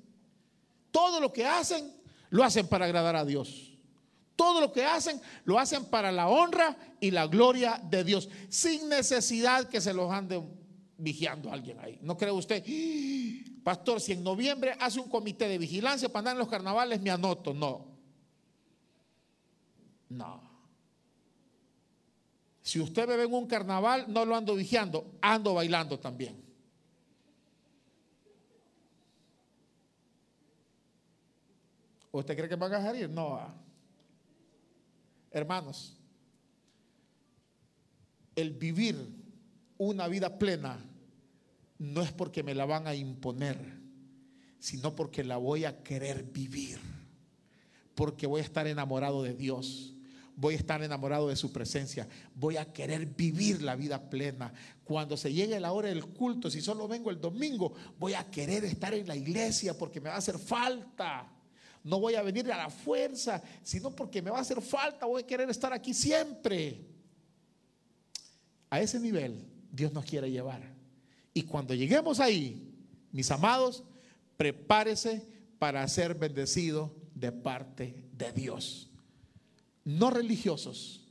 Todo 0.90 1.20
lo 1.20 1.32
que 1.32 1.46
hacen, 1.46 1.92
lo 2.30 2.44
hacen 2.44 2.66
para 2.66 2.86
agradar 2.86 3.16
a 3.16 3.24
Dios. 3.24 3.72
Todo 4.36 4.60
lo 4.60 4.72
que 4.72 4.84
hacen, 4.84 5.20
lo 5.44 5.58
hacen 5.58 5.84
para 5.84 6.10
la 6.10 6.28
honra 6.28 6.76
y 7.00 7.10
la 7.10 7.26
gloria 7.26 7.80
de 7.82 8.02
Dios, 8.02 8.28
sin 8.48 8.88
necesidad 8.88 9.68
que 9.68 9.80
se 9.80 9.94
los 9.94 10.10
ande 10.10 10.42
vigiando 10.98 11.52
alguien 11.52 11.78
ahí. 11.78 11.98
¿No 12.02 12.16
cree 12.16 12.32
usted? 12.32 12.64
Pastor, 13.62 14.00
si 14.00 14.12
en 14.12 14.24
noviembre 14.24 14.76
hace 14.80 14.98
un 14.98 15.08
comité 15.08 15.46
de 15.48 15.58
vigilancia 15.58 16.08
para 16.08 16.20
andar 16.20 16.34
en 16.34 16.38
los 16.40 16.48
carnavales, 16.48 17.00
me 17.00 17.10
anoto. 17.10 17.54
No. 17.54 17.86
No. 20.08 20.43
Si 22.64 22.80
usted 22.80 23.06
me 23.06 23.18
ve 23.18 23.24
en 23.24 23.34
un 23.34 23.46
carnaval, 23.46 24.06
no 24.08 24.24
lo 24.24 24.34
ando 24.34 24.54
vigiando, 24.54 25.18
ando 25.20 25.52
bailando 25.52 25.98
también. 25.98 26.42
¿Usted 32.10 32.34
cree 32.34 32.48
que 32.48 32.56
van 32.56 32.72
a 32.72 32.78
dejar 32.78 32.96
ir? 32.96 33.10
No. 33.10 33.38
Hermanos, 35.30 35.94
el 38.34 38.52
vivir 38.52 38.96
una 39.76 40.08
vida 40.08 40.38
plena 40.38 40.78
no 41.78 42.00
es 42.00 42.12
porque 42.12 42.42
me 42.42 42.54
la 42.54 42.64
van 42.64 42.86
a 42.86 42.94
imponer, 42.94 43.58
sino 44.58 44.96
porque 44.96 45.22
la 45.22 45.36
voy 45.36 45.66
a 45.66 45.82
querer 45.82 46.22
vivir, 46.22 46.78
porque 47.94 48.26
voy 48.26 48.40
a 48.40 48.44
estar 48.44 48.66
enamorado 48.66 49.22
de 49.22 49.34
Dios. 49.34 49.93
Voy 50.36 50.54
a 50.54 50.58
estar 50.58 50.82
enamorado 50.82 51.28
de 51.28 51.36
su 51.36 51.52
presencia. 51.52 52.08
Voy 52.34 52.56
a 52.56 52.72
querer 52.72 53.06
vivir 53.06 53.62
la 53.62 53.76
vida 53.76 54.10
plena. 54.10 54.52
Cuando 54.82 55.16
se 55.16 55.32
llegue 55.32 55.60
la 55.60 55.72
hora 55.72 55.88
del 55.88 56.06
culto, 56.06 56.50
si 56.50 56.60
solo 56.60 56.88
vengo 56.88 57.10
el 57.10 57.20
domingo, 57.20 57.72
voy 57.98 58.14
a 58.14 58.30
querer 58.30 58.64
estar 58.64 58.92
en 58.94 59.06
la 59.06 59.16
iglesia 59.16 59.76
porque 59.78 60.00
me 60.00 60.08
va 60.08 60.16
a 60.16 60.18
hacer 60.18 60.38
falta. 60.38 61.30
No 61.84 62.00
voy 62.00 62.14
a 62.14 62.22
venir 62.22 62.50
a 62.50 62.56
la 62.56 62.70
fuerza, 62.70 63.42
sino 63.62 63.90
porque 63.90 64.22
me 64.22 64.30
va 64.30 64.38
a 64.38 64.40
hacer 64.40 64.60
falta, 64.60 65.06
voy 65.06 65.22
a 65.22 65.26
querer 65.26 65.48
estar 65.50 65.72
aquí 65.72 65.92
siempre. 65.92 66.86
A 68.70 68.80
ese 68.80 68.98
nivel 68.98 69.46
Dios 69.70 69.92
nos 69.92 70.04
quiere 70.04 70.30
llevar. 70.30 70.62
Y 71.32 71.42
cuando 71.42 71.74
lleguemos 71.74 72.20
ahí, 72.20 72.70
Mis 73.12 73.30
amados, 73.30 73.84
prepárese 74.36 75.22
para 75.60 75.86
ser 75.86 76.16
bendecido 76.16 76.92
de 77.14 77.30
parte 77.30 78.08
de 78.12 78.32
Dios. 78.32 78.90
No 79.84 80.10
religiosos, 80.10 81.06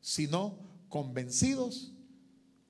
sino 0.00 0.58
convencidos 0.88 1.92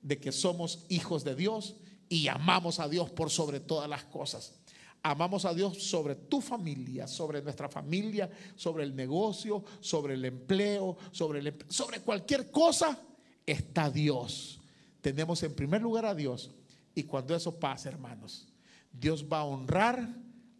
de 0.01 0.19
que 0.19 0.31
somos 0.31 0.85
hijos 0.89 1.23
de 1.23 1.35
Dios 1.35 1.75
y 2.09 2.27
amamos 2.27 2.79
a 2.79 2.87
Dios 2.87 3.11
por 3.11 3.29
sobre 3.29 3.59
todas 3.59 3.89
las 3.89 4.03
cosas. 4.05 4.55
Amamos 5.03 5.45
a 5.45 5.53
Dios 5.53 5.83
sobre 5.83 6.15
tu 6.15 6.41
familia, 6.41 7.07
sobre 7.07 7.41
nuestra 7.41 7.69
familia, 7.69 8.29
sobre 8.55 8.83
el 8.83 8.95
negocio, 8.95 9.63
sobre 9.79 10.15
el 10.15 10.25
empleo, 10.25 10.97
sobre, 11.11 11.39
el, 11.39 11.55
sobre 11.69 12.01
cualquier 12.01 12.51
cosa. 12.51 12.99
Está 13.45 13.89
Dios. 13.89 14.59
Tenemos 15.01 15.41
en 15.43 15.55
primer 15.55 15.81
lugar 15.81 16.05
a 16.05 16.15
Dios. 16.15 16.51
Y 16.95 17.03
cuando 17.03 17.35
eso 17.35 17.59
pasa, 17.59 17.89
hermanos, 17.89 18.47
Dios 18.91 19.25
va 19.31 19.39
a 19.39 19.45
honrar 19.45 20.09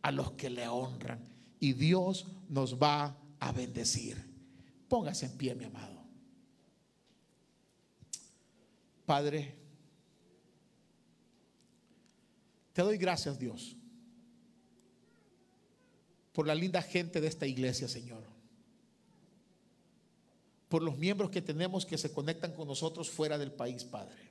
a 0.02 0.12
los 0.12 0.32
que 0.32 0.50
le 0.50 0.68
honran. 0.68 1.28
Y 1.60 1.74
Dios 1.74 2.28
nos 2.48 2.76
va 2.76 3.18
a 3.40 3.52
bendecir. 3.52 4.27
Póngase 4.88 5.26
en 5.26 5.38
pie, 5.38 5.56
mi 5.56 5.66
amado. 5.66 5.98
Padre, 9.06 9.56
te 12.74 12.82
doy 12.82 12.98
gracias, 12.98 13.40
Dios, 13.40 13.76
por 16.34 16.46
la 16.46 16.54
linda 16.54 16.82
gente 16.82 17.22
de 17.22 17.28
esta 17.28 17.48
iglesia, 17.48 17.88
Señor. 17.88 18.24
Por 20.70 20.84
los 20.84 20.98
miembros 20.98 21.32
que 21.32 21.42
tenemos 21.42 21.86
que 21.86 21.98
se 21.98 22.12
conectan 22.12 22.54
con 22.54 22.68
nosotros 22.68 23.10
fuera 23.10 23.38
del 23.38 23.52
país, 23.52 23.86
Padre. 23.86 24.28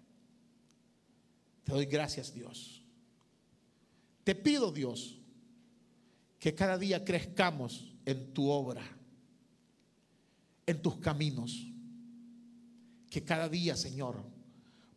Te 1.65 1.73
doy 1.73 1.87
gracias, 1.87 2.33
Dios. 2.33 2.83
Te 4.23 4.35
pido, 4.35 4.71
Dios, 4.71 5.19
que 6.39 6.55
cada 6.55 6.79
día 6.79 7.05
crezcamos 7.05 7.95
en 8.05 8.33
tu 8.35 8.51
obra, 8.51 8.96
en 10.67 10.83
tus 10.83 10.97
caminos. 10.97 11.67
Que 13.09 13.23
cada 13.23 13.49
día, 13.49 13.77
Señor, 13.77 14.23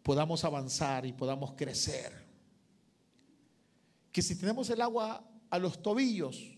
podamos 0.03 0.43
avanzar 0.43 1.05
y 1.05 1.13
podamos 1.13 1.53
crecer. 1.53 2.11
Que 4.11 4.21
si 4.21 4.35
tenemos 4.35 4.69
el 4.69 4.81
agua 4.81 5.23
a 5.49 5.59
los 5.59 5.81
tobillos, 5.81 6.57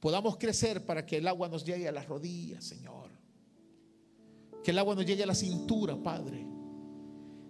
podamos 0.00 0.38
crecer 0.38 0.84
para 0.84 1.04
que 1.04 1.18
el 1.18 1.28
agua 1.28 1.48
nos 1.48 1.64
llegue 1.64 1.86
a 1.86 1.92
las 1.92 2.08
rodillas, 2.08 2.64
Señor. 2.64 3.10
Que 4.64 4.70
el 4.70 4.78
agua 4.78 4.94
nos 4.94 5.06
llegue 5.06 5.22
a 5.22 5.26
la 5.26 5.34
cintura, 5.34 5.96
Padre. 5.96 6.46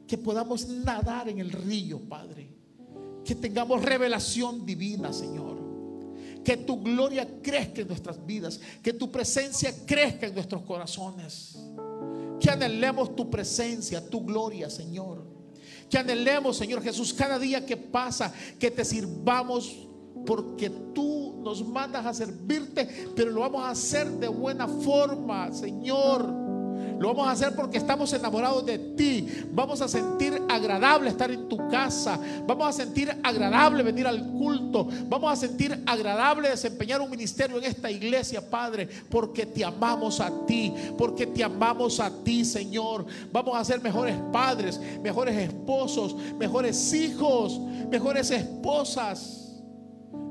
Que 0.06 0.18
podamos 0.18 0.68
nadar 0.68 1.28
en 1.28 1.38
el 1.38 1.52
río, 1.52 2.00
Padre. 2.08 2.52
Que 3.24 3.36
tengamos 3.36 3.82
revelación 3.82 4.66
divina, 4.66 5.12
Señor. 5.12 5.59
Que 6.44 6.56
tu 6.56 6.80
gloria 6.80 7.28
crezca 7.42 7.82
en 7.82 7.88
nuestras 7.88 8.24
vidas. 8.24 8.60
Que 8.82 8.92
tu 8.92 9.10
presencia 9.10 9.72
crezca 9.86 10.26
en 10.26 10.34
nuestros 10.34 10.62
corazones. 10.62 11.58
Que 12.40 12.50
anhelemos 12.50 13.14
tu 13.14 13.28
presencia, 13.28 14.08
tu 14.08 14.24
gloria, 14.24 14.70
Señor. 14.70 15.24
Que 15.88 15.98
anhelemos, 15.98 16.56
Señor 16.56 16.82
Jesús, 16.82 17.12
cada 17.12 17.38
día 17.38 17.66
que 17.66 17.76
pasa, 17.76 18.32
que 18.58 18.70
te 18.70 18.84
sirvamos 18.84 19.86
porque 20.26 20.70
tú 20.94 21.40
nos 21.42 21.66
mandas 21.66 22.06
a 22.06 22.14
servirte, 22.14 23.08
pero 23.16 23.30
lo 23.30 23.40
vamos 23.40 23.62
a 23.62 23.70
hacer 23.70 24.08
de 24.08 24.28
buena 24.28 24.68
forma, 24.68 25.52
Señor. 25.52 26.49
Lo 27.00 27.08
vamos 27.08 27.28
a 27.28 27.30
hacer 27.30 27.56
porque 27.56 27.78
estamos 27.78 28.12
enamorados 28.12 28.66
de 28.66 28.78
ti. 28.78 29.26
Vamos 29.52 29.80
a 29.80 29.88
sentir 29.88 30.38
agradable 30.50 31.08
estar 31.08 31.30
en 31.30 31.48
tu 31.48 31.56
casa. 31.70 32.20
Vamos 32.46 32.68
a 32.68 32.72
sentir 32.74 33.10
agradable 33.22 33.82
venir 33.82 34.06
al 34.06 34.22
culto. 34.32 34.86
Vamos 35.08 35.32
a 35.32 35.36
sentir 35.36 35.82
agradable 35.86 36.50
desempeñar 36.50 37.00
un 37.00 37.08
ministerio 37.08 37.56
en 37.56 37.64
esta 37.64 37.90
iglesia, 37.90 38.42
Padre, 38.50 38.86
porque 39.08 39.46
te 39.46 39.64
amamos 39.64 40.20
a 40.20 40.44
ti, 40.44 40.74
porque 40.98 41.26
te 41.26 41.42
amamos 41.42 42.00
a 42.00 42.10
ti, 42.22 42.44
Señor. 42.44 43.06
Vamos 43.32 43.56
a 43.56 43.64
ser 43.64 43.80
mejores 43.80 44.16
padres, 44.30 44.78
mejores 45.02 45.34
esposos, 45.38 46.14
mejores 46.38 46.92
hijos, 46.92 47.58
mejores 47.88 48.30
esposas. 48.30 49.49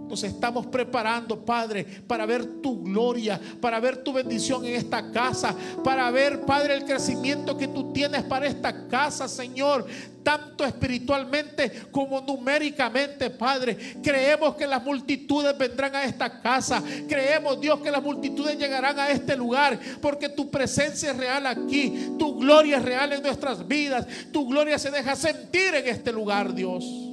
Nos 0.09 0.23
estamos 0.23 0.65
preparando, 0.65 1.45
Padre, 1.45 1.85
para 2.07 2.25
ver 2.25 2.61
tu 2.61 2.81
gloria, 2.81 3.39
para 3.61 3.79
ver 3.79 3.97
tu 3.97 4.11
bendición 4.11 4.65
en 4.65 4.73
esta 4.73 5.11
casa, 5.11 5.55
para 5.83 6.09
ver, 6.09 6.41
Padre, 6.41 6.73
el 6.73 6.83
crecimiento 6.83 7.55
que 7.55 7.67
tú 7.67 7.93
tienes 7.93 8.23
para 8.23 8.47
esta 8.47 8.87
casa, 8.87 9.27
Señor, 9.27 9.85
tanto 10.23 10.65
espiritualmente 10.65 11.71
como 11.91 12.21
numéricamente, 12.21 13.29
Padre. 13.29 13.77
Creemos 14.01 14.55
que 14.55 14.67
las 14.67 14.83
multitudes 14.83 15.57
vendrán 15.57 15.95
a 15.95 16.03
esta 16.03 16.41
casa. 16.41 16.81
Creemos, 17.07 17.61
Dios, 17.61 17.79
que 17.79 17.91
las 17.91 18.01
multitudes 18.01 18.57
llegarán 18.57 18.99
a 18.99 19.09
este 19.09 19.35
lugar, 19.35 19.79
porque 20.01 20.29
tu 20.29 20.49
presencia 20.49 21.11
es 21.11 21.17
real 21.17 21.45
aquí, 21.45 22.13
tu 22.17 22.39
gloria 22.39 22.77
es 22.77 22.83
real 22.83 23.13
en 23.13 23.21
nuestras 23.21 23.67
vidas, 23.67 24.07
tu 24.31 24.47
gloria 24.47 24.79
se 24.79 24.91
deja 24.91 25.15
sentir 25.15 25.75
en 25.75 25.87
este 25.87 26.11
lugar, 26.11 26.53
Dios. 26.53 27.08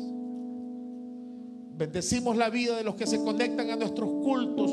Bendecimos 1.77 2.37
la 2.37 2.49
vida 2.49 2.75
de 2.77 2.85
los 2.85 2.95
que 2.95 3.07
se 3.07 3.23
conectan 3.23 3.71
a 3.71 3.77
nuestros 3.77 4.09
cultos. 4.09 4.71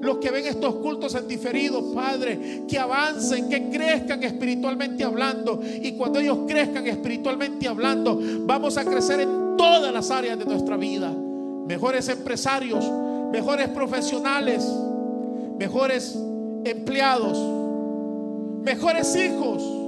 Los 0.00 0.18
que 0.18 0.30
ven 0.30 0.46
estos 0.46 0.76
cultos 0.76 1.14
en 1.14 1.28
diferido, 1.28 1.92
Padre, 1.92 2.62
que 2.66 2.78
avancen, 2.78 3.48
que 3.48 3.68
crezcan 3.68 4.22
espiritualmente 4.22 5.04
hablando. 5.04 5.60
Y 5.62 5.92
cuando 5.92 6.18
ellos 6.20 6.38
crezcan 6.48 6.86
espiritualmente 6.86 7.68
hablando, 7.68 8.18
vamos 8.40 8.78
a 8.78 8.84
crecer 8.84 9.20
en 9.20 9.56
todas 9.58 9.92
las 9.92 10.10
áreas 10.10 10.38
de 10.38 10.46
nuestra 10.46 10.78
vida. 10.78 11.10
Mejores 11.66 12.08
empresarios, 12.08 12.90
mejores 13.30 13.68
profesionales, 13.68 14.66
mejores 15.58 16.18
empleados, 16.64 17.38
mejores 18.62 19.14
hijos. 19.16 19.83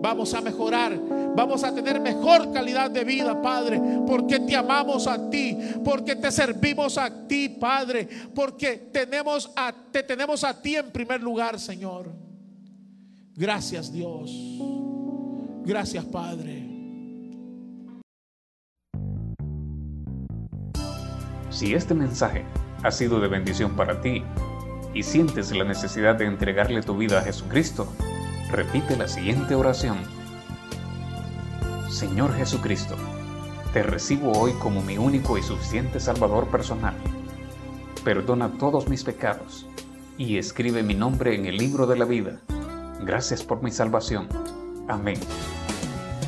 Vamos 0.00 0.34
a 0.34 0.40
mejorar 0.40 0.98
vamos 1.34 1.64
a 1.64 1.74
tener 1.74 2.00
mejor 2.00 2.52
calidad 2.52 2.90
de 2.90 3.04
vida, 3.04 3.40
Padre, 3.40 3.80
porque 4.06 4.40
te 4.40 4.56
amamos 4.56 5.06
a 5.06 5.30
ti, 5.30 5.56
porque 5.84 6.16
te 6.16 6.30
servimos 6.30 6.98
a 6.98 7.26
ti, 7.26 7.48
Padre, 7.48 8.08
porque 8.34 8.90
tenemos 8.92 9.50
a, 9.56 9.72
te 9.72 10.02
tenemos 10.02 10.44
a 10.44 10.60
ti 10.60 10.76
en 10.76 10.90
primer 10.90 11.22
lugar, 11.22 11.58
Señor. 11.58 12.10
Gracias, 13.34 13.92
Dios. 13.92 14.30
Gracias, 15.64 16.04
Padre. 16.04 16.66
Si 21.50 21.74
este 21.74 21.94
mensaje 21.94 22.44
ha 22.82 22.90
sido 22.90 23.20
de 23.20 23.28
bendición 23.28 23.76
para 23.76 24.00
ti 24.00 24.22
y 24.94 25.02
sientes 25.02 25.50
la 25.52 25.64
necesidad 25.64 26.16
de 26.16 26.26
entregarle 26.26 26.82
tu 26.82 26.96
vida 26.96 27.18
a 27.18 27.22
Jesucristo, 27.22 27.92
repite 28.50 28.96
la 28.96 29.08
siguiente 29.08 29.54
oración 29.54 29.98
Señor 31.90 32.32
Jesucristo, 32.34 32.94
te 33.74 33.82
recibo 33.82 34.32
hoy 34.32 34.52
como 34.52 34.80
mi 34.80 34.96
único 34.96 35.36
y 35.36 35.42
suficiente 35.42 35.98
Salvador 35.98 36.46
personal. 36.46 36.94
Perdona 38.04 38.52
todos 38.58 38.88
mis 38.88 39.02
pecados 39.02 39.66
y 40.16 40.38
escribe 40.38 40.84
mi 40.84 40.94
nombre 40.94 41.34
en 41.34 41.46
el 41.46 41.56
libro 41.56 41.88
de 41.88 41.98
la 41.98 42.04
vida. 42.04 42.40
Gracias 43.00 43.42
por 43.42 43.62
mi 43.62 43.72
salvación. 43.72 44.28
Amén. 44.88 45.18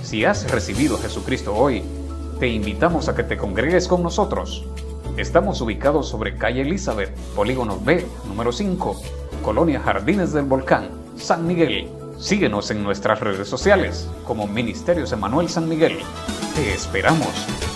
Si 0.03 0.25
has 0.25 0.51
recibido 0.51 0.97
a 0.97 1.01
Jesucristo 1.01 1.55
hoy, 1.55 1.85
te 2.41 2.49
invitamos 2.49 3.09
a 3.09 3.15
que 3.15 3.23
te 3.23 3.37
congregues 3.37 3.87
con 3.87 4.03
nosotros. 4.03 4.67
Estamos 5.17 5.61
ubicados 5.61 6.09
sobre 6.09 6.37
calle 6.37 6.63
Elizabeth, 6.63 7.17
Polígono 7.37 7.79
B, 7.79 8.05
número 8.27 8.51
5, 8.51 9.01
Colonia 9.45 9.81
Jardines 9.81 10.33
del 10.33 10.45
Volcán, 10.45 10.91
San 11.17 11.47
Miguel. 11.47 12.02
Síguenos 12.23 12.71
en 12.71 12.85
nuestras 12.85 13.19
redes 13.19 13.49
sociales 13.49 14.09
como 14.25 14.47
Ministerios 14.47 15.11
Emanuel 15.11 15.49
San 15.49 15.69
Miguel. 15.69 15.99
Te 16.55 16.73
esperamos. 16.73 17.72